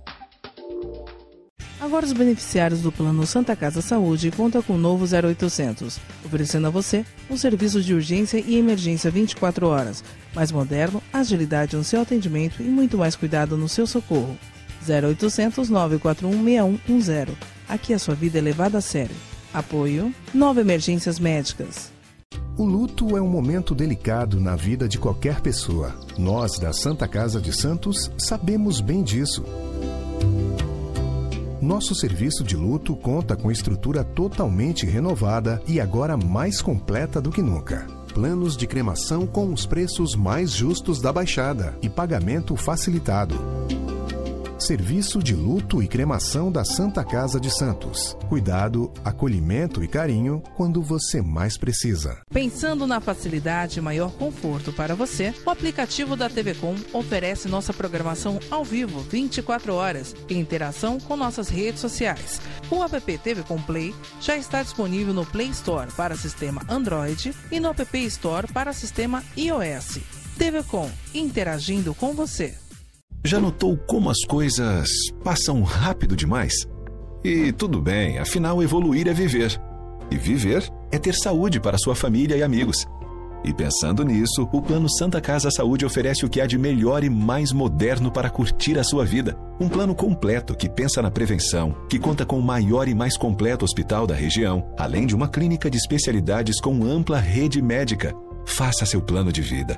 Agora 1.82 2.06
os 2.06 2.12
beneficiários 2.12 2.80
do 2.80 2.92
Plano 2.92 3.26
Santa 3.26 3.56
Casa 3.56 3.82
Saúde 3.82 4.30
contam 4.30 4.62
com 4.62 4.74
o 4.74 4.78
novo 4.78 5.04
0800, 5.04 5.98
oferecendo 6.24 6.68
a 6.68 6.70
você 6.70 7.04
um 7.28 7.36
serviço 7.36 7.82
de 7.82 7.92
urgência 7.92 8.38
e 8.38 8.56
emergência 8.56 9.10
24 9.10 9.66
horas, 9.66 10.04
mais 10.32 10.52
moderno, 10.52 11.02
agilidade 11.12 11.74
no 11.74 11.82
seu 11.82 12.00
atendimento 12.00 12.62
e 12.62 12.66
muito 12.66 12.96
mais 12.96 13.16
cuidado 13.16 13.56
no 13.56 13.68
seu 13.68 13.84
socorro. 13.84 14.38
0800 14.88 15.68
941 15.68 16.44
6110. 16.44 17.36
Aqui 17.68 17.92
a 17.92 17.98
sua 17.98 18.14
vida 18.14 18.38
é 18.38 18.40
levada 18.40 18.78
a 18.78 18.80
sério. 18.80 19.16
Apoio 19.52 20.14
Nova 20.32 20.60
Emergências 20.60 21.18
Médicas. 21.18 21.90
O 22.56 22.64
luto 22.64 23.16
é 23.16 23.20
um 23.20 23.28
momento 23.28 23.74
delicado 23.74 24.38
na 24.38 24.54
vida 24.54 24.86
de 24.86 24.98
qualquer 24.98 25.40
pessoa. 25.40 25.98
Nós, 26.16 26.60
da 26.60 26.72
Santa 26.72 27.08
Casa 27.08 27.40
de 27.40 27.52
Santos, 27.52 28.08
sabemos 28.18 28.80
bem 28.80 29.02
disso. 29.02 29.42
Nosso 31.62 31.94
serviço 31.94 32.42
de 32.42 32.56
luto 32.56 32.96
conta 32.96 33.36
com 33.36 33.48
estrutura 33.48 34.02
totalmente 34.02 34.84
renovada 34.84 35.62
e 35.64 35.80
agora 35.80 36.16
mais 36.16 36.60
completa 36.60 37.20
do 37.20 37.30
que 37.30 37.40
nunca. 37.40 37.86
Planos 38.12 38.56
de 38.56 38.66
cremação 38.66 39.28
com 39.28 39.52
os 39.52 39.64
preços 39.64 40.16
mais 40.16 40.50
justos 40.50 41.00
da 41.00 41.12
Baixada 41.12 41.78
e 41.80 41.88
pagamento 41.88 42.56
facilitado. 42.56 43.36
Serviço 44.66 45.20
de 45.20 45.34
luto 45.34 45.82
e 45.82 45.88
cremação 45.88 46.52
da 46.52 46.64
Santa 46.64 47.02
Casa 47.04 47.40
de 47.40 47.50
Santos. 47.50 48.16
Cuidado, 48.28 48.92
acolhimento 49.04 49.82
e 49.82 49.88
carinho 49.88 50.40
quando 50.54 50.80
você 50.80 51.20
mais 51.20 51.58
precisa. 51.58 52.22
Pensando 52.32 52.86
na 52.86 53.00
facilidade 53.00 53.80
e 53.80 53.82
maior 53.82 54.12
conforto 54.12 54.72
para 54.72 54.94
você, 54.94 55.34
o 55.44 55.50
aplicativo 55.50 56.14
da 56.14 56.30
TV 56.30 56.54
Com 56.54 56.76
oferece 56.92 57.48
nossa 57.48 57.72
programação 57.72 58.38
ao 58.52 58.64
vivo 58.64 59.00
24 59.00 59.74
horas 59.74 60.14
em 60.30 60.38
interação 60.38 61.00
com 61.00 61.16
nossas 61.16 61.48
redes 61.48 61.80
sociais. 61.80 62.40
O 62.70 62.84
app 62.84 63.18
TV 63.18 63.42
Com 63.42 63.60
Play 63.60 63.92
já 64.20 64.36
está 64.36 64.62
disponível 64.62 65.12
no 65.12 65.26
Play 65.26 65.48
Store 65.48 65.90
para 65.96 66.14
sistema 66.14 66.62
Android 66.68 67.34
e 67.50 67.58
no 67.58 67.70
App 67.70 67.98
Store 68.06 68.46
para 68.46 68.72
sistema 68.72 69.24
iOS. 69.36 69.98
TV 70.38 70.62
Com, 70.62 70.88
interagindo 71.12 71.92
com 71.96 72.12
você. 72.12 72.54
Já 73.24 73.38
notou 73.38 73.76
como 73.76 74.10
as 74.10 74.24
coisas 74.26 74.88
passam 75.22 75.62
rápido 75.62 76.16
demais? 76.16 76.52
E 77.22 77.52
tudo 77.52 77.80
bem, 77.80 78.18
afinal, 78.18 78.60
evoluir 78.60 79.06
é 79.06 79.12
viver. 79.12 79.60
E 80.10 80.16
viver 80.16 80.68
é 80.90 80.98
ter 80.98 81.14
saúde 81.14 81.60
para 81.60 81.78
sua 81.78 81.94
família 81.94 82.36
e 82.36 82.42
amigos. 82.42 82.84
E 83.44 83.54
pensando 83.54 84.04
nisso, 84.04 84.48
o 84.52 84.60
Plano 84.60 84.90
Santa 84.90 85.20
Casa 85.20 85.50
Saúde 85.52 85.86
oferece 85.86 86.24
o 86.24 86.28
que 86.28 86.40
há 86.40 86.46
de 86.46 86.58
melhor 86.58 87.04
e 87.04 87.10
mais 87.10 87.52
moderno 87.52 88.10
para 88.10 88.28
curtir 88.28 88.76
a 88.76 88.84
sua 88.84 89.04
vida. 89.04 89.36
Um 89.60 89.68
plano 89.68 89.94
completo 89.94 90.56
que 90.56 90.68
pensa 90.68 91.00
na 91.00 91.10
prevenção, 91.10 91.76
que 91.88 92.00
conta 92.00 92.26
com 92.26 92.38
o 92.38 92.42
maior 92.42 92.88
e 92.88 92.94
mais 92.94 93.16
completo 93.16 93.64
hospital 93.64 94.04
da 94.04 94.14
região, 94.14 94.68
além 94.76 95.06
de 95.06 95.14
uma 95.14 95.28
clínica 95.28 95.70
de 95.70 95.78
especialidades 95.78 96.60
com 96.60 96.84
ampla 96.84 97.20
rede 97.20 97.62
médica. 97.62 98.12
Faça 98.46 98.84
seu 98.84 99.00
plano 99.00 99.32
de 99.32 99.42
vida. 99.42 99.76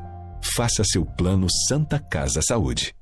Faça 0.57 0.83
seu 0.83 1.05
plano 1.05 1.47
Santa 1.69 1.99
Casa 1.99 2.41
Saúde. 2.43 2.95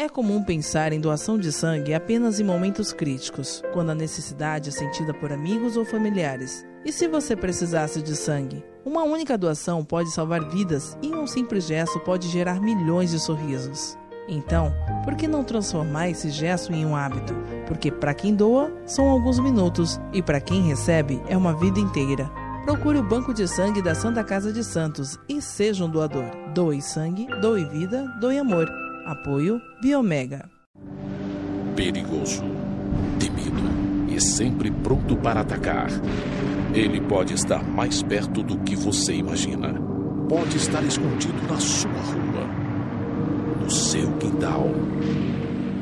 É 0.00 0.08
comum 0.08 0.40
pensar 0.40 0.92
em 0.92 1.00
doação 1.00 1.36
de 1.36 1.50
sangue 1.50 1.92
apenas 1.92 2.38
em 2.38 2.44
momentos 2.44 2.92
críticos, 2.92 3.64
quando 3.72 3.90
a 3.90 3.96
necessidade 3.96 4.68
é 4.68 4.72
sentida 4.72 5.12
por 5.12 5.32
amigos 5.32 5.76
ou 5.76 5.84
familiares. 5.84 6.64
E 6.84 6.92
se 6.92 7.08
você 7.08 7.34
precisasse 7.34 8.00
de 8.00 8.14
sangue? 8.14 8.64
Uma 8.84 9.02
única 9.02 9.36
doação 9.36 9.84
pode 9.84 10.12
salvar 10.12 10.48
vidas 10.50 10.96
e 11.02 11.08
um 11.08 11.26
simples 11.26 11.66
gesto 11.66 11.98
pode 11.98 12.28
gerar 12.28 12.60
milhões 12.60 13.10
de 13.10 13.18
sorrisos. 13.18 13.98
Então, 14.28 14.72
por 15.02 15.16
que 15.16 15.26
não 15.26 15.42
transformar 15.42 16.10
esse 16.10 16.30
gesto 16.30 16.72
em 16.72 16.86
um 16.86 16.94
hábito? 16.94 17.34
Porque 17.66 17.90
para 17.90 18.14
quem 18.14 18.36
doa, 18.36 18.72
são 18.86 19.08
alguns 19.08 19.40
minutos 19.40 20.00
e 20.12 20.22
para 20.22 20.40
quem 20.40 20.62
recebe, 20.62 21.20
é 21.26 21.36
uma 21.36 21.54
vida 21.54 21.80
inteira. 21.80 22.30
Procure 22.62 22.98
o 22.98 23.02
Banco 23.02 23.34
de 23.34 23.48
Sangue 23.48 23.82
da 23.82 23.96
Santa 23.96 24.22
Casa 24.22 24.52
de 24.52 24.62
Santos 24.62 25.18
e 25.28 25.42
seja 25.42 25.84
um 25.84 25.90
doador. 25.90 26.30
Doe 26.54 26.80
sangue, 26.80 27.26
doe 27.40 27.64
vida, 27.64 28.06
doe 28.20 28.38
amor. 28.38 28.87
Apoio 29.08 29.58
Biomega. 29.80 30.50
Perigoso, 31.74 32.44
temido 33.18 33.62
e 34.06 34.20
sempre 34.20 34.70
pronto 34.70 35.16
para 35.16 35.40
atacar. 35.40 35.88
Ele 36.74 37.00
pode 37.00 37.32
estar 37.32 37.64
mais 37.64 38.02
perto 38.02 38.42
do 38.42 38.58
que 38.58 38.76
você 38.76 39.14
imagina. 39.14 39.72
Pode 40.28 40.58
estar 40.58 40.84
escondido 40.84 41.40
na 41.50 41.58
sua 41.58 41.90
rua, 41.90 42.46
no 43.62 43.70
seu 43.70 44.12
quintal 44.18 44.68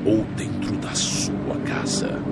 ou 0.05 0.23
dentro 0.37 0.77
da 0.77 0.95
sua 0.95 1.57
casa. 1.67 2.23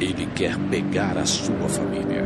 Ele 0.00 0.26
quer 0.34 0.58
pegar 0.68 1.16
a 1.16 1.24
sua 1.24 1.68
família. 1.68 2.24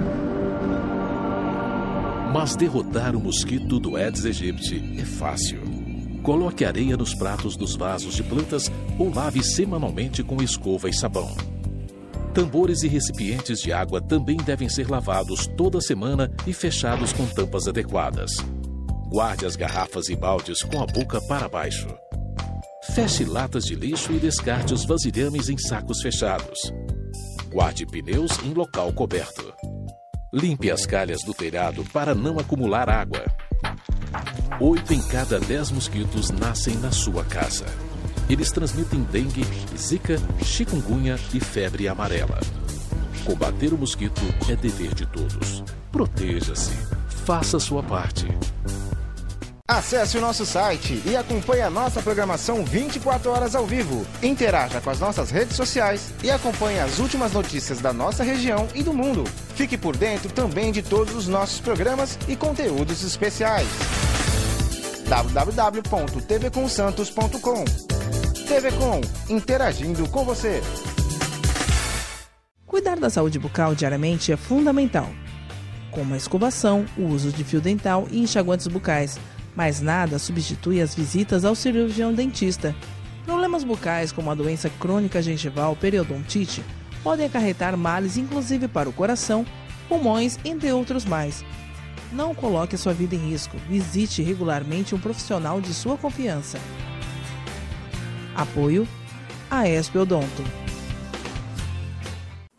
Mas 2.32 2.56
derrotar 2.56 3.14
o 3.14 3.20
mosquito 3.20 3.78
do 3.78 3.96
Aedes 3.96 4.24
aegypti 4.24 4.82
é 4.98 5.04
fácil. 5.04 5.77
Coloque 6.22 6.64
areia 6.64 6.96
nos 6.96 7.14
pratos 7.14 7.56
dos 7.56 7.76
vasos 7.76 8.14
de 8.14 8.22
plantas 8.22 8.70
ou 8.98 9.12
lave 9.12 9.42
semanalmente 9.42 10.22
com 10.22 10.42
escova 10.42 10.88
e 10.88 10.92
sabão. 10.92 11.28
Tambores 12.34 12.82
e 12.82 12.88
recipientes 12.88 13.60
de 13.60 13.72
água 13.72 14.00
também 14.00 14.36
devem 14.36 14.68
ser 14.68 14.88
lavados 14.88 15.46
toda 15.56 15.80
semana 15.80 16.30
e 16.46 16.52
fechados 16.52 17.12
com 17.12 17.26
tampas 17.26 17.66
adequadas. 17.66 18.30
Guarde 19.08 19.46
as 19.46 19.56
garrafas 19.56 20.08
e 20.08 20.14
baldes 20.14 20.62
com 20.62 20.82
a 20.82 20.86
boca 20.86 21.20
para 21.22 21.48
baixo. 21.48 21.88
Feche 22.94 23.24
latas 23.24 23.64
de 23.64 23.74
lixo 23.74 24.12
e 24.12 24.18
descarte 24.18 24.74
os 24.74 24.84
vasilhames 24.84 25.48
em 25.48 25.56
sacos 25.56 26.00
fechados. 26.00 26.58
Guarde 27.50 27.86
pneus 27.86 28.38
em 28.44 28.52
local 28.52 28.92
coberto. 28.92 29.54
Limpe 30.32 30.70
as 30.70 30.84
calhas 30.84 31.22
do 31.22 31.32
telhado 31.32 31.82
para 31.92 32.14
não 32.14 32.38
acumular 32.38 32.88
água. 32.88 33.24
Oito 34.60 34.92
em 34.92 35.00
cada 35.00 35.38
dez 35.38 35.70
mosquitos 35.70 36.30
nascem 36.30 36.74
na 36.78 36.90
sua 36.90 37.22
casa. 37.22 37.64
Eles 38.28 38.50
transmitem 38.50 39.02
dengue, 39.04 39.46
zika, 39.76 40.20
chikungunya 40.42 41.16
e 41.32 41.38
febre 41.38 41.86
amarela. 41.86 42.40
Combater 43.24 43.72
o 43.72 43.78
mosquito 43.78 44.20
é 44.50 44.56
dever 44.56 44.94
de 44.94 45.06
todos. 45.06 45.62
Proteja-se. 45.92 46.72
Faça 47.24 47.60
sua 47.60 47.84
parte. 47.84 48.26
Acesse 49.68 50.18
o 50.18 50.20
nosso 50.20 50.44
site 50.44 51.02
e 51.06 51.14
acompanhe 51.14 51.62
a 51.62 51.70
nossa 51.70 52.02
programação 52.02 52.64
24 52.64 53.30
horas 53.30 53.54
ao 53.54 53.64
vivo. 53.64 54.04
Interaja 54.20 54.80
com 54.80 54.90
as 54.90 54.98
nossas 54.98 55.30
redes 55.30 55.54
sociais 55.54 56.12
e 56.24 56.32
acompanhe 56.32 56.80
as 56.80 56.98
últimas 56.98 57.32
notícias 57.32 57.78
da 57.78 57.92
nossa 57.92 58.24
região 58.24 58.66
e 58.74 58.82
do 58.82 58.92
mundo. 58.92 59.22
Fique 59.54 59.78
por 59.78 59.96
dentro 59.96 60.32
também 60.32 60.72
de 60.72 60.82
todos 60.82 61.14
os 61.14 61.28
nossos 61.28 61.60
programas 61.60 62.18
e 62.26 62.34
conteúdos 62.34 63.04
especiais. 63.04 63.68
www.tvcomsantos.com 65.08 67.64
TV 68.46 68.70
Com, 68.72 69.00
interagindo 69.32 70.06
com 70.08 70.24
você. 70.24 70.60
Cuidar 72.66 72.96
da 72.96 73.08
saúde 73.08 73.38
bucal 73.38 73.74
diariamente 73.74 74.30
é 74.30 74.36
fundamental, 74.36 75.08
como 75.90 76.12
a 76.12 76.16
escovação, 76.16 76.84
o 76.96 77.06
uso 77.06 77.32
de 77.32 77.42
fio 77.42 77.60
dental 77.60 78.06
e 78.10 78.20
enxaguantes 78.20 78.66
bucais, 78.66 79.18
mas 79.56 79.80
nada 79.80 80.18
substitui 80.18 80.82
as 80.82 80.94
visitas 80.94 81.44
ao 81.44 81.54
cirurgião 81.54 82.12
dentista. 82.12 82.76
Problemas 83.24 83.64
bucais 83.64 84.12
como 84.12 84.30
a 84.30 84.34
doença 84.34 84.68
crônica 84.78 85.22
gengival 85.22 85.74
periodontite 85.74 86.62
podem 87.02 87.24
acarretar 87.24 87.78
males 87.78 88.18
inclusive 88.18 88.68
para 88.68 88.88
o 88.88 88.92
coração, 88.92 89.46
pulmões, 89.88 90.38
entre 90.44 90.70
outros 90.70 91.06
mais. 91.06 91.42
Não 92.12 92.34
coloque 92.34 92.74
a 92.74 92.78
sua 92.78 92.94
vida 92.94 93.14
em 93.14 93.30
risco. 93.30 93.56
Visite 93.68 94.22
regularmente 94.22 94.94
um 94.94 95.00
profissional 95.00 95.60
de 95.60 95.74
sua 95.74 95.96
confiança. 95.96 96.58
Apoio 98.34 98.88
AESP 99.50 99.98
Odonto. 99.98 100.42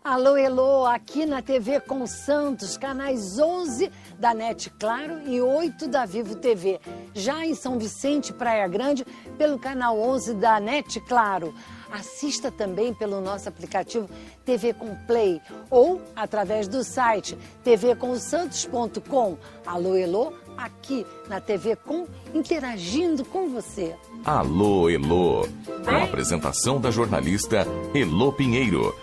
Alô, 0.04 0.36
Elô, 0.36 0.86
aqui 0.86 1.26
na 1.26 1.42
TV 1.42 1.80
com 1.80 2.08
Santos, 2.08 2.78
canais 2.78 3.38
11 3.38 3.92
da 4.20 4.34
NET 4.34 4.70
Claro 4.78 5.22
e 5.26 5.42
8 5.42 5.88
da 5.88 6.06
Vivo 6.06 6.36
TV. 6.36 6.80
Já 7.14 7.46
em 7.46 7.56
São 7.56 7.80
Vicente, 7.80 8.34
Praia 8.34 8.68
Grande, 8.68 9.06
pelo 9.38 9.58
canal 9.58 9.98
11 9.98 10.34
da 10.36 10.60
NET 10.60 11.00
Claro. 11.02 11.54
Assista 11.92 12.52
também 12.52 12.94
pelo 12.94 13.20
nosso 13.20 13.50
aplicativo 13.50 14.08
TV 14.46 14.74
Com 14.74 14.94
Play 15.08 15.42
ou 15.72 16.00
através 16.16 16.68
do 16.68 16.84
site 16.84 17.36
tvcomsantos.com. 17.64 19.38
Alô, 19.66 19.96
Elô, 19.96 20.34
aqui 20.56 21.06
na 21.28 21.40
TV 21.42 21.76
Com, 21.76 22.06
interagindo 22.34 23.26
com 23.26 23.50
você. 23.50 23.96
Alô, 24.24 24.88
Elô. 24.90 25.48
Com 25.84 25.90
a 25.90 26.04
apresentação 26.04 26.80
da 26.80 26.92
jornalista 26.92 27.66
Elô 27.96 28.32
Pinheiro. 28.34 28.94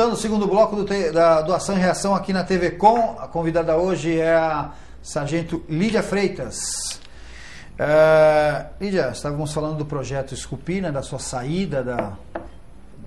Voltando 0.00 0.18
segundo 0.18 0.46
bloco 0.46 0.76
do 0.76 1.12
da 1.12 1.42
doação 1.42 1.76
e 1.76 1.78
reação 1.78 2.14
aqui 2.14 2.32
na 2.32 2.42
TV 2.42 2.70
Com, 2.70 3.18
a 3.20 3.28
convidada 3.28 3.76
hoje 3.76 4.18
é 4.18 4.34
a 4.34 4.70
Sargento 5.02 5.62
Lídia 5.68 6.02
Freitas. 6.02 6.98
É, 7.78 8.64
Lídia, 8.80 9.10
estávamos 9.10 9.52
falando 9.52 9.76
do 9.76 9.84
projeto 9.84 10.32
Esculpi, 10.32 10.80
né, 10.80 10.90
da 10.90 11.02
sua 11.02 11.18
saída 11.18 11.84
da. 11.84 12.14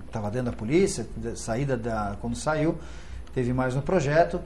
Estava 0.06 0.30
dentro 0.30 0.52
da 0.52 0.56
polícia, 0.56 1.04
da 1.16 1.34
saída 1.34 1.76
da. 1.76 2.14
quando 2.20 2.36
saiu, 2.36 2.78
teve 3.34 3.52
mais 3.52 3.74
no 3.74 3.82
projeto. 3.82 4.40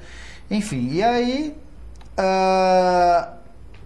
Enfim, 0.51 0.89
e 0.89 1.03
aí. 1.03 1.55
ah, 2.17 3.35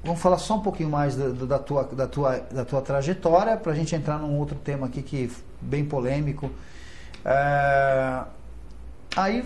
vamos 0.04 0.20
falar 0.20 0.38
só 0.38 0.54
um 0.54 0.62
pouquinho 0.62 0.88
mais 0.88 1.16
da, 1.16 1.46
da 1.46 1.58
tua, 1.58 1.82
da, 1.82 2.06
tua, 2.06 2.38
da 2.38 2.64
tua 2.64 2.80
trajetória, 2.80 3.56
para 3.56 3.72
a 3.72 3.74
gente 3.74 3.92
entrar 3.92 4.20
num 4.20 4.38
outro 4.38 4.56
tema 4.56 4.86
aqui 4.86 5.02
que 5.02 5.32
bem 5.60 5.84
polêmico. 5.84 6.48
É, 7.24 8.22
aí 9.16 9.44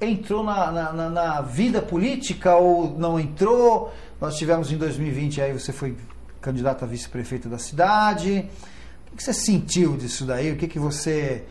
entrou 0.00 0.44
na, 0.44 0.70
na, 0.92 1.10
na- 1.10 1.40
vida 1.42 1.80
política 1.82 2.56
ou 2.56 2.96
não 2.98 3.18
entrou? 3.18 3.92
Nós 4.20 4.36
tivemos 4.36 4.70
em 4.72 4.76
2020, 4.76 5.40
aí 5.40 5.52
você 5.52 5.72
foi 5.72 5.96
candidato 6.40 6.84
a 6.84 6.86
vice-prefeito 6.88 7.48
da 7.48 7.58
cidade. 7.58 8.48
O 9.12 9.16
que 9.16 9.22
você 9.22 9.32
sentiu 9.32 9.96
disso 9.96 10.24
daí? 10.24 10.52
O 10.52 10.56
que, 10.56 10.68
que 10.68 10.78
você. 10.78 11.44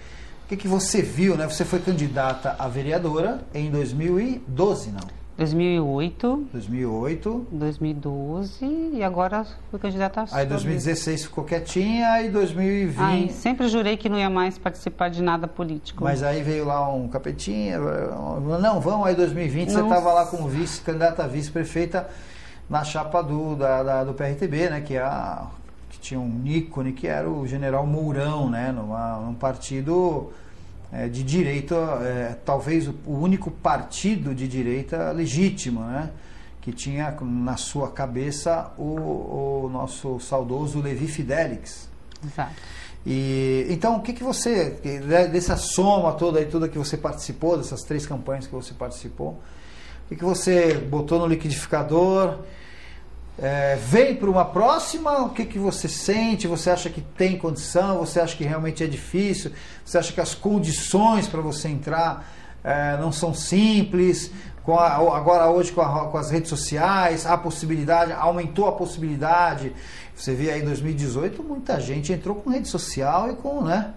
O 0.46 0.48
que, 0.48 0.56
que 0.56 0.68
você 0.68 1.02
viu, 1.02 1.36
né? 1.36 1.46
Você 1.48 1.66
foi 1.66 1.80
candidata 1.80 2.56
a 2.58 2.68
vereadora 2.70 3.46
em 3.54 3.70
2012, 3.70 4.92
não? 4.92 5.02
2008, 5.38 6.48
2008. 6.52 7.48
2012 7.52 8.66
e 8.94 9.04
agora 9.04 9.46
fui 9.70 9.80
candidata 9.80 10.22
a 10.32 10.38
Aí 10.38 10.46
2016 10.48 11.26
ficou 11.26 11.44
quietinha 11.44 12.24
e 12.24 12.30
2020. 12.30 12.98
Ai, 13.00 13.30
sempre 13.30 13.68
jurei 13.68 13.96
que 13.98 14.10
não 14.10 14.18
ia 14.18 14.32
mais 14.32 14.58
participar 14.58 15.10
de 15.10 15.22
nada 15.22 15.48
político. 15.48 16.04
Mas 16.04 16.24
aí 16.24 16.42
veio 16.42 16.66
lá 16.66 16.92
um 16.92 17.08
capetinha, 17.08 17.78
não, 17.80 18.80
vamos 18.82 19.06
aí 19.06 19.14
2020, 19.16 19.70
você 19.70 19.78
Não. 19.78 19.88
estava 19.88 20.12
lá 20.12 20.26
como 20.26 20.48
vice, 20.48 20.82
candidata 20.82 21.24
a 21.24 21.28
vice-prefeita 21.28 22.08
na 22.68 22.84
chapa 22.84 23.22
do, 23.22 23.56
da, 23.56 23.84
da- 23.84 24.04
do 24.04 24.14
PRTB, 24.14 24.70
né, 24.72 24.82
que, 24.82 24.96
é 24.96 25.02
a, 25.02 25.46
que 25.92 26.00
tinha 26.00 26.20
um 26.20 26.42
ícone 26.46 26.92
que 26.94 27.08
era 27.08 27.30
o 27.30 27.46
general 27.48 27.86
Mourão, 27.86 28.50
né, 28.50 28.72
numa, 28.72 29.18
num 29.20 29.36
partido 29.36 30.32
é, 30.92 31.08
de 31.08 31.24
direita, 31.24 31.76
é, 31.76 32.36
talvez 32.46 32.88
o, 32.88 32.96
o 33.06 33.20
único 33.20 33.52
partido 33.52 34.34
de 34.34 34.48
direita 34.48 35.12
legítimo, 35.12 35.82
né, 35.82 36.10
que 36.62 36.72
tinha 36.72 37.16
na 37.22 37.58
sua 37.58 37.92
cabeça 37.92 38.72
o, 38.78 39.66
o 39.66 39.70
nosso 39.72 40.20
saudoso 40.20 40.82
Levi 40.82 41.08
Fidelix. 41.08 41.90
Exato. 42.26 42.54
E, 43.06 43.66
então, 43.70 43.96
o 43.96 44.02
que, 44.02 44.12
que 44.12 44.24
você, 44.24 44.80
né, 45.06 45.28
dessa 45.28 45.56
soma 45.56 46.12
toda 46.14 46.40
aí, 46.40 46.46
toda 46.46 46.68
que 46.68 46.78
você 46.78 46.98
participou, 46.98 47.58
dessas 47.58 47.84
três 47.84 48.06
campanhas 48.06 48.48
que 48.48 48.54
você 48.54 48.74
participou, 48.74 49.40
o 50.06 50.10
que, 50.10 50.16
que 50.18 50.26
você 50.26 50.74
botou 50.74 51.20
no 51.20 51.26
liquidificador? 51.26 52.40
É, 53.40 53.76
vem 53.76 54.16
para 54.16 54.30
uma 54.30 54.46
próxima? 54.46 55.20
O 55.22 55.30
que, 55.30 55.46
que 55.46 55.60
você 55.60 55.88
sente? 55.88 56.48
Você 56.48 56.70
acha 56.72 56.90
que 56.90 57.02
tem 57.02 57.38
condição? 57.38 58.00
Você 58.00 58.20
acha 58.20 58.36
que 58.36 58.44
realmente 58.44 58.84
é 58.84 58.88
difícil? 58.88 59.52
Você 59.86 59.98
acha 59.98 60.12
que 60.12 60.20
as 60.22 60.34
condições 60.34 61.28
para 61.28 61.40
você 61.42 61.68
entrar 61.68 62.28
é, 62.64 62.98
não 62.98 63.12
são 63.12 63.34
simples? 63.34 64.32
A- 64.68 64.96
agora 65.16 65.50
hoje 65.50 65.72
com, 65.72 65.82
a- 65.82 66.08
com 66.08 66.18
as 66.18 66.32
redes 66.32 66.50
sociais, 66.50 67.26
a 67.26 67.38
possibilidade, 67.38 68.12
aumentou 68.12 68.68
a 68.68 68.72
possibilidade. 68.72 69.72
Você 70.16 70.34
vê 70.34 70.50
aí 70.52 70.62
em 70.62 70.66
2018 70.66 71.44
muita 71.44 71.80
gente 71.80 72.12
entrou 72.12 72.36
com 72.36 72.50
rede 72.50 72.68
social 72.68 73.32
e 73.32 73.36
com, 73.36 73.62
né? 73.62 73.94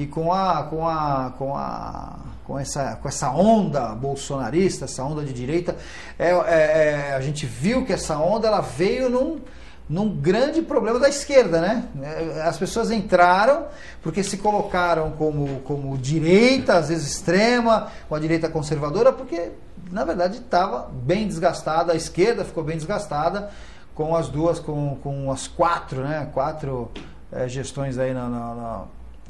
E 0.00 0.06
com 0.06 0.32
a 0.32 0.62
com 0.64 0.86
a 0.88 1.32
com 1.36 1.54
a 1.56 2.16
com 2.46 2.58
essa 2.58 2.96
com 3.02 3.08
essa 3.08 3.30
onda 3.30 3.94
bolsonarista, 3.94 4.84
essa 4.86 5.04
onda 5.04 5.22
de 5.24 5.32
direita, 5.32 5.76
é, 6.18 6.30
é- 6.30 7.10
é, 7.10 7.14
a 7.14 7.20
gente 7.20 7.44
viu 7.46 7.84
que 7.84 7.92
essa 7.92 8.16
onda 8.18 8.48
ela 8.48 8.60
veio 8.60 9.08
num 9.10 9.40
num 9.88 10.08
grande 10.08 10.62
problema 10.62 11.00
da 11.00 11.08
esquerda, 11.08 11.60
né? 11.60 11.84
É, 12.00 12.42
As 12.42 12.56
pessoas 12.56 12.92
entraram 12.92 13.64
porque 14.00 14.22
se 14.22 14.36
colocaram 14.36 15.10
como, 15.10 15.60
como 15.62 15.98
direita, 15.98 16.74
às 16.74 16.88
vezes 16.90 17.10
extrema, 17.10 17.88
uma 18.08 18.20
direita 18.20 18.48
conservadora, 18.48 19.12
porque 19.12 19.50
na 19.90 20.04
verdade 20.04 20.38
estava 20.38 20.88
bem 20.92 21.26
desgastada, 21.26 21.92
a 21.92 21.96
esquerda 21.96 22.44
ficou 22.44 22.62
bem 22.62 22.76
desgastada 22.76 23.50
com 23.92 24.14
as 24.14 24.28
duas, 24.28 24.60
com, 24.60 24.94
com 25.02 25.30
as 25.32 25.48
quatro, 25.48 26.02
né? 26.04 26.28
Quatro 26.32 26.92
eh, 27.32 27.48
gestões 27.48 27.98
aí 27.98 28.14
na, 28.14 28.28
na, 28.28 28.54
na- 28.54 28.84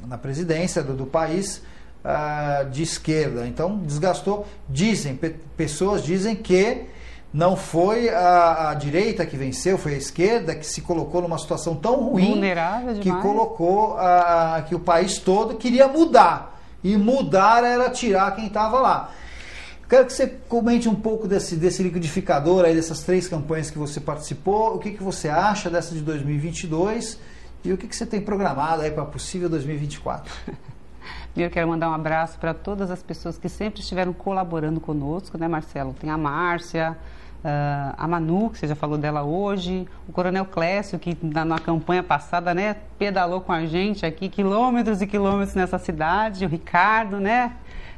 na 0.06 0.18
presidência 0.18 0.82
do, 0.82 0.94
do 0.94 1.06
país 1.06 1.62
ah, 2.04 2.64
de 2.70 2.82
esquerda. 2.82 3.46
Então 3.46 3.78
desgastou. 3.78 4.46
Dizem, 4.68 5.16
pe- 5.16 5.36
pessoas 5.56 6.02
dizem 6.02 6.34
que 6.36 6.86
não 7.32 7.54
foi 7.56 8.08
a, 8.08 8.70
a 8.70 8.74
direita 8.74 9.24
que 9.24 9.36
venceu, 9.36 9.78
foi 9.78 9.94
a 9.94 9.98
esquerda 9.98 10.54
que 10.54 10.66
se 10.66 10.80
colocou 10.80 11.22
numa 11.22 11.38
situação 11.38 11.76
tão 11.76 11.96
ruim 12.10 12.40
que 13.00 13.08
colocou 13.22 13.96
a, 13.98 14.64
que 14.68 14.74
o 14.74 14.80
país 14.80 15.18
todo 15.18 15.54
queria 15.56 15.86
mudar. 15.86 16.60
E 16.82 16.96
mudar 16.96 17.62
era 17.62 17.90
tirar 17.90 18.34
quem 18.34 18.46
estava 18.46 18.80
lá. 18.80 19.10
Quero 19.88 20.06
que 20.06 20.12
você 20.12 20.26
comente 20.48 20.88
um 20.88 20.94
pouco 20.94 21.26
desse, 21.28 21.56
desse 21.56 21.82
liquidificador 21.82 22.64
aí, 22.64 22.74
dessas 22.74 23.00
três 23.02 23.28
campanhas 23.28 23.70
que 23.70 23.78
você 23.78 24.00
participou. 24.00 24.76
O 24.76 24.78
que, 24.78 24.92
que 24.92 25.02
você 25.02 25.28
acha 25.28 25.68
dessa 25.68 25.94
de 25.94 26.00
2022 26.00 27.18
e 27.64 27.72
o 27.72 27.78
que, 27.78 27.86
que 27.86 27.94
você 27.94 28.06
tem 28.06 28.20
programado 28.20 28.82
aí 28.82 28.90
para 28.90 29.04
possível 29.04 29.48
2024? 29.48 30.32
Primeiro 31.32 31.52
quero 31.54 31.68
mandar 31.68 31.90
um 31.90 31.94
abraço 31.94 32.38
para 32.38 32.54
todas 32.54 32.90
as 32.90 33.02
pessoas 33.02 33.36
que 33.36 33.48
sempre 33.48 33.80
estiveram 33.80 34.12
colaborando 34.12 34.80
conosco, 34.80 35.36
né, 35.36 35.46
Marcelo? 35.46 35.94
Tem 35.94 36.08
a 36.10 36.16
Márcia, 36.16 36.96
ah, 37.42 37.94
a 37.96 38.06
Manu, 38.06 38.50
que 38.50 38.58
você 38.58 38.66
já 38.66 38.74
falou 38.74 38.98
dela 38.98 39.22
hoje, 39.22 39.86
o 40.06 40.12
Coronel 40.12 40.44
Clécio, 40.44 40.98
que 40.98 41.16
na, 41.22 41.44
na 41.44 41.58
campanha 41.58 42.02
passada, 42.02 42.54
né, 42.54 42.76
pedalou 42.98 43.40
com 43.40 43.52
a 43.52 43.64
gente 43.64 44.04
aqui, 44.04 44.28
quilômetros 44.28 45.00
e 45.00 45.06
quilômetros 45.06 45.54
nessa 45.54 45.78
cidade, 45.78 46.44
o 46.44 46.48
Ricardo, 46.48 47.18
né? 47.18 47.52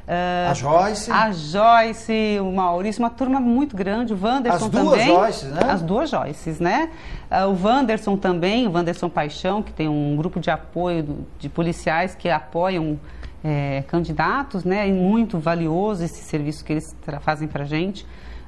Ah, 0.07 0.49
A 0.51 0.53
Joyce. 0.53 1.11
A 1.11 1.31
Joyce, 1.31 2.37
o 2.41 2.51
Maurício, 2.51 3.01
uma 3.01 3.09
turma 3.09 3.39
muito 3.39 3.75
grande, 3.75 4.13
o 4.13 4.19
Wanderson 4.21 4.65
As 4.65 4.69
duas 4.69 4.91
também. 4.91 5.07
Joyces, 5.07 5.49
né? 5.51 5.59
As 5.69 5.81
duas 5.81 6.09
Joyces, 6.09 6.59
né? 6.59 6.89
Ah, 7.31 7.47
o 7.47 7.57
Wanderson 7.63 8.17
também, 8.17 8.67
o 8.67 8.71
Wanderson 8.71 9.07
Paixão, 9.09 9.63
que 9.63 9.71
tem 9.71 9.87
um 9.87 10.15
grupo 10.17 10.39
de 10.39 10.49
apoio 10.51 11.03
do- 11.03 11.27
de 11.39 11.47
policiais 11.49 12.15
que 12.15 12.29
apoiam 12.29 12.99
eh, 13.45 13.83
candidatos, 13.87 14.63
né? 14.63 14.87
E 14.87 14.91
muito 14.93 15.37
valioso 15.37 16.03
esse 16.03 16.21
serviço 16.23 16.63
que 16.63 16.73
eles 16.73 16.95
fazem 17.21 17.45
pra 17.47 17.65
gente. 17.65 18.05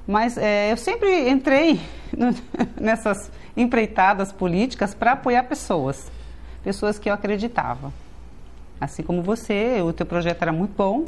Mas 0.07 0.37
eh, 0.37 0.71
eu 0.71 0.77
sempre 0.77 1.29
entrei 1.29 1.79
no- 2.17 2.33
nessas 2.79 3.29
empreitadas 3.57 4.31
políticas 4.31 4.93
para 4.93 5.13
apoiar 5.13 5.43
pessoas, 5.43 6.09
pessoas 6.63 6.97
que 6.99 7.09
eu 7.09 7.13
acreditava. 7.13 7.91
Assim 8.79 9.03
como 9.03 9.21
você, 9.21 9.81
o 9.81 9.91
teu 9.93 10.05
projeto 10.05 10.41
era 10.41 10.51
muito 10.51 10.73
bom, 10.77 11.03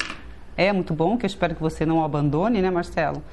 é 0.58 0.74
muito 0.74 0.94
bom, 0.94 1.18
que 1.18 1.26
eu 1.26 1.28
espero 1.28 1.56
que 1.56 1.62
você 1.62 1.86
não 1.86 2.04
abandone, 2.04 2.62
né, 2.62 2.70
Marcelo? 2.70 3.24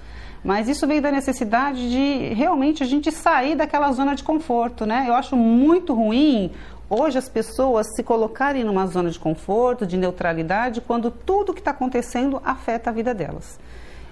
Mas 0.45 0.69
isso 0.69 0.87
veio 0.87 1.01
da 1.01 1.11
necessidade 1.11 1.91
de 1.91 2.35
realmente 2.35 2.83
a 2.83 2.87
gente 2.87 3.11
sair 3.11 3.57
daquela 3.57 3.91
zona 3.93 4.15
de 4.15 4.23
conforto, 4.23 4.85
né? 4.85 5.07
Eu 5.09 5.15
acho 5.15 5.35
muito 5.35 5.95
ruim 5.95 6.53
hoje 6.89 7.19
as 7.19 7.29
pessoas 7.29 7.87
se 7.97 8.03
colocarem 8.03 8.63
numa 8.63 8.87
zona 8.87 9.11
de 9.11 9.19
conforto, 9.19 9.87
de 9.87 9.97
neutralidade, 9.97 10.81
quando 10.81 11.11
tudo 11.11 11.55
que 11.55 11.61
está 11.61 11.71
acontecendo 11.71 12.41
afeta 12.45 12.91
a 12.91 12.93
vida 12.93 13.15
delas. 13.15 13.59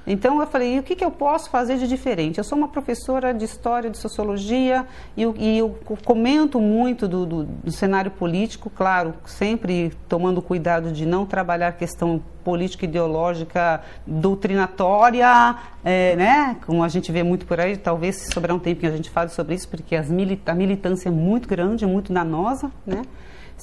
Então 0.06 0.40
eu 0.40 0.46
falei, 0.48 0.76
e 0.76 0.78
o 0.80 0.82
que, 0.82 0.96
que 0.96 1.04
eu 1.04 1.10
posso 1.12 1.48
fazer 1.48 1.76
de 1.78 1.86
diferente? 1.86 2.38
Eu 2.38 2.44
sou 2.44 2.58
uma 2.58 2.66
professora 2.68 3.32
de 3.32 3.44
história, 3.44 3.88
de 3.88 3.96
sociologia, 3.98 4.84
e 5.16 5.22
eu, 5.22 5.34
e 5.38 5.58
eu 5.58 5.78
comento 6.04 6.60
muito 6.60 7.06
do, 7.06 7.24
do- 7.24 7.44
do 7.44 7.70
cenário 7.70 8.10
político, 8.10 8.68
claro, 8.68 9.14
sempre 9.24 9.92
tomando 10.08 10.42
cuidado 10.42 10.90
de 10.90 11.06
não 11.06 11.24
trabalhar 11.24 11.72
questão 11.72 12.20
política 12.42 12.84
ideológica 12.84 13.80
doutrinatória, 14.06 15.54
é, 15.84 16.16
né? 16.16 16.56
Como 16.66 16.82
a 16.82 16.88
gente 16.88 17.12
vê 17.12 17.22
muito 17.22 17.46
por 17.46 17.60
aí, 17.60 17.76
talvez 17.76 18.16
se 18.16 18.32
sobrar 18.32 18.56
um 18.56 18.58
tempinho 18.58 18.92
a 18.92 18.96
gente 18.96 19.08
fale 19.10 19.30
sobre 19.30 19.54
isso, 19.54 19.68
porque 19.68 19.94
a 19.94 20.54
militância 20.54 21.08
é 21.08 21.12
muito 21.12 21.48
grande, 21.48 21.86
muito 21.86 22.12
danosa, 22.12 22.70
né? 22.84 23.02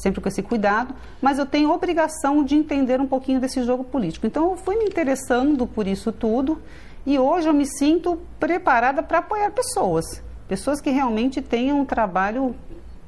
Sempre 0.01 0.21
com 0.21 0.27
esse 0.27 0.41
cuidado, 0.41 0.93
mas 1.21 1.37
eu 1.37 1.45
tenho 1.45 1.71
obrigação 1.71 2.43
de 2.43 2.55
entender 2.55 2.99
um 2.99 3.07
pouquinho 3.07 3.39
desse 3.39 3.63
jogo 3.63 3.83
político. 3.83 4.25
Então 4.25 4.51
eu 4.51 4.57
fui 4.57 4.77
me 4.77 4.85
interessando 4.85 5.67
por 5.67 5.87
isso 5.87 6.11
tudo 6.11 6.61
e 7.05 7.17
hoje 7.19 7.47
eu 7.47 7.53
me 7.53 7.65
sinto 7.65 8.19
preparada 8.39 9.03
para 9.03 9.19
apoiar 9.19 9.51
pessoas, 9.51 10.05
pessoas 10.47 10.81
que 10.81 10.89
realmente 10.89 11.41
tenham 11.41 11.81
um 11.81 11.85
trabalho 11.85 12.55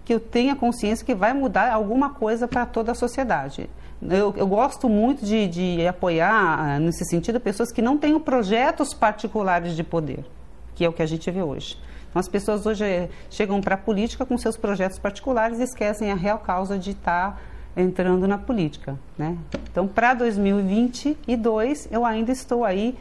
que 0.03 0.13
eu 0.13 0.19
tenha 0.19 0.55
consciência 0.55 1.05
que 1.05 1.15
vai 1.15 1.33
mudar 1.33 1.71
alguma 1.71 2.09
coisa 2.09 2.47
para 2.47 2.65
toda 2.65 2.91
a 2.91 2.95
sociedade. 2.95 3.69
Eu, 4.01 4.33
eu 4.35 4.47
gosto 4.47 4.89
muito 4.89 5.23
de, 5.23 5.47
de 5.47 5.87
apoiar, 5.87 6.59
ah, 6.59 6.79
nesse 6.79 7.05
sentido, 7.05 7.39
pessoas 7.39 7.71
que 7.71 7.81
não 7.81 7.97
tenham 7.97 8.19
projetos 8.19 8.93
particulares 8.93 9.75
de 9.75 9.83
poder, 9.83 10.25
que 10.73 10.83
é 10.83 10.89
o 10.89 10.93
que 10.93 11.03
a 11.03 11.05
gente 11.05 11.29
vê 11.29 11.43
hoje. 11.43 11.77
Então, 12.11 12.19
as 12.19 12.27
pessoas 12.27 12.65
hoje 12.65 12.83
eh, 12.83 13.09
chegam 13.29 13.61
para 13.61 13.75
a 13.75 13.77
política 13.77 14.25
com 14.25 14.37
seus 14.37 14.57
projetos 14.57 14.99
particulares 14.99 15.59
e 15.59 15.63
esquecem 15.63 16.11
a 16.11 16.15
real 16.15 16.39
causa 16.39 16.77
de 16.77 16.91
estar 16.91 17.41
entrando 17.75 18.27
na 18.27 18.37
política. 18.37 18.99
Né? 19.17 19.37
Então, 19.71 19.87
para 19.87 20.13
2022, 20.13 21.87
eu 21.89 22.05
ainda 22.05 22.31
estou 22.31 22.65
aí 22.65 22.97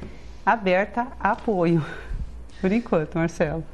aberta 0.47 1.09
a 1.19 1.33
apoio. 1.33 1.85
Por 2.61 2.71
enquanto, 2.71 3.19
Marcelo. 3.19 3.65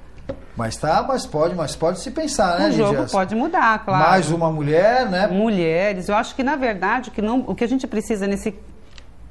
Mas 0.56 0.76
tá, 0.76 1.04
mas 1.06 1.26
pode, 1.26 1.54
mas 1.54 1.76
pode 1.76 2.00
se 2.00 2.10
pensar, 2.10 2.58
né, 2.58 2.68
o 2.68 2.72
jogo 2.72 2.92
Lidia? 2.92 3.06
pode 3.12 3.34
mudar, 3.34 3.84
claro. 3.84 4.08
Mais 4.08 4.30
uma 4.30 4.50
mulher, 4.50 5.08
né? 5.08 5.26
Mulheres. 5.26 6.08
Eu 6.08 6.16
acho 6.16 6.34
que, 6.34 6.42
na 6.42 6.56
verdade, 6.56 7.10
o 7.10 7.12
que, 7.12 7.20
não, 7.20 7.44
o 7.46 7.54
que 7.54 7.62
a 7.62 7.68
gente 7.68 7.86
precisa 7.86 8.26
nesse, 8.26 8.54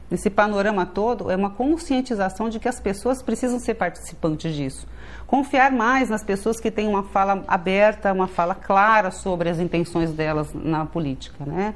nesse 0.09 0.29
panorama 0.29 0.85
todo 0.85 1.31
é 1.31 1.35
uma 1.35 1.49
conscientização 1.49 2.49
de 2.49 2.59
que 2.59 2.67
as 2.67 2.79
pessoas 2.79 3.21
precisam 3.21 3.59
ser 3.59 3.75
participantes 3.75 4.53
disso. 4.55 4.87
Confiar 5.25 5.71
mais 5.71 6.09
nas 6.09 6.23
pessoas 6.23 6.59
que 6.59 6.69
têm 6.69 6.87
uma 6.87 7.03
fala 7.03 7.43
aberta, 7.47 8.13
uma 8.13 8.27
fala 8.27 8.53
clara 8.53 9.11
sobre 9.11 9.49
as 9.49 9.59
intenções 9.59 10.11
delas 10.11 10.53
na 10.53 10.85
política, 10.85 11.45
né? 11.45 11.73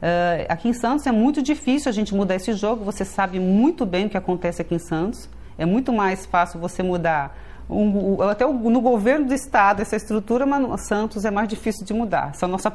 Eh, 0.00 0.46
aqui 0.48 0.68
em 0.68 0.72
Santos 0.72 1.06
é 1.06 1.12
muito 1.12 1.40
difícil 1.40 1.88
a 1.88 1.92
gente 1.92 2.14
mudar 2.14 2.36
esse 2.36 2.52
jogo. 2.52 2.84
Você 2.84 3.04
sabe 3.04 3.38
muito 3.38 3.86
bem 3.86 4.06
o 4.06 4.10
que 4.10 4.16
acontece 4.16 4.60
aqui 4.60 4.74
em 4.74 4.78
Santos. 4.78 5.28
É 5.56 5.64
muito 5.64 5.92
mais 5.92 6.26
fácil 6.26 6.60
você 6.60 6.82
mudar 6.82 7.36
um, 7.70 8.20
até 8.22 8.44
no 8.44 8.80
governo 8.80 9.26
do 9.26 9.34
estado 9.34 9.80
essa 9.80 9.96
estrutura, 9.96 10.44
mas 10.44 10.86
Santos 10.86 11.24
é 11.24 11.30
mais 11.30 11.48
difícil 11.48 11.86
de 11.86 11.94
mudar. 11.94 12.30
Essa 12.34 12.48
nossa 12.48 12.72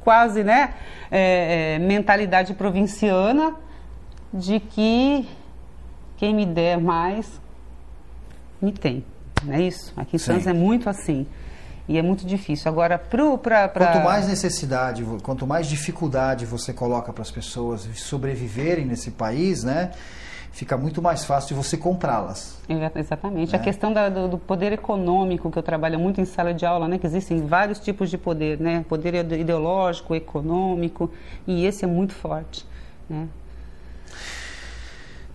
quase 0.00 0.44
né, 0.44 0.74
é, 1.10 1.74
é, 1.74 1.78
mentalidade 1.78 2.54
provinciana 2.54 3.54
de 4.36 4.60
que 4.60 5.28
quem 6.16 6.34
me 6.34 6.46
der 6.46 6.78
mais 6.78 7.40
me 8.60 8.72
tem. 8.72 9.04
Não 9.42 9.54
é 9.54 9.62
isso? 9.62 9.92
Aqui 9.96 10.16
em 10.16 10.18
Sim. 10.18 10.26
Santos 10.26 10.46
é 10.46 10.52
muito 10.52 10.88
assim. 10.88 11.26
E 11.88 11.96
é 11.96 12.02
muito 12.02 12.26
difícil. 12.26 12.70
Agora, 12.70 12.98
para. 12.98 13.68
Pra... 13.68 13.68
Quanto 13.68 14.04
mais 14.04 14.26
necessidade, 14.26 15.04
quanto 15.22 15.46
mais 15.46 15.68
dificuldade 15.68 16.44
você 16.44 16.72
coloca 16.72 17.12
para 17.12 17.22
as 17.22 17.30
pessoas 17.30 17.88
sobreviverem 17.94 18.84
nesse 18.84 19.12
país, 19.12 19.62
né? 19.62 19.92
Fica 20.50 20.76
muito 20.76 21.02
mais 21.02 21.24
fácil 21.24 21.48
de 21.48 21.62
você 21.62 21.76
comprá-las. 21.76 22.58
Exatamente. 22.96 23.52
Né? 23.52 23.58
A 23.58 23.60
questão 23.60 23.92
da, 23.92 24.08
do, 24.08 24.26
do, 24.26 24.38
poder 24.38 24.72
econômico, 24.72 25.50
que 25.50 25.58
eu 25.58 25.62
trabalho 25.62 25.98
muito 25.98 26.18
em 26.18 26.24
sala 26.24 26.54
de 26.54 26.64
aula, 26.64 26.88
né? 26.88 26.98
Que 26.98 27.06
existem 27.06 27.46
vários 27.46 27.78
tipos 27.78 28.08
de 28.08 28.16
poder, 28.16 28.58
né? 28.58 28.84
Poder 28.88 29.14
ideológico, 29.14 30.14
econômico, 30.14 31.10
e 31.46 31.66
esse 31.66 31.84
é 31.84 31.86
muito 31.86 32.14
forte, 32.14 32.66
né? 33.08 33.28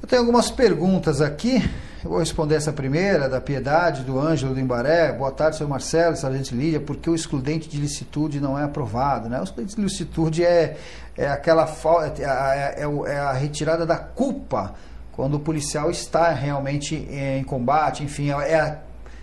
Eu 0.02 0.08
tenho 0.08 0.24
algumas 0.24 0.50
perguntas 0.50 1.22
aqui. 1.22 1.64
Eu 2.04 2.10
vou 2.10 2.20
responder 2.20 2.56
essa 2.56 2.74
primeira, 2.74 3.30
da 3.30 3.40
Piedade, 3.40 4.04
do 4.04 4.20
Ângelo 4.20 4.56
do 4.56 4.60
Embaré. 4.60 5.12
Boa 5.12 5.32
tarde, 5.32 5.58
senhor 5.58 5.70
Marcelo, 5.70 6.16
sargento 6.16 6.56
Lídia. 6.56 6.80
Por 6.80 6.96
que 6.98 7.08
o 7.08 7.14
excludente 7.14 7.70
de 7.70 7.78
licitude 7.78 8.40
não 8.40 8.58
é 8.58 8.64
aprovado? 8.64 9.30
Né? 9.30 9.40
O 9.40 9.44
excludente 9.44 9.76
de 9.76 9.82
licitude 9.84 10.44
é, 10.44 10.76
é 11.16 11.28
aquela 11.28 11.72
é, 12.18 12.24
é, 12.24 12.84
é, 12.84 13.12
é 13.12 13.20
a 13.20 13.32
retirada 13.34 13.86
da 13.86 13.96
culpa 13.96 14.74
quando 15.12 15.36
o 15.36 15.40
policial 15.40 15.92
está 15.92 16.32
realmente 16.32 16.96
em 16.96 17.44
combate, 17.44 18.04
enfim, 18.04 18.32
é 18.32 18.60
a 18.60 18.78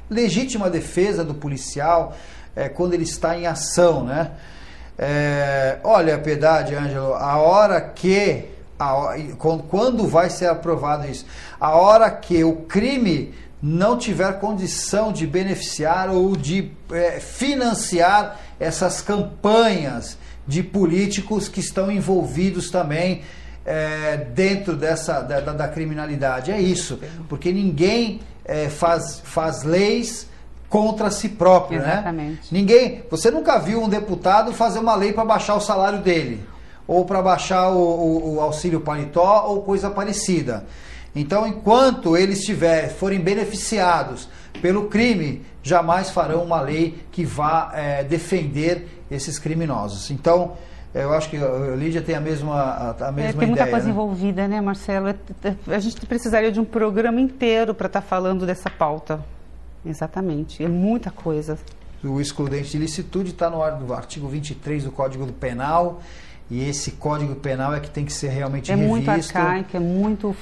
legítima 0.09 0.71
defesa 0.71 1.25
do 1.25 1.35
policial 1.35 2.15
é, 2.55 2.69
quando 2.69 2.95
ele 2.95 3.03
está 3.03 3.37
em 3.37 3.47
ação, 3.47 4.05
né? 4.05 4.31
É, 4.97 5.79
olha, 5.83 6.19
Piedade, 6.19 6.75
Ângelo, 6.75 7.15
a 7.15 7.37
hora 7.39 7.81
que 7.81 8.58
a, 8.79 9.15
quando 9.69 10.07
vai 10.07 10.31
ser 10.31 10.47
aprovado 10.47 11.09
isso? 11.09 11.27
A 11.61 11.77
hora 11.77 12.11
que 12.11 12.45
o 12.45 12.57
crime 12.57 13.35
não 13.61 13.99
tiver 13.99 14.39
condição 14.39 15.13
de 15.13 15.27
beneficiar 15.27 16.11
ou 16.11 16.37
de 16.37 16.71
é, 16.93 17.19
financiar 17.19 18.39
essas 18.61 19.03
campanhas 19.03 20.17
de 20.47 20.63
políticos 20.63 21.49
que 21.49 21.61
estão 21.61 21.91
envolvidos 21.91 22.71
também 22.71 23.23
é, 23.67 24.17
dentro 24.17 24.77
dessa 24.77 25.21
da, 25.21 25.41
da, 25.41 25.53
da, 25.53 25.69
criminalidade. 25.69 26.53
É 26.53 26.61
isso, 26.61 27.01
porque 27.29 27.53
ninguém 27.53 28.21
é, 28.45 28.69
faz, 28.69 29.21
faz 29.25 29.65
leis 29.65 30.29
contra 30.69 31.11
si 31.11 31.29
próprio, 31.29 31.81
né? 31.81 31.95
Exatamente. 31.95 32.31
né? 32.31 32.39
Ninguém, 32.53 33.03
você 33.11 33.31
nunca 33.31 33.59
viu 33.59 33.83
um 33.83 33.89
deputado 33.89 34.53
fazer 34.53 34.79
uma 34.79 34.95
lei 34.95 35.13
para 35.13 35.25
baixar 35.25 35.57
o 35.57 35.61
salário 35.61 35.99
dele 35.99 36.41
ou 36.89 37.05
para 37.05 37.21
baixar 37.21 37.69
o, 37.69 37.79
o, 37.79 38.35
o, 38.37 38.41
auxílio 38.41 38.81
paletó 38.81 39.45
ou 39.47 39.61
coisa 39.63 39.91
parecida. 39.91 40.65
Então, 41.15 41.47
enquanto 41.47 42.17
eles 42.17 42.41
tiver, 42.41 42.89
forem 42.89 43.21
beneficiados 43.21 44.29
pelo 44.63 44.89
crime, 44.89 45.43
jamais 45.63 46.11
farão 46.11 46.43
uma 46.43 46.61
lei 46.63 47.05
que 47.13 47.25
vá 47.25 47.71
é, 47.75 48.03
defender 48.03 48.89
esses 49.11 49.39
criminosos. 49.39 50.11
Então, 50.11 50.53
eu 50.95 51.13
acho 51.13 51.29
que 51.29 51.37
a 51.37 51.77
Lídia 51.77 52.01
tem 52.01 52.15
a 52.15 52.21
mesma, 52.21 52.55
a, 52.55 53.09
a 53.09 53.13
mesma 53.13 53.31
é, 53.31 53.33
tem 53.35 53.49
muita 53.49 53.67
coisa 53.67 53.85
né? 53.85 53.93
envolvida, 53.93 54.49
né, 54.49 54.61
Marcelo? 54.61 55.09
É, 55.09 55.15
é, 55.45 55.75
a 55.75 55.79
gente 55.79 56.05
precisaria 56.07 56.51
de 56.51 56.59
um 56.59 56.65
programa 56.65 57.21
inteiro 57.21 57.75
para 57.75 57.87
estar 57.87 58.01
tá 58.01 58.07
falando 58.07 58.47
dessa 58.47 58.71
pauta. 58.71 59.23
Exatamente, 59.85 60.65
é 60.65 60.69
muita 60.69 61.11
coisa. 61.11 61.59
O 62.03 62.21
excludente 62.21 62.71
de 62.71 62.79
licitude 62.79 63.31
está 63.31 63.51
no 63.51 63.93
artigo 63.93 64.29
23 64.29 64.85
do 64.85 64.93
Código 64.93 65.27
do 65.27 65.33
Penal 65.33 66.01
e 66.51 66.69
esse 66.69 66.93
código 66.93 67.35
penal 67.35 67.75
é 67.75 67.81
que 67.81 67.91
tem 67.91 68.05
que 68.05 68.13
ser 68.13 68.29
realmente 68.29 68.73
é 68.73 68.75
revisto. 68.75 68.91
É 68.91 68.97
muito 68.97 69.11
arcaico, 69.11 69.77
é 69.77 69.81
muito 69.81 70.37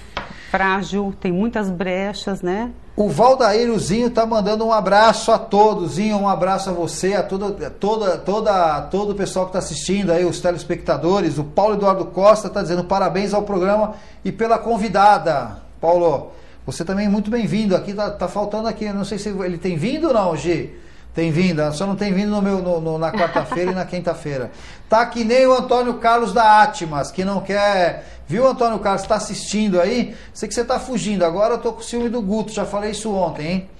frágil, 0.50 1.14
tem 1.20 1.32
muitas 1.32 1.68
brechas, 1.68 2.42
né? 2.42 2.70
O 2.96 3.10
Valdairozinho 3.10 4.08
tá 4.08 4.24
mandando 4.24 4.64
um 4.64 4.72
abraço 4.72 5.30
a 5.30 5.38
todos, 5.38 5.98
um 5.98 6.26
abraço 6.26 6.70
a 6.70 6.72
você, 6.72 7.12
a 7.12 7.22
toda, 7.22 7.70
toda, 7.70 8.16
toda, 8.16 8.80
todo 8.82 9.10
o 9.10 9.14
pessoal 9.14 9.44
que 9.44 9.50
está 9.50 9.58
assistindo 9.58 10.10
aí, 10.10 10.24
os 10.24 10.40
telespectadores. 10.40 11.36
O 11.36 11.44
Paulo 11.44 11.74
Eduardo 11.74 12.06
Costa 12.06 12.46
está 12.46 12.62
dizendo 12.62 12.84
parabéns 12.84 13.34
ao 13.34 13.42
programa 13.42 13.96
e 14.24 14.32
pela 14.32 14.58
convidada. 14.58 15.58
Paulo, 15.78 16.32
você 16.64 16.86
também 16.86 17.04
é 17.04 17.08
muito 17.08 17.30
bem-vindo. 17.30 17.76
Aqui 17.76 17.92
tá, 17.92 18.10
tá 18.10 18.28
faltando 18.28 18.66
aqui, 18.66 18.90
não 18.90 19.04
sei 19.04 19.18
se 19.18 19.28
ele 19.28 19.58
tem 19.58 19.76
vindo 19.76 20.08
ou 20.08 20.14
não, 20.14 20.34
Gi. 20.34 20.74
Tem 21.16 21.30
vindo, 21.30 21.72
só 21.72 21.86
não 21.86 21.96
tem 21.96 22.12
vindo 22.12 22.28
no 22.28 22.42
meu, 22.42 22.58
no, 22.58 22.78
no, 22.78 22.98
na 22.98 23.10
quarta-feira 23.10 23.72
e 23.72 23.74
na 23.74 23.86
quinta-feira. 23.86 24.50
Tá 24.86 25.06
que 25.06 25.24
nem 25.24 25.46
o 25.46 25.54
Antônio 25.54 25.94
Carlos 25.94 26.34
da 26.34 26.62
Atmas, 26.62 27.10
que 27.10 27.24
não 27.24 27.40
quer. 27.40 28.04
Viu, 28.28 28.46
Antônio 28.46 28.78
Carlos? 28.80 29.00
Está 29.00 29.14
assistindo 29.14 29.80
aí? 29.80 30.14
Sei 30.34 30.46
que 30.46 30.54
você 30.54 30.60
está 30.60 30.78
fugindo. 30.78 31.24
Agora 31.24 31.54
eu 31.54 31.58
tô 31.58 31.72
com 31.72 31.80
o 31.80 31.82
ciúme 31.82 32.10
do 32.10 32.20
Guto, 32.20 32.52
já 32.52 32.66
falei 32.66 32.90
isso 32.90 33.10
ontem, 33.14 33.46
hein? 33.46 33.70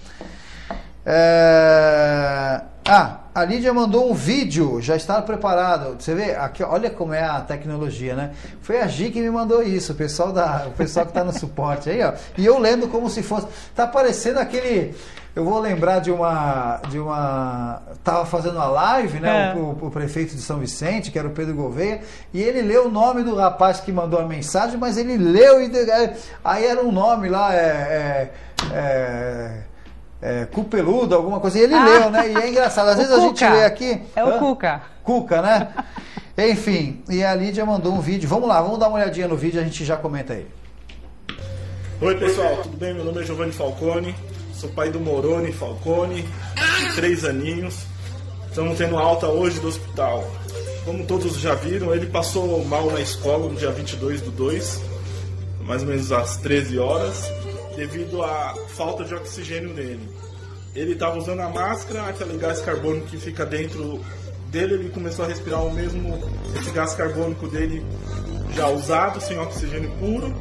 É... 1.05 2.63
Ah, 2.89 3.19
a 3.35 3.45
Lídia 3.45 3.75
mandou 3.75 4.11
um 4.11 4.15
vídeo, 4.15 4.81
já 4.81 4.97
está 4.97 5.21
preparado. 5.21 6.03
Você 6.03 6.15
vê, 6.15 6.35
aqui, 6.37 6.63
olha 6.63 6.89
como 6.89 7.13
é 7.13 7.23
a 7.23 7.43
tecnologia, 7.43 8.17
né? 8.17 8.31
Foi 8.63 8.81
a 8.81 8.87
Gi 8.87 9.11
que 9.11 9.21
me 9.21 9.31
mandou 9.31 9.63
isso, 9.63 9.93
o 9.93 9.95
pessoal, 9.95 10.33
da, 10.33 10.69
o 10.69 10.71
pessoal 10.71 11.05
que 11.05 11.11
está 11.11 11.23
no 11.23 11.39
suporte 11.39 11.91
aí, 11.91 12.03
ó. 12.03 12.15
E 12.39 12.47
eu 12.47 12.59
lendo 12.59 12.89
como 12.89 13.11
se 13.11 13.23
fosse. 13.23 13.47
Tá 13.75 13.87
parecendo 13.87 14.39
aquele 14.39 14.95
eu 15.37 15.45
vou 15.45 15.61
lembrar 15.61 15.99
de 15.99 16.11
uma. 16.11 16.81
de 16.89 16.99
uma 16.99 17.83
Tava 18.03 18.25
fazendo 18.25 18.55
uma 18.55 18.67
live, 18.67 19.21
né? 19.21 19.53
É. 19.53 19.55
O, 19.55 19.77
o, 19.83 19.91
prefeito 19.91 20.35
de 20.35 20.41
São 20.41 20.59
Vicente, 20.59 21.11
que 21.11 21.19
era 21.19 21.29
o 21.29 21.33
Pedro 21.33 21.55
Gouveia, 21.55 22.01
e 22.33 22.43
ele 22.43 22.63
leu 22.63 22.87
o 22.87 22.91
nome 22.91 23.23
do 23.23 23.37
rapaz 23.37 23.79
que 23.79 23.93
mandou 23.93 24.19
a 24.19 24.25
mensagem, 24.25 24.79
mas 24.79 24.97
ele 24.97 25.19
leu 25.19 25.63
e. 25.63 25.71
Aí 26.43 26.65
era 26.65 26.83
um 26.83 26.91
nome 26.91 27.29
lá, 27.29 27.55
é, 27.55 27.59
é, 27.59 28.31
é 28.73 29.63
é, 30.23 30.47
Cupeludo, 30.47 31.15
alguma 31.15 31.39
coisa. 31.39 31.59
E 31.59 31.63
ele 31.63 31.75
ah. 31.75 31.85
leu, 31.85 32.11
né? 32.11 32.33
E 32.33 32.37
é 32.37 32.49
engraçado. 32.49 32.89
Às 32.89 32.97
vezes 32.97 33.13
Cuca. 33.13 33.25
a 33.25 33.29
gente 33.29 33.45
lê 33.45 33.65
aqui. 33.65 34.03
É 34.17 34.25
o 34.25 34.39
Cuca. 34.39 34.83
Cuca, 35.05 35.43
né? 35.43 35.69
Enfim, 36.39 37.03
e 37.09 37.23
a 37.23 37.35
Lídia 37.35 37.65
mandou 37.67 37.93
um 37.93 38.01
vídeo. 38.01 38.27
Vamos 38.27 38.49
lá, 38.49 38.61
vamos 38.63 38.79
dar 38.79 38.89
uma 38.89 38.97
olhadinha 38.97 39.29
no 39.29 39.37
vídeo 39.37 39.61
a 39.61 39.65
gente 39.65 39.85
já 39.85 39.97
comenta 39.99 40.33
aí. 40.33 40.47
Oi, 42.01 42.15
pessoal, 42.17 42.57
tudo 42.63 42.77
bem? 42.77 42.95
Meu 42.95 43.05
nome 43.05 43.23
é 43.23 43.25
Giovanni 43.25 43.53
Falcone. 43.53 44.15
Sou 44.57 44.71
pai 44.71 44.91
do 44.91 44.99
Moroni 44.99 45.53
Falcone, 45.53 46.23
de 46.23 46.95
três 46.95 47.27
aninhos. 47.27 47.85
Estamos 48.49 48.79
tendo 48.79 48.97
alta 48.97 49.29
hoje 49.29 49.61
do 49.61 49.69
hospital. 49.69 50.25
Como 50.83 51.05
todos 51.05 51.39
já 51.39 51.55
viram, 51.55 51.95
ele 51.95 52.07
passou 52.07 52.65
mal 52.65 52.91
na 52.91 53.01
escola 53.01 53.51
no 53.51 53.55
dia 53.55 53.71
22 53.71 54.23
do 54.23 54.31
2, 54.31 54.81
mais 55.61 55.83
ou 55.83 55.89
menos 55.89 56.11
às 56.11 56.39
13 56.39 56.79
horas, 56.79 57.31
devido 57.77 58.23
à 58.23 58.55
falta 58.69 59.05
de 59.05 59.15
oxigênio 59.15 59.75
nele. 59.75 60.09
Ele 60.75 60.93
estava 60.93 61.19
usando 61.19 61.41
a 61.41 61.51
máscara, 61.51 62.07
aquele 62.07 62.39
gás 62.39 62.63
carbônico 62.63 63.09
que 63.09 63.19
fica 63.19 63.45
dentro 63.45 64.01
dele, 64.49 64.75
ele 64.75 64.89
começou 64.89 65.27
a 65.27 65.29
respirar 65.29 65.63
o 65.67 65.71
mesmo, 65.71 66.19
esse 66.59 66.71
gás 66.71 66.95
carbônico 66.95 67.47
dele 67.49 67.85
já 68.55 68.69
usado, 68.69 69.21
sem 69.21 69.39
oxigênio 69.39 69.91
puro, 69.99 70.35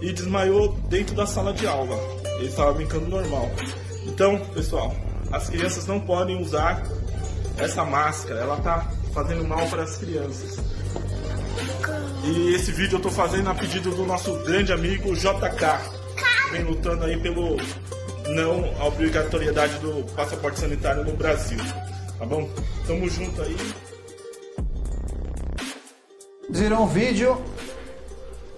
e 0.00 0.12
desmaiou 0.12 0.74
dentro 0.88 1.16
da 1.16 1.26
sala 1.26 1.52
de 1.52 1.66
aula. 1.66 2.17
Ele 2.38 2.48
estava 2.48 2.72
brincando 2.72 3.08
normal. 3.08 3.50
Então, 4.06 4.38
pessoal, 4.54 4.94
as 5.30 5.50
crianças 5.50 5.86
não 5.86 6.00
podem 6.00 6.40
usar 6.40 6.82
essa 7.58 7.84
máscara, 7.84 8.40
ela 8.40 8.56
tá 8.60 8.90
fazendo 9.12 9.44
mal 9.46 9.66
para 9.68 9.82
as 9.82 9.96
crianças. 9.96 10.58
E 12.24 12.54
esse 12.54 12.72
vídeo 12.72 12.96
eu 12.96 13.02
tô 13.02 13.10
fazendo 13.10 13.50
a 13.50 13.54
pedido 13.54 13.90
do 13.90 14.06
nosso 14.06 14.32
grande 14.44 14.72
amigo 14.72 15.14
JK, 15.14 16.52
vem 16.52 16.62
lutando 16.62 17.04
aí 17.04 17.18
pelo 17.20 17.56
não 18.28 18.86
obrigatoriedade 18.86 19.78
do 19.78 20.04
passaporte 20.14 20.60
sanitário 20.60 21.04
no 21.04 21.12
Brasil. 21.14 21.58
Tá 22.18 22.26
bom? 22.26 22.48
Tamo 22.86 23.08
junto 23.08 23.42
aí. 23.42 23.56
Viram 26.50 26.84
um 26.84 26.86
vídeo 26.86 27.42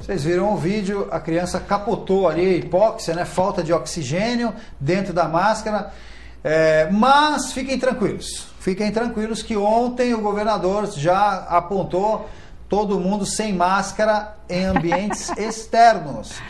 vocês 0.01 0.25
viram 0.25 0.55
o 0.55 0.57
vídeo, 0.57 1.09
a 1.11 1.21
criança 1.21 1.61
capotou 1.61 2.27
ali, 2.27 2.59
hipóxia, 2.59 3.15
né? 3.15 3.27
Falta 3.27 3.63
de 3.63 3.71
oxigênio 3.71 4.55
dentro 4.81 5.13
da 5.13 5.29
máscara. 5.29 5.93
É, 6.43 6.89
mas 6.91 7.53
fiquem 7.53 7.79
tranquilos, 7.79 8.47
fiquem 8.59 8.91
tranquilos 8.91 9.43
que 9.43 9.59
ontem 9.59 10.15
o 10.15 10.23
governador 10.23 10.91
já 10.91 11.45
apontou 11.51 12.31
todo 12.67 12.99
mundo 12.99 13.27
sem 13.27 13.53
máscara 13.53 14.37
em 14.49 14.65
ambientes 14.65 15.29
externos. 15.37 16.41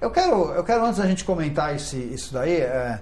Eu 0.00 0.10
quero, 0.10 0.52
eu 0.52 0.64
quero 0.64 0.86
antes 0.86 0.98
da 0.98 1.06
gente 1.06 1.24
comentar 1.24 1.76
esse, 1.76 1.98
isso 1.98 2.32
daí, 2.32 2.56
é, 2.56 2.98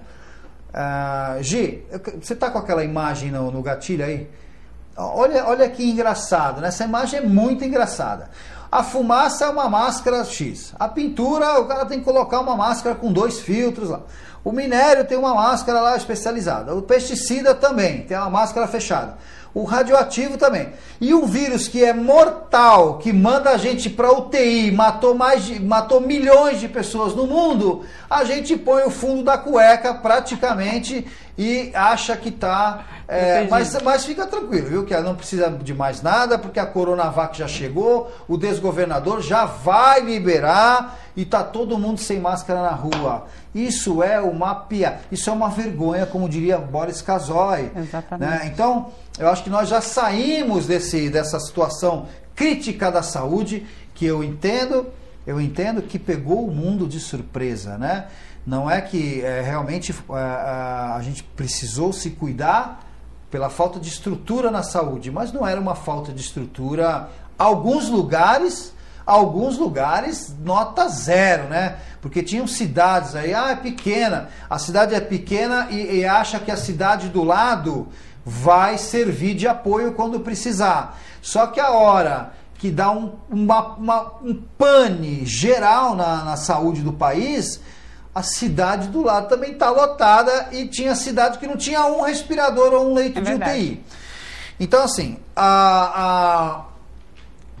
é, 0.73 1.41
Gi, 1.41 1.85
você 2.21 2.33
está 2.33 2.49
com 2.49 2.57
aquela 2.57 2.83
imagem 2.83 3.31
no, 3.31 3.49
no 3.51 3.61
gatilho 3.61 4.03
aí? 4.03 4.29
Olha, 4.97 5.45
olha 5.47 5.69
que 5.69 5.89
engraçado, 5.89 6.59
né? 6.59 6.67
essa 6.67 6.83
imagem 6.83 7.19
é 7.19 7.23
muito 7.23 7.63
engraçada. 7.63 8.29
A 8.73 8.81
fumaça 8.81 9.45
é 9.45 9.49
uma 9.49 9.69
máscara 9.69 10.25
X. 10.25 10.73
A 10.79 10.87
pintura, 10.87 11.59
o 11.59 11.67
cara 11.67 11.85
tem 11.85 11.99
que 11.99 12.05
colocar 12.05 12.39
uma 12.39 12.55
máscara 12.55 12.95
com 12.95 13.13
dois 13.13 13.39
filtros 13.39 13.91
lá. 13.91 14.01
O 14.43 14.51
minério 14.51 15.05
tem 15.05 15.17
uma 15.17 15.33
máscara 15.33 15.79
lá 15.79 15.95
especializada. 15.95 16.75
O 16.75 16.81
pesticida 16.81 17.55
também 17.55 18.01
tem 18.01 18.17
uma 18.17 18.29
máscara 18.29 18.67
fechada. 18.67 19.17
O 19.53 19.63
radioativo 19.63 20.35
também. 20.35 20.69
E 20.99 21.13
o 21.13 21.27
vírus 21.27 21.67
que 21.67 21.83
é 21.83 21.93
mortal, 21.93 22.97
que 22.97 23.13
manda 23.13 23.51
a 23.51 23.57
gente 23.57 23.87
para 23.87 24.11
UTI, 24.11 24.71
matou 24.71 25.13
mais 25.13 25.45
de, 25.45 25.61
matou 25.61 26.01
milhões 26.01 26.59
de 26.59 26.67
pessoas 26.67 27.13
no 27.13 27.27
mundo, 27.27 27.85
a 28.09 28.23
gente 28.23 28.57
põe 28.57 28.83
o 28.83 28.89
fundo 28.89 29.23
da 29.23 29.37
cueca 29.37 29.93
praticamente 29.93 31.05
e 31.37 31.71
acha 31.75 32.17
que 32.17 32.29
está. 32.29 32.85
É, 33.07 33.45
mas, 33.47 33.79
mas 33.83 34.05
fica 34.05 34.25
tranquilo, 34.25 34.69
viu? 34.69 34.85
Que 34.85 34.97
não 35.01 35.13
precisa 35.13 35.51
de 35.51 35.73
mais 35.73 36.01
nada, 36.01 36.39
porque 36.39 36.59
a 36.59 36.65
Coronavac 36.65 37.37
já 37.37 37.47
chegou, 37.47 38.11
o 38.27 38.37
desgovernador 38.37 39.21
já 39.21 39.45
vai 39.45 40.01
liberar 40.01 40.99
e 41.15 41.25
tá 41.25 41.43
todo 41.43 41.77
mundo 41.77 41.99
sem 41.99 42.19
máscara 42.19 42.61
na 42.61 42.71
rua. 42.71 43.25
Isso 43.53 44.01
é 44.01 44.19
uma 44.19 44.55
pia, 44.55 44.99
isso 45.11 45.29
é 45.29 45.33
uma 45.33 45.49
vergonha, 45.49 46.05
como 46.05 46.27
diria 46.27 46.57
Boris 46.57 47.01
Casoy. 47.01 47.71
Exatamente. 47.75 48.29
Né? 48.29 48.51
Então, 48.51 48.91
eu 49.19 49.29
acho 49.29 49.43
que 49.43 49.49
nós 49.49 49.69
já 49.69 49.79
saímos 49.79 50.65
desse, 50.65 51.09
dessa 51.09 51.39
situação 51.39 52.07
crítica 52.35 52.91
da 52.91 53.03
saúde, 53.03 53.65
que 53.93 54.05
eu 54.05 54.23
entendo, 54.23 54.87
eu 55.25 55.39
entendo 55.39 55.83
que 55.83 55.99
pegou 55.99 56.47
o 56.47 56.51
mundo 56.51 56.87
de 56.87 56.99
surpresa, 56.99 57.77
né? 57.77 58.07
Não 58.45 58.69
é 58.69 58.81
que 58.81 59.21
é, 59.21 59.41
realmente 59.41 59.91
é, 59.91 60.13
a 60.15 60.99
gente 61.01 61.23
precisou 61.23 61.93
se 61.93 62.09
cuidar 62.09 62.83
pela 63.31 63.49
falta 63.49 63.79
de 63.79 63.87
estrutura 63.87 64.51
na 64.51 64.63
saúde, 64.63 65.09
mas 65.09 65.31
não 65.31 65.47
era 65.47 65.59
uma 65.59 65.75
falta 65.75 66.11
de 66.11 66.21
estrutura. 66.21 67.09
Alguns 67.37 67.89
lugares, 67.89 68.73
alguns 69.05 69.57
lugares, 69.57 70.33
nota 70.43 70.87
zero, 70.87 71.45
né? 71.49 71.77
Porque 72.01 72.21
tinham 72.23 72.47
cidades 72.47 73.15
aí, 73.15 73.33
ah, 73.33 73.51
é 73.51 73.55
pequena, 73.55 74.29
a 74.49 74.57
cidade 74.59 74.93
é 74.95 74.99
pequena 74.99 75.67
e, 75.69 75.99
e 75.99 76.05
acha 76.05 76.39
que 76.39 76.51
a 76.51 76.57
cidade 76.57 77.09
do 77.09 77.23
lado 77.23 77.87
vai 78.25 78.77
servir 78.77 79.33
de 79.35 79.47
apoio 79.47 79.93
quando 79.93 80.19
precisar. 80.19 80.97
Só 81.21 81.47
que 81.47 81.59
a 81.59 81.71
hora 81.71 82.33
que 82.57 82.71
dá 82.71 82.91
um, 82.91 83.13
uma, 83.29 83.75
uma, 83.75 84.11
um 84.23 84.41
pane 84.57 85.25
geral 85.25 85.95
na, 85.95 86.23
na 86.23 86.37
saúde 86.37 86.81
do 86.81 86.93
país, 86.93 87.59
a 88.15 88.23
cidade 88.23 88.87
do 88.87 89.01
lado 89.03 89.27
também 89.27 89.51
está 89.51 89.69
lotada 89.69 90.47
e 90.51 90.67
tinha 90.67 90.95
cidade 90.95 91.37
que 91.39 91.47
não 91.47 91.57
tinha 91.57 91.83
um 91.85 92.01
respirador 92.01 92.71
ou 92.73 92.91
um 92.91 92.93
leito 92.93 93.19
É 93.19 93.21
de 93.21 93.29
verdade. 93.29 93.59
UTI. 93.59 93.83
Então, 94.59 94.83
assim, 94.83 95.17
a, 95.35 95.45
a- 95.95 96.65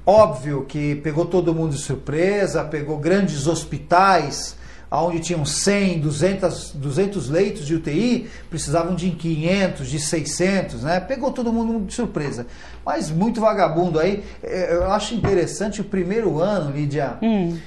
óbvio 0.05 0.65
que 0.65 0.95
pegou 0.95 1.25
todo 1.25 1.53
mundo 1.53 1.71
de 1.75 1.81
surpresa, 1.81 2.63
pegou 2.63 2.97
grandes 2.97 3.47
hospitais, 3.47 4.55
onde 4.91 5.19
tinham 5.21 5.43
100, 5.43 5.99
200, 6.01 6.71
200 6.75 7.29
leitos 7.29 7.65
de 7.65 7.73
UTI, 7.75 8.29
precisavam 8.49 8.93
de 8.93 9.09
500, 9.09 9.89
de 9.89 9.99
600, 9.99 10.83
né? 10.83 10.99
Pegou 10.99 11.31
todo 11.31 11.51
mundo 11.51 11.85
de 11.87 11.93
surpresa. 11.93 12.45
Mas 12.85 13.09
muito 13.09 13.41
vagabundo 13.41 13.99
aí. 13.99 14.23
Eh, 14.43 14.69
Eu 14.75 14.91
acho 14.91 15.15
interessante 15.15 15.81
o 15.81 15.83
primeiro 15.83 16.39
ano, 16.39 16.69
Lídia. 16.71 17.17
Hum. 17.23 17.57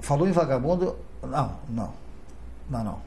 Falou 0.00 0.26
em 0.26 0.32
vagabundo? 0.32 0.96
Não, 1.22 1.52
não. 1.68 1.92
Não, 2.70 2.84
não. 2.84 2.98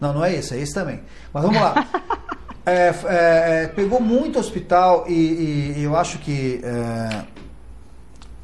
Não, 0.00 0.12
não 0.12 0.24
é 0.24 0.34
esse, 0.34 0.54
é 0.54 0.58
esse 0.60 0.74
também. 0.74 1.00
Mas 1.32 1.42
vamos 1.44 1.60
lá. 1.60 1.74
É, 2.66 2.88
é, 3.06 3.62
é, 3.64 3.66
pegou 3.68 3.98
muito 3.98 4.38
hospital 4.38 5.06
e, 5.08 5.12
e- 5.14 5.74
e 5.78 5.84
eu 5.84 5.96
acho 5.96 6.18
que 6.18 6.60
é, 6.62 7.22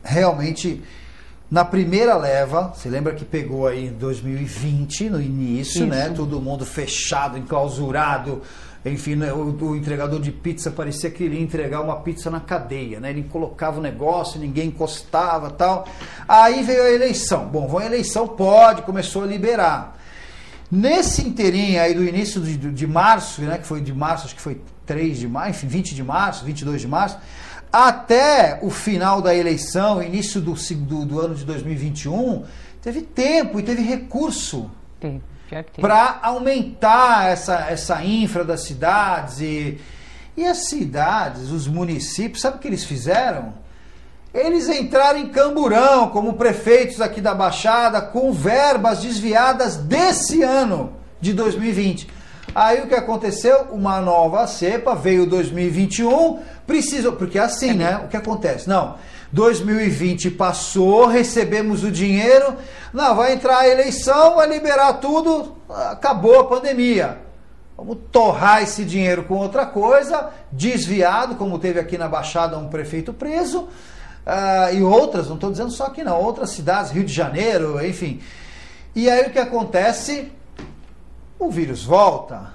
realmente 0.05 0.83
na 1.51 1.65
primeira 1.65 2.17
leva, 2.17 2.73
você 2.75 2.89
lembra 2.89 3.15
que 3.15 3.25
pegou 3.25 3.67
aí 3.67 3.87
em 3.87 3.93
2020, 3.93 5.11
no 5.11 5.21
início, 5.21 5.87
né? 5.87 6.09
Todo 6.11 6.41
mundo 6.41 6.65
fechado, 6.65 7.39
enclausurado. 7.39 8.43
Enfim, 8.85 9.15
né, 9.15 9.33
o, 9.33 9.57
o 9.63 9.77
entregador 9.77 10.21
de 10.21 10.31
pizza 10.31 10.71
parecia 10.71 11.11
que 11.11 11.25
ele 11.25 11.37
ia 11.37 11.43
entregar 11.43 11.81
uma 11.81 11.97
pizza 12.01 12.31
na 12.31 12.41
cadeia, 12.41 13.01
né? 13.01 13.11
Ele 13.11 13.23
colocava 13.23 13.79
o 13.79 13.83
negócio, 13.83 14.41
ninguém 14.41 14.69
encostava 14.69 15.51
tal. 15.51 15.87
Aí 16.29 16.63
veio 16.63 16.83
a 16.83 16.91
eleição. 16.91 17.47
Bom, 17.47 17.67
vão 17.67 17.79
a 17.79 17.87
eleição, 17.87 18.27
pode, 18.29 18.83
começou 18.83 19.23
a 19.23 19.27
liberar. 19.27 19.97
Nesse 20.71 21.23
inteirinho 21.23 21.81
aí 21.81 21.95
do 21.95 22.05
início 22.05 22.41
de, 22.41 22.57
de 22.57 22.87
março, 22.87 23.41
né, 23.43 23.59
que 23.59 23.67
foi 23.67 23.81
de 23.81 23.93
março, 23.93 24.27
acho 24.27 24.35
que 24.35 24.43
foi 24.43 24.61
3 24.85 25.19
de 25.19 25.29
março, 25.29 25.51
enfim, 25.51 25.67
20 25.69 25.95
de 25.95 26.03
março, 26.03 26.45
22 26.45 26.81
de 26.81 26.89
março, 26.89 27.17
até 27.75 28.61
o 28.63 28.71
final 28.71 29.21
da 29.21 29.35
eleição, 29.35 30.01
início 30.01 30.41
do, 30.41 30.53
do, 30.53 31.05
do 31.05 31.21
ano 31.21 31.35
de 31.35 31.45
2021, 31.45 32.45
teve 32.81 33.03
tempo 33.03 33.59
e 33.59 33.65
teve 33.65 33.83
recurso 33.83 34.71
para 35.81 36.21
aumentar 36.23 37.33
essa, 37.33 37.67
essa 37.69 38.05
infra 38.05 38.45
das 38.45 38.61
cidades 38.61 39.41
e, 39.41 39.81
e 40.37 40.45
as 40.45 40.69
cidades, 40.69 41.51
os 41.51 41.67
municípios, 41.67 42.43
sabe 42.43 42.59
o 42.59 42.61
que 42.61 42.69
eles 42.69 42.85
fizeram? 42.85 43.55
Eles 44.33 44.69
entraram 44.69 45.19
em 45.19 45.31
camburão 45.31 46.11
como 46.11 46.35
prefeitos 46.35 47.01
aqui 47.01 47.21
da 47.21 47.35
Baixada 47.35 48.01
com 48.01 48.33
verbas 48.33 49.01
desviadas 49.01 49.75
desse 49.77 50.45
ano 50.45 50.93
de 51.21 51.33
2020. 51.33 52.07
Aí 52.55 52.83
o 52.83 52.89
que 52.89 52.95
aconteceu? 52.95 53.69
Uma 53.71 54.01
nova 54.01 54.47
cepa 54.47 54.95
veio 54.95 55.27
2021, 55.27 56.41
precisou, 56.67 57.13
porque 57.13 57.39
é 57.39 57.43
assim, 57.43 57.73
né? 57.73 58.03
O 58.05 58.09
que 58.09 58.17
acontece? 58.17 58.69
Não. 58.69 58.97
2020 59.33 60.31
passou, 60.31 61.07
recebemos 61.07 61.83
o 61.83 61.91
dinheiro, 61.91 62.57
não, 62.93 63.17
vai 63.17 63.33
entrar 63.33 63.59
a 63.59 63.69
eleição, 63.69 64.37
vai 64.37 64.49
liberar 64.49 64.95
tudo, 64.95 65.57
acabou 65.69 66.39
a 66.39 66.45
pandemia. 66.45 67.19
Vamos 67.77 67.99
torrar 68.13 68.63
esse 68.63 68.85
dinheiro 68.85 69.25
com 69.25 69.35
outra 69.35 69.67
coisa, 69.67 70.31
desviado, 70.53 71.35
como 71.35 71.59
teve 71.59 71.81
aqui 71.81 71.99
na 71.99 72.09
Baixada 72.09 72.57
um 72.57 72.69
prefeito 72.69 73.13
preso, 73.13 73.69
ah, 74.25 74.71
e 74.73 74.81
outras, 74.81 75.27
não 75.27 75.35
estou 75.35 75.51
dizendo 75.51 75.73
só 75.73 75.87
aqui 75.87 76.05
não, 76.05 76.21
outras 76.21 76.51
cidades, 76.51 76.93
Rio 76.93 77.03
de 77.05 77.13
Janeiro, 77.13 77.85
enfim. 77.85 78.21
E 78.95 79.11
aí 79.11 79.27
o 79.27 79.31
que 79.31 79.41
acontece? 79.41 80.31
O 81.39 81.51
vírus 81.51 81.85
volta. 81.85 82.55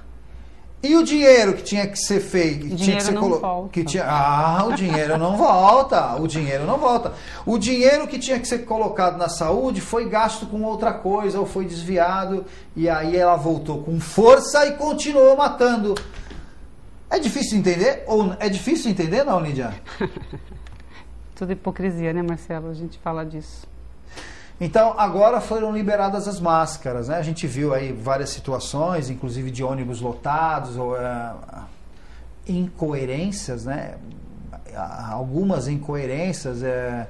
E 0.82 0.96
o 0.96 1.04
dinheiro 1.04 1.56
que 1.56 1.62
tinha 1.64 1.86
que 1.86 1.98
ser 1.98 2.22
feito, 2.22 2.60
tinha 2.62 2.70
que 2.70 2.76
dinheiro 2.78 3.02
ser 3.06 3.12
não 3.12 3.22
colo- 3.22 3.40
volta. 3.40 3.70
que 3.70 3.84
tinha, 3.84 4.06
ah, 4.08 4.64
o 4.66 4.74
dinheiro 4.74 5.18
não 5.18 5.36
volta, 5.36 6.16
o 6.16 6.26
dinheiro 6.26 6.66
não 6.66 6.78
volta. 6.78 7.12
O 7.46 7.58
dinheiro 7.58 8.08
que 8.08 8.18
tinha 8.18 8.40
que 8.40 8.48
ser 8.48 8.60
colocado 8.60 9.18
na 9.18 9.28
saúde 9.28 9.82
foi 9.82 10.08
gasto 10.08 10.46
com 10.46 10.64
outra 10.64 10.94
coisa 10.94 11.38
ou 11.38 11.46
foi 11.46 11.66
desviado 11.66 12.46
e 12.78 12.88
aí 12.90 13.18
ela 13.18 13.36
voltou 13.36 13.84
com 13.84 14.00
força 14.00 14.66
e 14.68 14.72
continuou 14.78 15.36
matando. 15.36 15.96
É 17.10 17.20
difícil 17.20 17.58
entender 17.60 18.04
ou 18.08 18.34
é 18.40 18.48
difícil 18.48 18.90
entender 18.90 19.26
não, 19.26 19.42
Lídia? 19.42 19.74
Tudo 21.36 21.52
hipocrisia, 21.52 22.14
né, 22.14 22.22
Marcelo? 22.22 22.70
A 22.70 22.74
gente 22.74 22.98
fala 23.00 23.26
disso. 23.26 23.68
Então, 24.62 24.94
agora 24.98 25.40
foram 25.40 25.72
liberadas 25.72 26.28
as 26.28 26.40
máscaras, 26.40 27.08
né? 27.08 27.18
A 27.18 27.22
gente 27.22 27.48
viu 27.48 27.74
aí 27.74 27.94
várias 27.94 28.30
situações, 28.30 29.10
inclusive 29.10 29.52
de 29.52 29.64
ônibus 29.64 30.02
lotados, 30.02 30.76
ou, 30.76 30.98
eh, 30.98 31.34
incoerências, 32.46 33.66
né? 33.66 33.96
Algumas 35.10 35.68
incoerências, 35.68 36.62
é, 36.62 37.08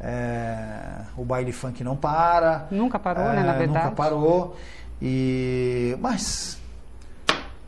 é, 0.00 0.68
o 1.16 1.24
baile 1.24 1.52
funk 1.52 1.82
não 1.84 1.96
para. 1.96 2.66
Nunca 2.70 2.98
parou, 2.98 3.24
né, 3.24 3.42
na 3.42 3.54
É, 3.54 3.58
verdade. 3.58 3.84
Nunca 3.84 3.90
parou. 3.90 4.56
E, 5.00 5.96
mas, 6.00 6.58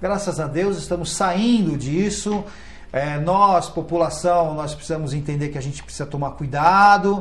graças 0.01 0.41
a 0.41 0.47
Deus, 0.47 0.79
estamos 0.79 1.13
saindo 1.13 1.77
disso. 1.77 2.45
É, 2.93 3.19
nós, 3.19 3.69
população, 3.69 4.55
nós 4.55 4.75
precisamos 4.75 5.13
entender 5.13 5.49
que 5.51 5.59
a 5.59 5.63
gente 5.63 5.83
precisa 5.83 6.07
tomar 6.07 6.33
cuidado. 6.33 7.21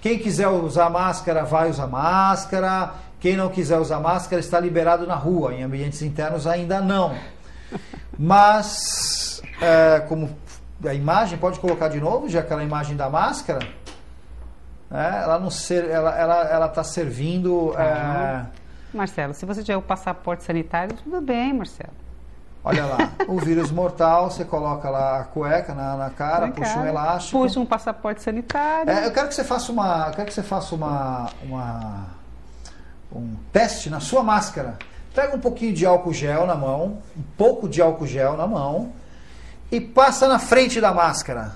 Quem 0.00 0.18
quiser 0.18 0.48
usar 0.48 0.90
máscara, 0.90 1.44
vai 1.44 1.70
usar 1.70 1.86
máscara. 1.86 2.94
Quem 3.18 3.36
não 3.36 3.48
quiser 3.48 3.78
usar 3.78 3.98
máscara 3.98 4.40
está 4.40 4.60
liberado 4.60 5.06
na 5.06 5.14
rua. 5.14 5.54
Em 5.54 5.62
ambientes 5.62 6.02
internos 6.02 6.46
ainda 6.46 6.80
não. 6.80 7.16
Mas, 8.18 9.42
é, 9.60 10.00
como 10.00 10.30
a 10.84 10.94
imagem, 10.94 11.38
pode 11.38 11.58
colocar 11.58 11.88
de 11.88 12.00
novo, 12.00 12.28
já 12.28 12.40
aquela 12.40 12.62
imagem 12.62 12.96
da 12.96 13.08
máscara, 13.08 13.60
né, 14.90 15.20
ela 15.22 15.50
ser, 15.50 15.88
ela 15.88 16.16
ela 16.16 16.44
ela 16.48 16.66
está 16.66 16.84
servindo. 16.84 17.74
é, 17.76 18.46
Marcelo, 18.94 19.34
se 19.34 19.44
você 19.44 19.62
tiver 19.62 19.76
o 19.76 19.82
passaporte 19.82 20.44
sanitário, 20.44 20.96
tudo 21.02 21.20
bem, 21.20 21.52
Marcelo. 21.52 22.05
Olha 22.66 22.84
lá, 22.84 23.12
o 23.28 23.38
vírus 23.38 23.70
mortal, 23.70 24.28
você 24.28 24.44
coloca 24.44 24.90
lá 24.90 25.20
a 25.20 25.24
cueca 25.24 25.72
na, 25.72 25.96
na 25.96 26.10
cara, 26.10 26.48
Na 26.48 26.52
puxa 26.52 26.72
um 26.72 26.74
cara, 26.74 26.88
elástico. 26.88 27.38
Puxa 27.38 27.60
um 27.60 27.64
passaporte 27.64 28.20
sanitário. 28.22 28.90
É, 28.90 29.06
eu 29.06 29.12
quero 29.12 29.28
que 29.28 29.36
você 29.36 29.44
faça 29.44 29.70
uma, 29.70 30.08
eu 30.08 30.14
quero 30.14 30.26
que 30.26 30.34
você 30.34 30.42
faça 30.42 30.74
uma, 30.74 31.30
uma 31.44 32.06
um 33.12 33.36
teste 33.52 33.88
na 33.88 34.00
sua 34.00 34.24
máscara. 34.24 34.76
Pega 35.14 35.36
um 35.36 35.38
pouquinho 35.38 35.72
de 35.72 35.86
álcool 35.86 36.12
gel 36.12 36.44
na 36.44 36.56
mão, 36.56 36.98
um 37.16 37.22
pouco 37.38 37.68
de 37.68 37.80
álcool 37.80 38.06
gel 38.06 38.36
na 38.36 38.48
mão 38.48 38.92
e 39.70 39.80
passa 39.80 40.26
na 40.26 40.40
frente 40.40 40.80
da 40.80 40.92
máscara. 40.92 41.52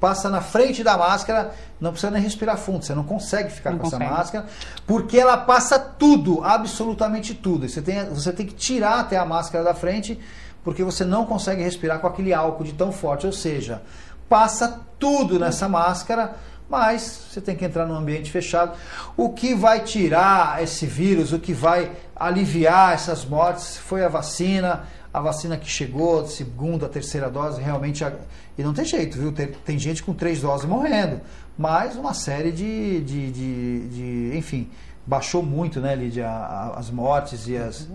Passa 0.00 0.28
na 0.28 0.40
frente 0.40 0.84
da 0.84 0.96
máscara, 0.96 1.52
não 1.80 1.90
precisa 1.90 2.10
nem 2.10 2.22
respirar 2.22 2.56
fundo, 2.56 2.84
você 2.84 2.94
não 2.94 3.04
consegue 3.04 3.50
ficar 3.50 3.70
Não 3.70 3.78
com 3.78 3.84
consegue. 3.84 4.04
essa 4.04 4.12
máscara, 4.14 4.46
porque 4.86 5.18
ela 5.18 5.36
passa 5.36 5.78
tudo, 5.78 6.42
absolutamente 6.44 7.34
tudo. 7.34 7.68
Você 7.68 7.82
tem, 7.82 8.04
você 8.06 8.32
tem 8.32 8.46
que 8.46 8.54
tirar 8.54 9.00
até 9.00 9.16
a 9.16 9.24
máscara 9.24 9.64
da 9.64 9.74
frente, 9.74 10.18
porque 10.62 10.84
você 10.84 11.04
não 11.04 11.24
consegue 11.26 11.62
respirar 11.62 11.98
com 11.98 12.06
aquele 12.06 12.32
álcool 12.32 12.64
de 12.64 12.74
tão 12.74 12.92
forte. 12.92 13.26
Ou 13.26 13.32
seja, 13.32 13.82
passa 14.28 14.80
tudo 14.98 15.38
nessa 15.38 15.68
máscara, 15.68 16.36
mas 16.68 17.26
você 17.30 17.40
tem 17.40 17.56
que 17.56 17.64
entrar 17.64 17.86
num 17.86 17.94
ambiente 17.94 18.30
fechado. 18.30 18.72
O 19.16 19.30
que 19.30 19.54
vai 19.54 19.80
tirar 19.80 20.62
esse 20.62 20.86
vírus, 20.86 21.32
o 21.32 21.38
que 21.38 21.52
vai 21.52 21.90
aliviar 22.14 22.92
essas 22.92 23.24
mortes 23.24 23.76
foi 23.78 24.04
a 24.04 24.08
vacina. 24.08 24.84
A 25.12 25.20
vacina 25.20 25.56
que 25.56 25.68
chegou, 25.68 26.26
segunda, 26.26 26.88
terceira 26.88 27.30
dose, 27.30 27.60
realmente. 27.62 28.04
a- 28.04 28.12
E 28.58 28.62
não 28.62 28.74
tem 28.74 28.84
jeito, 28.84 29.16
viu? 29.18 29.32
Tem, 29.32 29.46
tem 29.48 29.78
gente 29.78 30.02
com 30.02 30.12
três 30.12 30.40
doses 30.40 30.66
morrendo. 30.68 31.20
Mas 31.56 31.96
uma 31.96 32.12
série 32.14 32.52
de. 32.52 33.00
de, 33.00 33.30
de, 33.32 33.88
de- 33.88 34.36
enfim, 34.36 34.68
baixou 35.06 35.42
muito, 35.42 35.80
né, 35.80 35.94
Lídia? 35.96 36.28
a- 36.28 36.66
a- 36.74 36.78
As 36.78 36.90
mortes 36.90 37.48
e 37.48 37.56
as. 37.56 37.88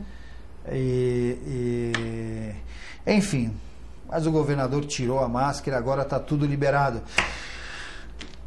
E, 0.71 1.37
e- 1.45 3.13
enfim, 3.15 3.53
mas 4.09 4.25
o 4.25 4.31
governador 4.31 4.83
tirou 4.85 5.19
a 5.19 5.27
máscara, 5.29 5.77
agora 5.77 6.01
está 6.03 6.19
tudo 6.19 6.45
liberado. 6.45 7.01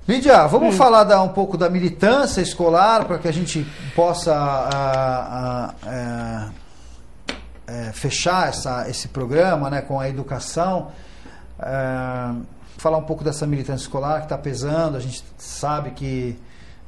Lídia, 0.08 0.46
vamos 0.46 0.76
falar 0.76 1.04
da- 1.04 1.20
um 1.22 1.28
pouco 1.30 1.56
da 1.58 1.68
militância 1.68 2.40
escolar 2.40 3.04
para 3.06 3.18
que 3.18 3.26
a 3.28 3.32
gente 3.32 3.66
possa 3.94 4.32
ah, 4.34 5.74
ah, 5.82 5.88
é, 5.90 6.65
é, 7.66 7.92
fechar 7.92 8.48
essa, 8.48 8.88
esse 8.88 9.08
programa 9.08 9.68
né, 9.70 9.80
com 9.82 9.98
a 9.98 10.08
educação. 10.08 10.90
É, 11.58 12.34
falar 12.78 12.98
um 12.98 13.04
pouco 13.04 13.24
dessa 13.24 13.46
militância 13.46 13.82
escolar 13.84 14.18
que 14.18 14.26
está 14.26 14.36
pesando, 14.38 14.96
a 14.96 15.00
gente 15.00 15.24
sabe 15.38 15.90
que 15.92 16.38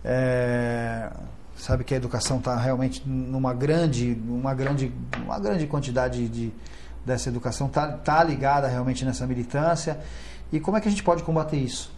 é, 0.05 1.11
sabe 1.57 1.85
que 1.85 1.95
a 1.95 1.97
educação 1.97 2.39
está 2.39 2.57
realmente 2.57 3.03
numa 3.07 3.53
grande, 3.55 4.21
uma 4.29 4.55
grande, 4.55 4.93
uma 5.25 5.39
grande 5.39 5.67
quantidade 5.67 6.29
de, 6.29 6.53
dessa 7.05 7.29
educação 7.29 7.67
está 7.67 7.89
tá 7.93 8.23
ligada 8.23 8.69
realmente 8.69 9.05
nessa 9.05 9.27
militância. 9.27 9.99
E 10.53 10.61
como 10.61 10.77
é 10.77 10.81
que 10.81 10.89
a 10.89 10.91
gente 10.91 11.03
pode 11.03 11.23
combater 11.23 11.57
isso? 11.57 11.93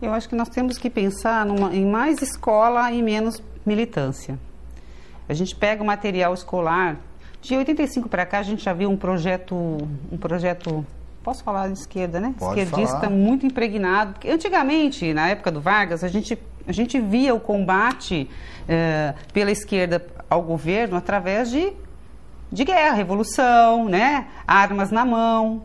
Eu 0.00 0.12
acho 0.14 0.28
que 0.28 0.34
nós 0.34 0.48
temos 0.48 0.78
que 0.78 0.88
pensar 0.88 1.44
numa- 1.44 1.74
em 1.74 1.84
mais 1.84 2.22
escola 2.22 2.90
e 2.92 3.02
menos 3.02 3.42
militância. 3.66 4.38
A 5.28 5.34
gente 5.34 5.54
pega 5.54 5.82
o 5.82 5.86
material 5.86 6.32
escolar. 6.32 6.96
De 7.40 7.56
85 7.56 8.08
para 8.08 8.26
cá, 8.26 8.38
a 8.38 8.42
gente 8.42 8.62
já 8.62 8.72
viu 8.72 8.90
um 8.90 8.96
projeto, 8.96 9.54
um 9.54 10.18
projeto, 10.18 10.84
posso 11.22 11.42
falar 11.42 11.68
de 11.68 11.78
esquerda, 11.78 12.20
né? 12.20 12.34
Pode 12.38 12.60
Esquerdista 12.60 13.00
falar. 13.00 13.10
muito 13.10 13.46
impregnado. 13.46 14.12
Porque 14.12 14.28
antigamente, 14.28 15.12
na 15.14 15.28
época 15.28 15.50
do 15.50 15.60
Vargas, 15.60 16.04
a 16.04 16.08
gente, 16.08 16.38
a 16.66 16.72
gente 16.72 17.00
via 17.00 17.34
o 17.34 17.40
combate 17.40 18.28
eh, 18.68 19.14
pela 19.32 19.50
esquerda 19.50 20.04
ao 20.28 20.42
governo 20.42 20.96
através 20.96 21.50
de, 21.50 21.72
de 22.52 22.64
guerra, 22.64 22.94
revolução, 22.94 23.88
né? 23.88 24.26
Armas 24.46 24.90
na 24.90 25.04
mão. 25.06 25.62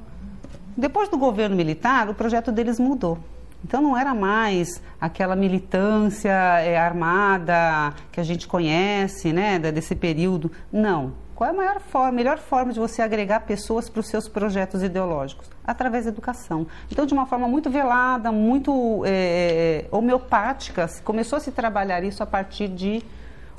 Depois 0.78 1.10
do 1.10 1.18
governo 1.18 1.58
militar, 1.58 2.10
o 2.10 2.14
projeto 2.14 2.54
deles 2.54 2.80
mudou. 2.80 3.20
Então 3.66 3.82
não 3.82 3.98
era 3.98 4.14
mais 4.14 4.82
aquela 5.02 5.36
militância 5.36 6.32
eh, 6.62 6.78
armada 6.78 7.94
que 8.12 8.20
a 8.20 8.24
gente 8.24 8.48
conhece, 8.48 9.34
né, 9.34 9.60
desse 9.60 9.96
período. 9.96 10.52
Não. 10.72 11.25
Qual 11.36 11.50
é 11.50 11.52
a 11.52 11.56
maior 11.56 11.82
forma, 11.82 12.14
melhor 12.14 12.38
forma 12.38 12.72
de 12.72 12.80
você 12.80 13.02
agregar 13.02 13.42
pessoas 13.42 13.90
para 13.90 14.00
os 14.00 14.08
seus 14.08 14.26
projetos 14.26 14.82
ideológicos? 14.82 15.50
Através 15.66 16.06
da 16.06 16.12
educação. 16.12 16.66
Então, 16.90 17.06
de 17.06 17.14
uma 17.14 17.26
forma 17.26 17.46
muito 17.46 17.70
velada, 17.70 18.32
muito 18.32 19.04
eh, 19.06 19.86
homeopática, 19.92 20.88
começou 21.04 21.36
a 21.36 21.40
se 21.42 21.52
trabalhar 21.52 22.06
isso 22.06 22.24
a 22.24 22.26
partir 22.26 22.70
de 22.70 23.04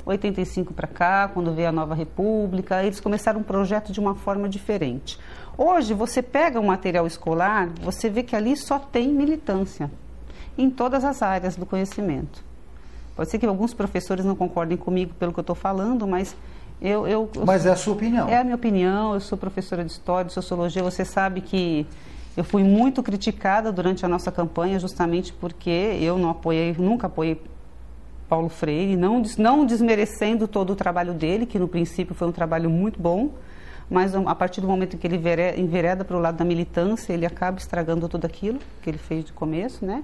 85 0.07 0.73
para 0.73 0.87
cá, 0.87 1.29
quando 1.31 1.53
veio 1.53 1.69
a 1.69 1.71
nova 1.71 1.93
república, 1.93 2.83
eles 2.83 2.99
começaram 2.99 3.41
um 3.41 3.43
projeto 3.43 3.91
de 3.91 3.99
uma 3.99 4.15
forma 4.15 4.49
diferente. 4.49 5.19
Hoje, 5.55 5.93
você 5.93 6.23
pega 6.23 6.59
o 6.59 6.65
material 6.65 7.05
escolar, 7.05 7.69
você 7.79 8.09
vê 8.09 8.23
que 8.23 8.35
ali 8.35 8.57
só 8.57 8.79
tem 8.79 9.09
militância, 9.09 9.91
em 10.57 10.67
todas 10.71 11.05
as 11.05 11.21
áreas 11.21 11.55
do 11.55 11.65
conhecimento. 11.65 12.43
Pode 13.15 13.29
ser 13.29 13.37
que 13.37 13.45
alguns 13.45 13.73
professores 13.73 14.25
não 14.25 14.35
concordem 14.35 14.77
comigo 14.77 15.13
pelo 15.13 15.31
que 15.31 15.39
eu 15.39 15.41
estou 15.41 15.55
falando, 15.55 16.07
mas 16.07 16.35
eu, 16.81 17.07
eu, 17.07 17.29
eu 17.35 17.45
Mas 17.45 17.65
é 17.65 17.71
a 17.71 17.75
sua 17.75 17.93
opinião. 17.93 18.27
é 18.29 18.37
a 18.37 18.43
minha 18.43 18.55
opinião, 18.55 19.13
eu 19.13 19.19
sou 19.19 19.37
professora 19.37 19.83
de 19.83 19.91
História, 19.91 20.25
de 20.25 20.33
Sociologia, 20.33 20.83
você 20.83 21.03
sabe 21.03 21.41
que 21.41 21.85
eu 22.35 22.43
fui 22.43 22.63
muito 22.63 23.01
criticada 23.01 23.71
durante 23.71 24.05
a 24.05 24.07
nossa 24.07 24.31
campanha 24.31 24.79
justamente 24.79 25.33
porque 25.33 25.69
eu 25.99 26.17
não 26.17 26.29
apoiei, 26.29 26.75
nunca 26.77 27.07
apoiei 27.07 27.41
Paulo 28.29 28.49
Freire, 28.49 28.95
não, 28.95 29.23
não 29.37 29.65
desmerecendo 29.65 30.47
todo 30.47 30.71
o 30.73 30.75
trabalho 30.75 31.13
dele, 31.13 31.45
que 31.45 31.57
no 31.57 31.67
princípio 31.67 32.13
foi 32.13 32.27
um 32.27 32.31
trabalho 32.31 32.69
muito 32.69 32.99
bom, 33.01 33.31
mas 33.89 34.13
a 34.13 34.35
partir 34.35 34.59
do 34.59 34.67
momento 34.67 34.97
que 34.97 35.07
ele 35.07 35.17
vere- 35.17 35.55
envereda 35.59 36.03
para 36.03 36.15
o 36.17 36.19
lado 36.19 36.35
da 36.37 36.43
militância, 36.43 37.13
ele 37.13 37.25
acaba 37.25 37.57
estragando 37.57 38.07
tudo 38.09 38.25
aquilo 38.25 38.59
que 38.81 38.89
ele 38.89 38.97
fez 38.97 39.23
de 39.23 39.31
começo, 39.31 39.85
né? 39.85 40.03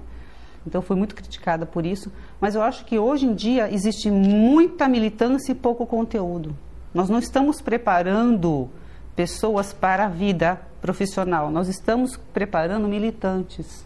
Então 0.66 0.80
fui 0.80 0.96
muito 0.96 1.14
criticada 1.14 1.66
por 1.66 1.84
isso, 1.84 2.10
mas 2.40 2.54
eu 2.54 2.62
acho 2.62 2.84
que 2.84 2.98
hoje 2.98 3.26
em 3.26 3.34
dia 3.34 3.72
existe 3.72 4.10
muita 4.10 4.88
militância 4.88 5.52
e 5.52 5.54
pouco 5.54 5.86
conteúdo. 5.86 6.56
Nós 6.92 7.08
não 7.08 7.18
estamos 7.18 7.60
preparando 7.60 8.68
pessoas 9.14 9.72
para 9.72 10.06
a 10.06 10.08
vida 10.08 10.60
profissional, 10.80 11.50
nós 11.50 11.68
estamos 11.68 12.16
preparando 12.32 12.88
militantes 12.88 13.84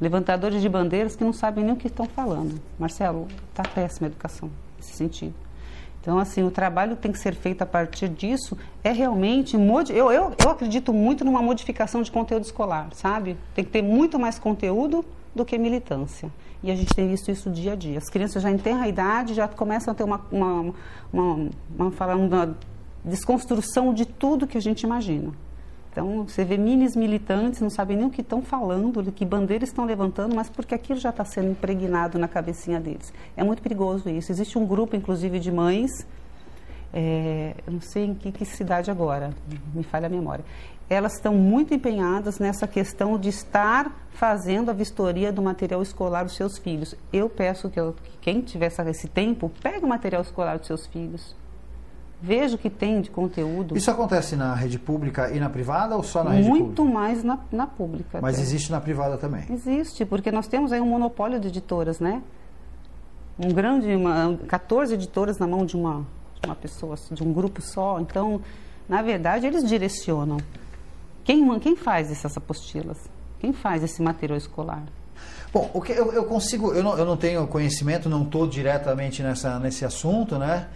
levantadores 0.00 0.62
de 0.62 0.68
bandeiras 0.68 1.16
que 1.16 1.24
não 1.24 1.32
sabem 1.32 1.64
nem 1.64 1.74
o 1.74 1.76
que 1.76 1.88
estão 1.88 2.06
falando. 2.06 2.60
Marcelo, 2.78 3.26
está 3.50 3.62
péssima 3.62 4.06
a 4.06 4.10
educação 4.10 4.50
nesse 4.76 4.92
sentido. 4.92 5.34
Então, 6.00 6.18
assim, 6.18 6.44
o 6.44 6.50
trabalho 6.50 6.96
tem 6.96 7.10
que 7.10 7.18
ser 7.18 7.34
feito 7.34 7.62
a 7.62 7.66
partir 7.66 8.08
disso, 8.08 8.56
é 8.84 8.92
realmente, 8.92 9.56
eu, 9.90 10.12
eu, 10.12 10.32
eu 10.42 10.50
acredito 10.50 10.92
muito 10.92 11.24
numa 11.24 11.42
modificação 11.42 12.00
de 12.02 12.10
conteúdo 12.10 12.44
escolar, 12.44 12.88
sabe? 12.92 13.36
Tem 13.54 13.64
que 13.64 13.70
ter 13.70 13.82
muito 13.82 14.18
mais 14.18 14.38
conteúdo 14.38 15.04
do 15.34 15.44
que 15.44 15.58
militância. 15.58 16.30
E 16.62 16.70
a 16.70 16.74
gente 16.74 16.94
tem 16.94 17.08
visto 17.08 17.30
isso 17.30 17.50
dia 17.50 17.72
a 17.72 17.76
dia. 17.76 17.98
As 17.98 18.08
crianças 18.08 18.42
já 18.42 18.50
em 18.50 18.58
tenra 18.58 18.88
idade 18.88 19.34
já 19.34 19.46
começam 19.46 19.92
a 19.92 19.94
ter 19.94 20.04
uma, 20.04 20.20
uma, 20.30 20.74
uma, 21.12 21.50
uma, 21.78 22.14
uma 22.14 22.56
desconstrução 23.04 23.94
de 23.94 24.04
tudo 24.04 24.46
que 24.46 24.58
a 24.58 24.60
gente 24.60 24.82
imagina. 24.82 25.32
Então, 25.90 26.24
você 26.24 26.44
vê 26.44 26.56
minis 26.56 26.94
militantes, 26.94 27.60
não 27.60 27.70
sabem 27.70 27.96
nem 27.96 28.06
o 28.06 28.10
que 28.10 28.20
estão 28.20 28.42
falando, 28.42 29.02
que 29.10 29.24
bandeira 29.24 29.64
estão 29.64 29.84
levantando, 29.84 30.34
mas 30.34 30.48
porque 30.48 30.74
aquilo 30.74 30.98
já 30.98 31.10
está 31.10 31.24
sendo 31.24 31.50
impregnado 31.50 32.18
na 32.18 32.28
cabecinha 32.28 32.78
deles. 32.78 33.12
É 33.36 33.42
muito 33.42 33.62
perigoso 33.62 34.08
isso. 34.08 34.30
Existe 34.30 34.58
um 34.58 34.66
grupo, 34.66 34.94
inclusive, 34.94 35.40
de 35.40 35.50
mães, 35.50 36.06
é, 36.92 37.54
não 37.66 37.80
sei 37.80 38.04
em 38.04 38.14
que, 38.14 38.30
que 38.30 38.44
cidade 38.44 38.90
agora, 38.90 39.30
me 39.74 39.82
falha 39.82 40.06
a 40.06 40.10
memória. 40.10 40.44
Elas 40.90 41.14
estão 41.14 41.34
muito 41.34 41.74
empenhadas 41.74 42.38
nessa 42.38 42.66
questão 42.66 43.18
de 43.18 43.28
estar 43.28 43.92
fazendo 44.12 44.70
a 44.70 44.74
vistoria 44.74 45.30
do 45.30 45.42
material 45.42 45.82
escolar 45.82 46.24
dos 46.24 46.34
seus 46.34 46.56
filhos. 46.58 46.94
Eu 47.12 47.28
peço 47.28 47.68
que, 47.68 47.78
eu- 47.78 47.94
que 48.02 48.16
quem 48.22 48.40
tiver 48.40 48.72
esse 48.86 49.06
tempo, 49.06 49.50
pegue 49.62 49.84
o 49.84 49.88
material 49.88 50.22
escolar 50.22 50.56
dos 50.58 50.66
seus 50.66 50.86
filhos. 50.86 51.36
Veja 52.20 52.56
o 52.56 52.58
que 52.58 52.68
tem 52.70 53.00
de 53.00 53.10
conteúdo. 53.10 53.76
Isso 53.76 53.90
acontece 53.90 54.34
na 54.34 54.52
rede 54.54 54.76
pública 54.78 55.30
e 55.30 55.38
na 55.38 55.48
privada 55.48 55.94
ou 55.94 56.02
só 56.02 56.24
na 56.24 56.30
rede 56.30 56.48
Muito 56.48 56.74
pública? 56.82 56.98
mais 56.98 57.22
na, 57.22 57.38
na 57.52 57.66
pública. 57.66 58.18
Mas 58.20 58.34
até. 58.34 58.42
existe 58.42 58.72
na 58.72 58.80
privada 58.80 59.16
também. 59.16 59.44
Existe, 59.50 60.04
porque 60.04 60.32
nós 60.32 60.48
temos 60.48 60.72
aí 60.72 60.80
um 60.80 60.86
monopólio 60.86 61.38
de 61.38 61.46
editoras, 61.48 62.00
né? 62.00 62.20
Um 63.38 63.52
grande, 63.52 63.94
uma, 63.94 64.36
14 64.48 64.94
editoras 64.94 65.38
na 65.38 65.46
mão 65.46 65.64
de 65.64 65.76
uma, 65.76 66.04
de 66.42 66.48
uma 66.48 66.56
pessoa, 66.56 66.96
de 67.12 67.22
um 67.22 67.32
grupo 67.32 67.62
só. 67.62 68.00
Então, 68.00 68.40
na 68.88 69.00
verdade, 69.00 69.46
eles 69.46 69.62
direcionam. 69.68 70.38
Quem, 71.28 71.58
quem 71.58 71.76
faz 71.76 72.10
essas 72.10 72.34
apostilas? 72.38 72.96
Quem 73.38 73.52
faz 73.52 73.82
esse 73.82 74.00
material 74.00 74.38
escolar? 74.38 74.82
Bom, 75.52 75.70
o 75.74 75.82
que 75.82 75.92
eu, 75.92 76.10
eu 76.10 76.24
consigo, 76.24 76.72
eu 76.72 76.82
não, 76.82 76.96
eu 76.96 77.04
não 77.04 77.18
tenho 77.18 77.46
conhecimento, 77.46 78.08
não 78.08 78.22
estou 78.22 78.46
diretamente 78.46 79.22
nessa, 79.22 79.58
nesse 79.58 79.84
assunto, 79.84 80.38
né? 80.38 80.68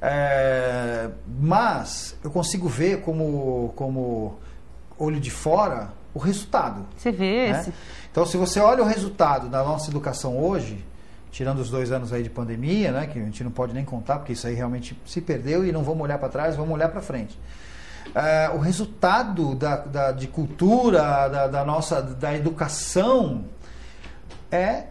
É, 0.00 1.10
mas 1.38 2.16
eu 2.24 2.30
consigo 2.30 2.66
ver 2.68 3.02
como, 3.02 3.70
como 3.76 4.38
olho 4.98 5.20
de 5.20 5.30
fora 5.30 5.90
o 6.14 6.18
resultado. 6.18 6.86
Você 6.96 7.12
vê 7.12 7.52
né? 7.52 7.60
esse. 7.60 7.74
Então, 8.10 8.24
se 8.24 8.38
você 8.38 8.60
olha 8.60 8.82
o 8.82 8.86
resultado 8.86 9.50
da 9.50 9.62
nossa 9.62 9.90
educação 9.90 10.42
hoje, 10.42 10.82
tirando 11.30 11.58
os 11.58 11.68
dois 11.68 11.92
anos 11.92 12.14
aí 12.14 12.22
de 12.22 12.30
pandemia, 12.30 12.92
né, 12.92 13.06
que 13.08 13.18
a 13.18 13.24
gente 13.24 13.44
não 13.44 13.50
pode 13.50 13.74
nem 13.74 13.84
contar, 13.84 14.20
porque 14.20 14.32
isso 14.32 14.46
aí 14.46 14.54
realmente 14.54 14.98
se 15.04 15.20
perdeu 15.20 15.66
e 15.66 15.70
não 15.70 15.82
vamos 15.82 16.02
olhar 16.02 16.16
para 16.16 16.30
trás, 16.30 16.56
vamos 16.56 16.72
olhar 16.72 16.88
para 16.88 17.02
frente. 17.02 17.38
É, 18.14 18.50
o 18.54 18.58
resultado 18.58 19.54
da, 19.54 19.76
da- 19.76 20.12
de 20.12 20.26
cultura, 20.26 21.28
da, 21.28 21.46
da 21.46 21.64
nossa 21.64 22.00
da 22.02 22.34
educação 22.34 23.44
é, 24.50 24.84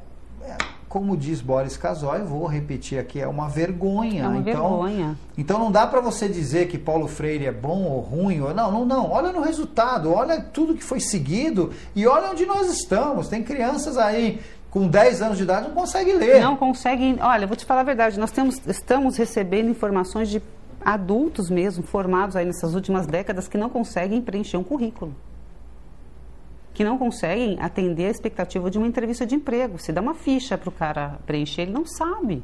é 0.43 0.57
como 0.87 1.17
diz 1.17 1.41
Boris 1.41 1.75
Casoy, 1.75 2.21
vou 2.21 2.45
repetir 2.45 2.97
aqui, 2.97 3.19
é 3.19 3.27
uma 3.27 3.49
vergonha. 3.49 4.23
É 4.23 4.27
uma 4.27 4.37
então, 4.37 4.53
vergonha. 4.53 5.17
Então 5.37 5.59
não 5.59 5.69
dá 5.71 5.85
para 5.85 5.99
você 5.99 6.29
dizer 6.29 6.67
que 6.69 6.77
Paulo 6.77 7.07
Freire 7.07 7.45
é 7.45 7.51
bom 7.51 7.83
ou 7.83 7.99
ruim, 7.99 8.39
ou 8.41 8.53
não, 8.53 8.71
não, 8.71 8.85
não. 8.85 9.11
Olha 9.11 9.31
no 9.33 9.41
resultado, 9.41 10.13
olha 10.13 10.39
tudo 10.41 10.75
que 10.75 10.83
foi 10.83 10.99
seguido 11.01 11.71
e 11.95 12.07
olha 12.07 12.31
onde 12.31 12.45
nós 12.45 12.71
estamos. 12.71 13.27
Tem 13.27 13.43
crianças 13.43 13.97
aí 13.97 14.39
com 14.71 14.87
10 14.87 15.21
anos 15.21 15.37
de 15.37 15.43
idade 15.43 15.67
não 15.67 15.75
conseguem 15.75 16.15
ler. 16.15 16.41
Não 16.41 16.55
conseguem. 16.55 17.17
Olha, 17.21 17.45
vou 17.47 17.55
te 17.57 17.65
falar 17.65 17.81
a 17.81 17.83
verdade, 17.83 18.19
nós 18.19 18.31
temos, 18.31 18.61
estamos 18.67 19.17
recebendo 19.17 19.69
informações 19.69 20.29
de 20.29 20.41
adultos 20.87 21.49
mesmo, 21.49 21.83
formados 21.83 22.37
aí 22.37 22.45
nessas 22.45 22.73
últimas 22.73 23.05
décadas, 23.05 23.45
que 23.49 23.57
não 23.57 23.69
conseguem 23.69 24.21
preencher 24.21 24.55
um 24.55 24.63
currículo. 24.63 25.13
Que 26.73 26.81
não 26.81 26.97
conseguem 26.97 27.57
atender 27.59 28.05
a 28.05 28.09
expectativa 28.09 28.71
de 28.71 28.77
uma 28.77 28.87
entrevista 28.87 29.25
de 29.25 29.35
emprego. 29.35 29.77
Se 29.77 29.91
dá 29.91 29.99
uma 29.99 30.13
ficha 30.13 30.57
para 30.57 30.69
o 30.69 30.71
cara 30.71 31.19
preencher, 31.25 31.63
ele 31.63 31.73
não 31.73 31.85
sabe. 31.85 32.41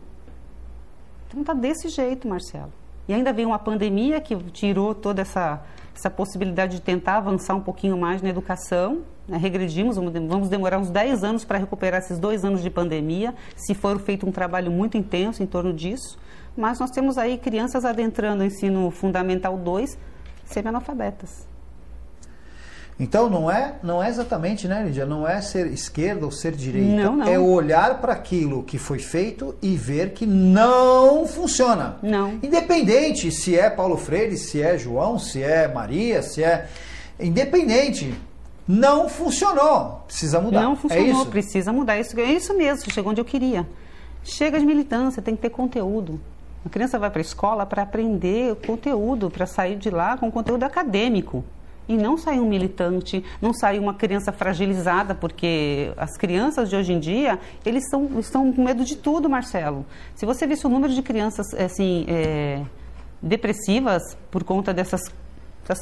Então 1.26 1.40
está 1.40 1.54
desse 1.54 1.88
jeito, 1.88 2.28
Marcelo. 2.28 2.74
E 3.08 3.14
ainda 3.14 3.32
vem 3.32 3.46
uma 3.46 3.58
pandemia 3.58 4.20
que 4.20 4.36
tirou 4.52 4.94
toda 4.94 5.22
essa, 5.22 5.64
essa 5.96 6.10
possibilidade 6.10 6.76
de 6.76 6.82
tentar 6.82 7.18
avançar 7.18 7.56
um 7.56 7.62
pouquinho 7.62 7.98
mais 7.98 8.22
na 8.22 8.28
educação. 8.28 9.04
Né? 9.26 9.38
Regredimos, 9.38 9.96
vamos 9.96 10.50
demorar 10.50 10.80
uns 10.80 10.90
10 10.90 11.24
anos 11.24 11.46
para 11.46 11.58
recuperar 11.58 12.02
esses 12.02 12.20
dois 12.20 12.44
anos 12.44 12.62
de 12.62 12.70
pandemia, 12.70 13.34
se 13.56 13.74
for 13.74 13.98
feito 14.00 14.28
um 14.28 14.34
trabalho 14.34 14.70
muito 14.70 14.98
intenso 14.98 15.42
em 15.42 15.46
torno 15.46 15.72
disso. 15.72 16.20
Mas 16.56 16.80
nós 16.80 16.92
temos 16.92 17.18
aí 17.18 17.38
crianças 17.38 17.84
adentrando 17.84 18.44
o 18.44 18.46
ensino 18.46 18.92
fundamental 18.92 19.58
2 19.58 19.98
semi-analfabetas. 20.46 21.48
Então 23.00 23.28
não 23.30 23.50
é, 23.50 23.76
não 23.82 24.04
é 24.04 24.08
exatamente, 24.08 24.68
né, 24.68 24.84
Lídia? 24.84 25.06
Não 25.06 25.28
é 25.28 25.42
ser 25.42 25.68
esquerda 25.68 26.26
ou 26.26 26.32
ser 26.32 26.52
direita. 26.52 27.04
Não, 27.04 27.16
não. 27.18 27.28
É 27.28 27.40
olhar 27.40 28.00
para 28.00 28.14
aquilo 28.14 28.64
que 28.64 28.78
foi 28.78 29.00
feito 29.00 29.56
e 29.62 29.76
ver 29.76 30.12
que 30.12 30.28
não 30.28 31.26
funciona. 31.26 31.98
Não. 32.04 32.40
Independente 32.44 33.32
se 33.32 33.58
é 33.58 33.70
Paulo 33.70 33.98
Freire, 33.98 34.38
se 34.38 34.62
é 34.62 34.78
João, 34.78 35.18
se 35.18 35.42
é 35.42 35.68
Maria, 35.68 36.22
se 36.22 36.44
é. 36.44 36.68
Independente. 37.20 38.14
Não 38.68 39.10
funcionou. 39.10 40.04
Precisa 40.08 40.40
mudar. 40.40 40.62
Não 40.62 40.74
é 40.74 40.76
funcionou, 40.76 41.08
isso? 41.08 41.26
precisa 41.26 41.74
mudar. 41.74 42.00
Isso, 42.00 42.18
é 42.20 42.32
isso 42.32 42.56
mesmo, 42.56 42.92
chegou 42.92 43.12
onde 43.12 43.20
eu 43.20 43.26
queria. 43.26 43.68
Chega 44.24 44.58
de 44.58 44.66
militância, 44.66 45.22
tem 45.22 45.36
que 45.36 45.42
ter 45.42 45.50
conteúdo. 45.50 46.22
A 46.66 46.70
criança 46.70 46.98
vai 46.98 47.10
para 47.10 47.20
a 47.20 47.22
escola 47.22 47.66
para 47.66 47.82
aprender 47.82 48.56
conteúdo, 48.66 49.30
para 49.30 49.46
sair 49.46 49.76
de 49.76 49.90
lá 49.90 50.18
com 50.18 50.32
conteúdo 50.32 50.64
acadêmico. 50.64 51.44
E 51.88 51.98
não 51.98 52.18
sair 52.18 52.40
um 52.40 52.48
militante, 52.48 53.24
não 53.42 53.54
sair 53.54 53.78
uma 53.78 53.94
criança 53.94 54.32
fragilizada, 54.32 55.14
porque 55.14 55.92
as 55.98 56.16
crianças 56.18 56.70
de 56.70 56.78
hoje 56.78 56.94
em 56.94 57.00
dia, 57.00 57.38
eles 57.66 57.90
são, 57.90 58.20
estão 58.20 58.54
com 58.54 58.64
medo 58.64 58.86
de 58.86 58.96
tudo, 58.96 59.30
Marcelo. 59.30 59.86
Se 60.16 60.26
você 60.26 60.48
visse 60.48 60.66
o 60.66 60.70
número 60.70 60.94
de 60.94 61.02
crianças 61.02 61.54
assim, 61.54 62.06
é, 62.08 62.64
depressivas 63.22 64.18
por 64.32 64.46
conta 64.46 64.74
dessas, 64.74 65.02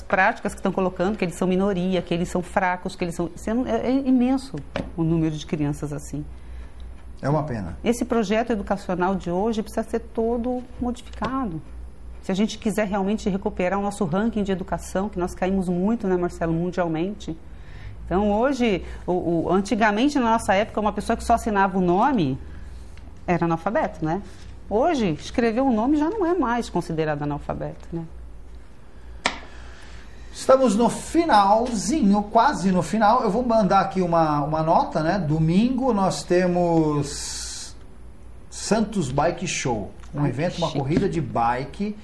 práticas 0.07 0.53
que 0.53 0.59
estão 0.59 0.71
colocando, 0.71 1.17
que 1.17 1.25
eles 1.25 1.35
são 1.35 1.47
minoria, 1.47 2.01
que 2.01 2.13
eles 2.13 2.29
são 2.29 2.41
fracos, 2.41 2.95
que 2.95 3.03
eles 3.03 3.15
são. 3.15 3.29
É, 3.67 3.87
é 3.87 3.91
imenso 3.91 4.55
o 4.97 5.03
número 5.03 5.35
de 5.35 5.45
crianças 5.45 5.93
assim. 5.93 6.25
É 7.21 7.29
uma 7.29 7.43
pena. 7.43 7.77
Esse 7.83 8.03
projeto 8.03 8.51
educacional 8.51 9.15
de 9.15 9.29
hoje 9.29 9.61
precisa 9.61 9.83
ser 9.83 9.99
todo 9.99 10.63
modificado. 10.79 11.61
Se 12.23 12.31
a 12.31 12.35
gente 12.35 12.57
quiser 12.57 12.87
realmente 12.87 13.29
recuperar 13.29 13.79
o 13.79 13.81
nosso 13.81 14.05
ranking 14.05 14.43
de 14.43 14.51
educação, 14.51 15.09
que 15.09 15.19
nós 15.19 15.33
caímos 15.35 15.69
muito, 15.69 16.07
né, 16.07 16.17
Marcelo, 16.17 16.53
mundialmente. 16.53 17.37
Então, 18.05 18.31
hoje, 18.31 18.83
o, 19.05 19.45
o, 19.45 19.51
antigamente, 19.51 20.19
na 20.19 20.31
nossa 20.31 20.53
época, 20.53 20.79
uma 20.79 20.93
pessoa 20.93 21.15
que 21.15 21.23
só 21.23 21.33
assinava 21.33 21.77
o 21.77 21.81
nome 21.81 22.37
era 23.25 23.45
analfabeto, 23.45 24.03
né? 24.03 24.21
Hoje, 24.69 25.11
escrever 25.13 25.61
o 25.61 25.65
um 25.65 25.73
nome 25.73 25.97
já 25.97 26.09
não 26.09 26.25
é 26.25 26.33
mais 26.33 26.69
considerado 26.69 27.23
analfabeto, 27.23 27.87
né? 27.91 28.03
Estamos 30.33 30.75
no 30.75 30.89
finalzinho, 30.89 32.23
quase 32.23 32.71
no 32.71 32.81
final. 32.81 33.21
Eu 33.21 33.29
vou 33.29 33.43
mandar 33.43 33.81
aqui 33.81 34.01
uma, 34.01 34.41
uma 34.43 34.63
nota, 34.63 35.03
né? 35.03 35.19
Domingo 35.19 35.93
nós 35.93 36.23
temos 36.23 37.75
Santos 38.49 39.11
Bike 39.11 39.45
Show, 39.45 39.91
um 40.15 40.23
Ai, 40.23 40.29
evento, 40.29 40.57
uma 40.57 40.71
corrida 40.71 41.09
de 41.09 41.19
bike 41.19 41.97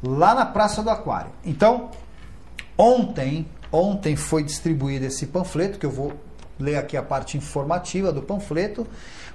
lá 0.00 0.32
na 0.32 0.46
Praça 0.46 0.80
do 0.80 0.90
Aquário. 0.90 1.32
Então, 1.44 1.90
ontem, 2.78 3.48
ontem 3.72 4.14
foi 4.14 4.44
distribuído 4.44 5.04
esse 5.04 5.26
panfleto 5.26 5.76
que 5.76 5.86
eu 5.86 5.90
vou 5.90 6.12
ler 6.60 6.76
aqui 6.76 6.96
a 6.96 7.02
parte 7.02 7.36
informativa 7.36 8.12
do 8.12 8.22
panfleto. 8.22 8.86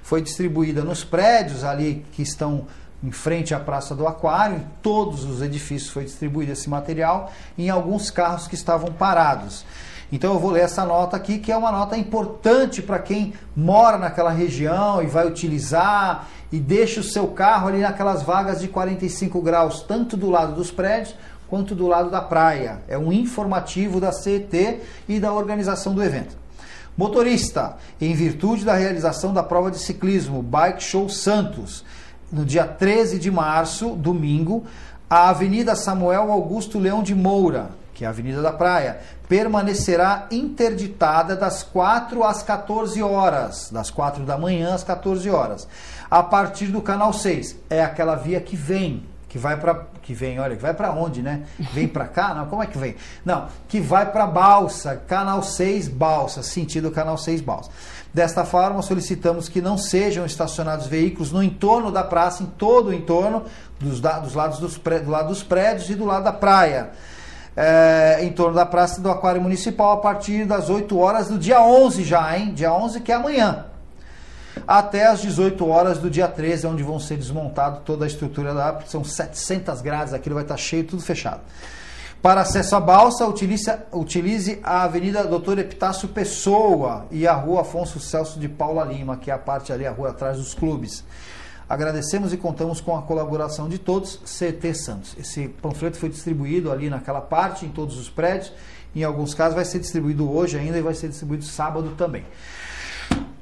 Foi 0.02 0.22
distribuída 0.22 0.82
nos 0.82 1.04
prédios 1.04 1.64
ali 1.64 2.04
que 2.12 2.22
estão 2.22 2.66
em 3.02 3.10
frente 3.10 3.54
à 3.54 3.60
Praça 3.60 3.94
do 3.94 4.06
Aquário, 4.06 4.56
em 4.56 4.66
todos 4.80 5.24
os 5.24 5.42
edifícios 5.42 5.90
foi 5.90 6.04
distribuído 6.04 6.52
esse 6.52 6.70
material, 6.70 7.32
em 7.58 7.68
alguns 7.68 8.10
carros 8.10 8.46
que 8.46 8.54
estavam 8.54 8.92
parados. 8.92 9.64
Então 10.12 10.34
eu 10.34 10.38
vou 10.38 10.50
ler 10.50 10.60
essa 10.60 10.84
nota 10.84 11.16
aqui, 11.16 11.38
que 11.38 11.50
é 11.50 11.56
uma 11.56 11.72
nota 11.72 11.96
importante 11.96 12.82
para 12.82 12.98
quem 12.98 13.32
mora 13.56 13.96
naquela 13.96 14.30
região 14.30 15.02
e 15.02 15.06
vai 15.06 15.26
utilizar 15.26 16.28
e 16.52 16.60
deixa 16.60 17.00
o 17.00 17.04
seu 17.04 17.28
carro 17.28 17.68
ali 17.68 17.78
naquelas 17.78 18.22
vagas 18.22 18.60
de 18.60 18.68
45 18.68 19.40
graus, 19.40 19.82
tanto 19.82 20.16
do 20.16 20.28
lado 20.28 20.54
dos 20.54 20.70
prédios 20.70 21.16
quanto 21.48 21.74
do 21.74 21.86
lado 21.86 22.10
da 22.10 22.20
praia. 22.20 22.80
É 22.86 22.98
um 22.98 23.10
informativo 23.10 23.98
da 24.00 24.12
CET 24.12 24.80
e 25.08 25.18
da 25.18 25.32
organização 25.32 25.94
do 25.94 26.02
evento. 26.02 26.36
Motorista, 26.96 27.76
em 27.98 28.14
virtude 28.14 28.66
da 28.66 28.74
realização 28.74 29.32
da 29.32 29.42
prova 29.42 29.70
de 29.70 29.78
ciclismo 29.78 30.42
Bike 30.42 30.82
Show 30.82 31.08
Santos, 31.08 31.84
no 32.32 32.44
dia 32.44 32.64
13 32.64 33.18
de 33.18 33.30
março, 33.30 33.90
domingo, 33.90 34.64
a 35.08 35.28
Avenida 35.28 35.76
Samuel 35.76 36.32
Augusto 36.32 36.78
Leão 36.78 37.02
de 37.02 37.14
Moura, 37.14 37.70
que 37.92 38.04
é 38.04 38.06
a 38.06 38.10
Avenida 38.10 38.40
da 38.40 38.52
Praia, 38.52 39.00
permanecerá 39.28 40.26
interditada 40.30 41.36
das 41.36 41.62
4 41.62 42.24
às 42.24 42.42
14 42.42 43.02
horas, 43.02 43.68
das 43.70 43.90
4 43.90 44.24
da 44.24 44.38
manhã 44.38 44.74
às 44.74 44.82
14 44.82 45.28
horas, 45.28 45.68
a 46.10 46.22
partir 46.22 46.66
do 46.66 46.80
canal 46.80 47.12
6. 47.12 47.56
É 47.68 47.84
aquela 47.84 48.14
via 48.14 48.40
que 48.40 48.56
vem, 48.56 49.04
que 49.28 49.36
vai 49.36 49.58
para 49.58 49.92
que 50.02 50.14
vem, 50.14 50.40
olha, 50.40 50.56
que 50.56 50.62
vai 50.62 50.74
para 50.74 50.92
onde, 50.92 51.22
né? 51.22 51.44
Vem 51.72 51.86
para 51.86 52.06
cá? 52.06 52.34
Não, 52.34 52.46
como 52.46 52.62
é 52.62 52.66
que 52.66 52.76
vem? 52.76 52.96
Não, 53.24 53.46
que 53.68 53.80
vai 53.80 54.10
para 54.10 54.26
Balsa, 54.26 54.96
canal 55.06 55.42
6 55.42 55.88
Balsa, 55.88 56.42
sentido 56.42 56.90
canal 56.90 57.16
6 57.16 57.40
Balsa. 57.40 57.70
Desta 58.12 58.44
forma, 58.44 58.82
solicitamos 58.82 59.48
que 59.48 59.62
não 59.62 59.78
sejam 59.78 60.26
estacionados 60.26 60.86
veículos 60.86 61.32
no 61.32 61.42
entorno 61.42 61.90
da 61.90 62.04
praça, 62.04 62.42
em 62.42 62.46
todo 62.46 62.88
o 62.88 62.94
entorno, 62.94 63.44
dos, 63.80 64.00
dos 64.00 64.34
lados 64.34 64.58
dos, 64.58 64.76
do 64.76 65.10
lado 65.10 65.28
dos 65.28 65.42
prédios 65.42 65.88
e 65.88 65.94
do 65.94 66.04
lado 66.04 66.24
da 66.24 66.32
praia. 66.32 66.90
É, 67.56 68.18
em 68.22 68.30
torno 68.30 68.54
da 68.54 68.66
praça 68.66 69.00
do 69.00 69.10
Aquário 69.10 69.40
Municipal, 69.40 69.92
a 69.92 69.96
partir 69.98 70.44
das 70.44 70.68
8 70.68 70.98
horas 70.98 71.28
do 71.28 71.38
dia 71.38 71.62
11 71.62 72.04
já, 72.04 72.36
hein? 72.36 72.52
Dia 72.54 72.72
11 72.72 73.00
que 73.00 73.12
é 73.12 73.14
amanhã. 73.14 73.66
Até 74.66 75.06
as 75.06 75.20
18 75.22 75.66
horas 75.66 75.98
do 75.98 76.10
dia 76.10 76.28
13, 76.28 76.66
onde 76.66 76.82
vão 76.82 77.00
ser 77.00 77.16
desmontados 77.16 77.80
toda 77.84 78.04
a 78.04 78.06
estrutura 78.06 78.54
da 78.54 78.78
são 78.86 79.02
700 79.02 79.80
grades, 79.80 80.12
aquilo 80.12 80.34
vai 80.34 80.44
estar 80.44 80.56
cheio, 80.56 80.84
tudo 80.84 81.02
fechado. 81.02 81.40
Para 82.22 82.42
acesso 82.42 82.76
à 82.76 82.80
balsa, 82.80 83.26
utilize, 83.26 83.68
utilize 83.90 84.60
a 84.62 84.84
Avenida 84.84 85.24
Doutor 85.24 85.58
Epitácio 85.58 86.06
Pessoa 86.06 87.04
e 87.10 87.26
a 87.26 87.32
Rua 87.34 87.62
Afonso 87.62 87.98
Celso 87.98 88.38
de 88.38 88.48
Paula 88.48 88.84
Lima, 88.84 89.16
que 89.16 89.28
é 89.28 89.34
a 89.34 89.38
parte 89.38 89.72
ali, 89.72 89.84
a 89.84 89.90
rua 89.90 90.10
atrás 90.10 90.38
dos 90.38 90.54
clubes. 90.54 91.02
Agradecemos 91.68 92.32
e 92.32 92.36
contamos 92.36 92.80
com 92.80 92.96
a 92.96 93.02
colaboração 93.02 93.68
de 93.68 93.76
todos, 93.76 94.20
CT 94.24 94.72
Santos. 94.72 95.16
Esse 95.18 95.48
panfleto 95.48 95.96
foi 95.96 96.10
distribuído 96.10 96.70
ali 96.70 96.88
naquela 96.88 97.20
parte, 97.20 97.66
em 97.66 97.70
todos 97.70 97.98
os 97.98 98.08
prédios. 98.08 98.52
Em 98.94 99.02
alguns 99.02 99.34
casos 99.34 99.56
vai 99.56 99.64
ser 99.64 99.80
distribuído 99.80 100.30
hoje 100.30 100.56
ainda 100.56 100.78
e 100.78 100.82
vai 100.82 100.94
ser 100.94 101.08
distribuído 101.08 101.44
sábado 101.44 101.94
também. 101.98 102.24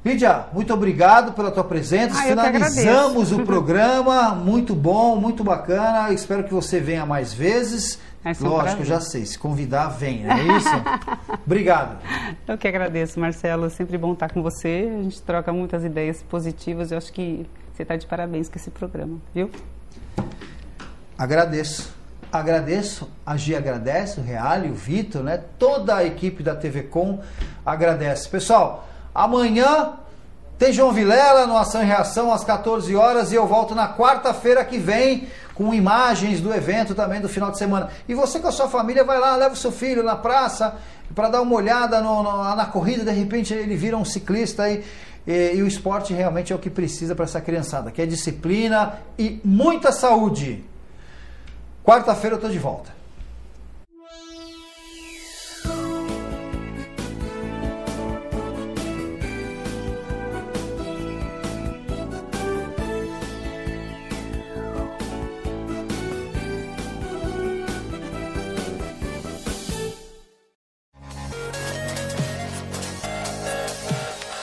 Lídia, 0.03 0.47
muito 0.55 0.73
obrigado 0.73 1.35
pela 1.35 1.51
tua 1.51 1.65
presença. 1.65 2.19
Ah, 2.19 2.23
Finalizamos 2.23 3.33
o 3.33 3.41
programa. 3.41 4.35
Muito 4.35 4.75
bom, 4.75 5.17
muito 5.17 5.45
bacana. 5.45 6.11
Espero 6.11 6.45
que 6.45 6.55
você 6.55 6.81
venha 6.81 7.05
mais 7.05 7.35
vezes. 7.35 7.99
É 8.25 8.33
um 8.33 8.49
Lógico, 8.49 8.85
já 8.85 9.01
sei. 9.01 9.25
Se 9.25 9.39
convidar, 9.39 9.89
vem, 9.89 10.25
não 10.25 10.37
é 10.37 10.57
isso? 10.57 10.69
Obrigado. 11.47 11.99
Eu 12.47 12.59
que 12.59 12.69
agradeço, 12.69 13.19
Marcelo. 13.19 13.67
É 13.67 13.71
sempre 13.71 13.97
bom 13.97 14.13
estar 14.13 14.31
com 14.31 14.43
você. 14.43 14.91
A 14.99 15.03
gente 15.03 15.23
troca 15.23 15.53
muitas 15.53 15.85
ideias 15.85 16.23
positivas. 16.23 16.93
Eu 16.93 16.99
acho 16.99 17.13
que 17.13 17.47
você 17.73 17.83
está 17.83 17.97
de 17.97 18.07
parabéns 18.07 18.49
com 18.49 18.59
esse 18.59 18.71
programa, 18.71 19.19
viu? 19.35 19.51
Agradeço. 21.17 21.99
Agradeço, 22.33 23.11
a 23.27 23.37
Gi 23.37 23.57
agradece, 23.57 24.21
o 24.21 24.23
Reale, 24.23 24.71
o 24.71 24.75
Vitor, 24.75 25.23
né? 25.23 25.43
Toda 25.59 25.97
a 25.97 26.05
equipe 26.05 26.45
da 26.45 26.55
TV 26.55 26.85
Com 26.85 27.19
agradece. 27.67 28.29
Pessoal, 28.29 28.87
amanhã 29.13 29.95
tem 30.57 30.73
João 30.73 30.93
Vilela 30.93 31.47
no 31.47 31.57
Ação 31.57 31.83
e 31.83 31.87
Reação 31.87 32.33
às 32.33 32.45
14 32.45 32.95
horas 32.95 33.33
e 33.33 33.35
eu 33.35 33.47
volto 33.47 33.75
na 33.75 33.93
quarta-feira 33.93 34.65
que 34.65 34.79
vem 34.79 35.27
com 35.61 35.75
imagens 35.75 36.41
do 36.41 36.55
evento 36.55 36.95
também 36.95 37.21
do 37.21 37.29
final 37.29 37.51
de 37.51 37.59
semana. 37.59 37.91
E 38.09 38.15
você 38.15 38.41
com 38.41 38.49
a 38.49 38.51
sua 38.51 38.67
família 38.67 39.05
vai 39.05 39.19
lá, 39.21 39.37
leva 39.37 39.53
o 39.53 39.57
seu 39.57 39.71
filho 39.71 40.03
na 40.03 40.17
praça 40.17 40.75
para 41.15 41.29
dar 41.29 41.43
uma 41.43 41.55
olhada 41.55 42.01
no- 42.01 42.23
no- 42.23 42.57
na 42.57 42.65
corrida, 42.65 43.05
de 43.05 43.11
repente 43.11 43.53
ele 43.53 43.77
vira 43.77 43.95
um 43.95 44.05
ciclista 44.05 44.63
aí. 44.63 44.83
E, 45.27 45.57
e 45.57 45.63
o 45.63 45.67
esporte 45.67 46.15
realmente 46.15 46.51
é 46.51 46.57
o 46.57 46.59
que 46.59 46.71
precisa 46.71 47.15
para 47.15 47.27
essa 47.27 47.43
criançada, 47.43 47.91
que 47.91 48.01
é 48.01 48.07
disciplina 48.07 48.95
e 49.19 49.39
muita 49.45 49.93
saúde. 49.93 50.65
Quarta-feira 51.85 52.37
eu 52.37 52.39
estou 52.39 52.51
de 52.51 52.59
volta. 52.59 52.91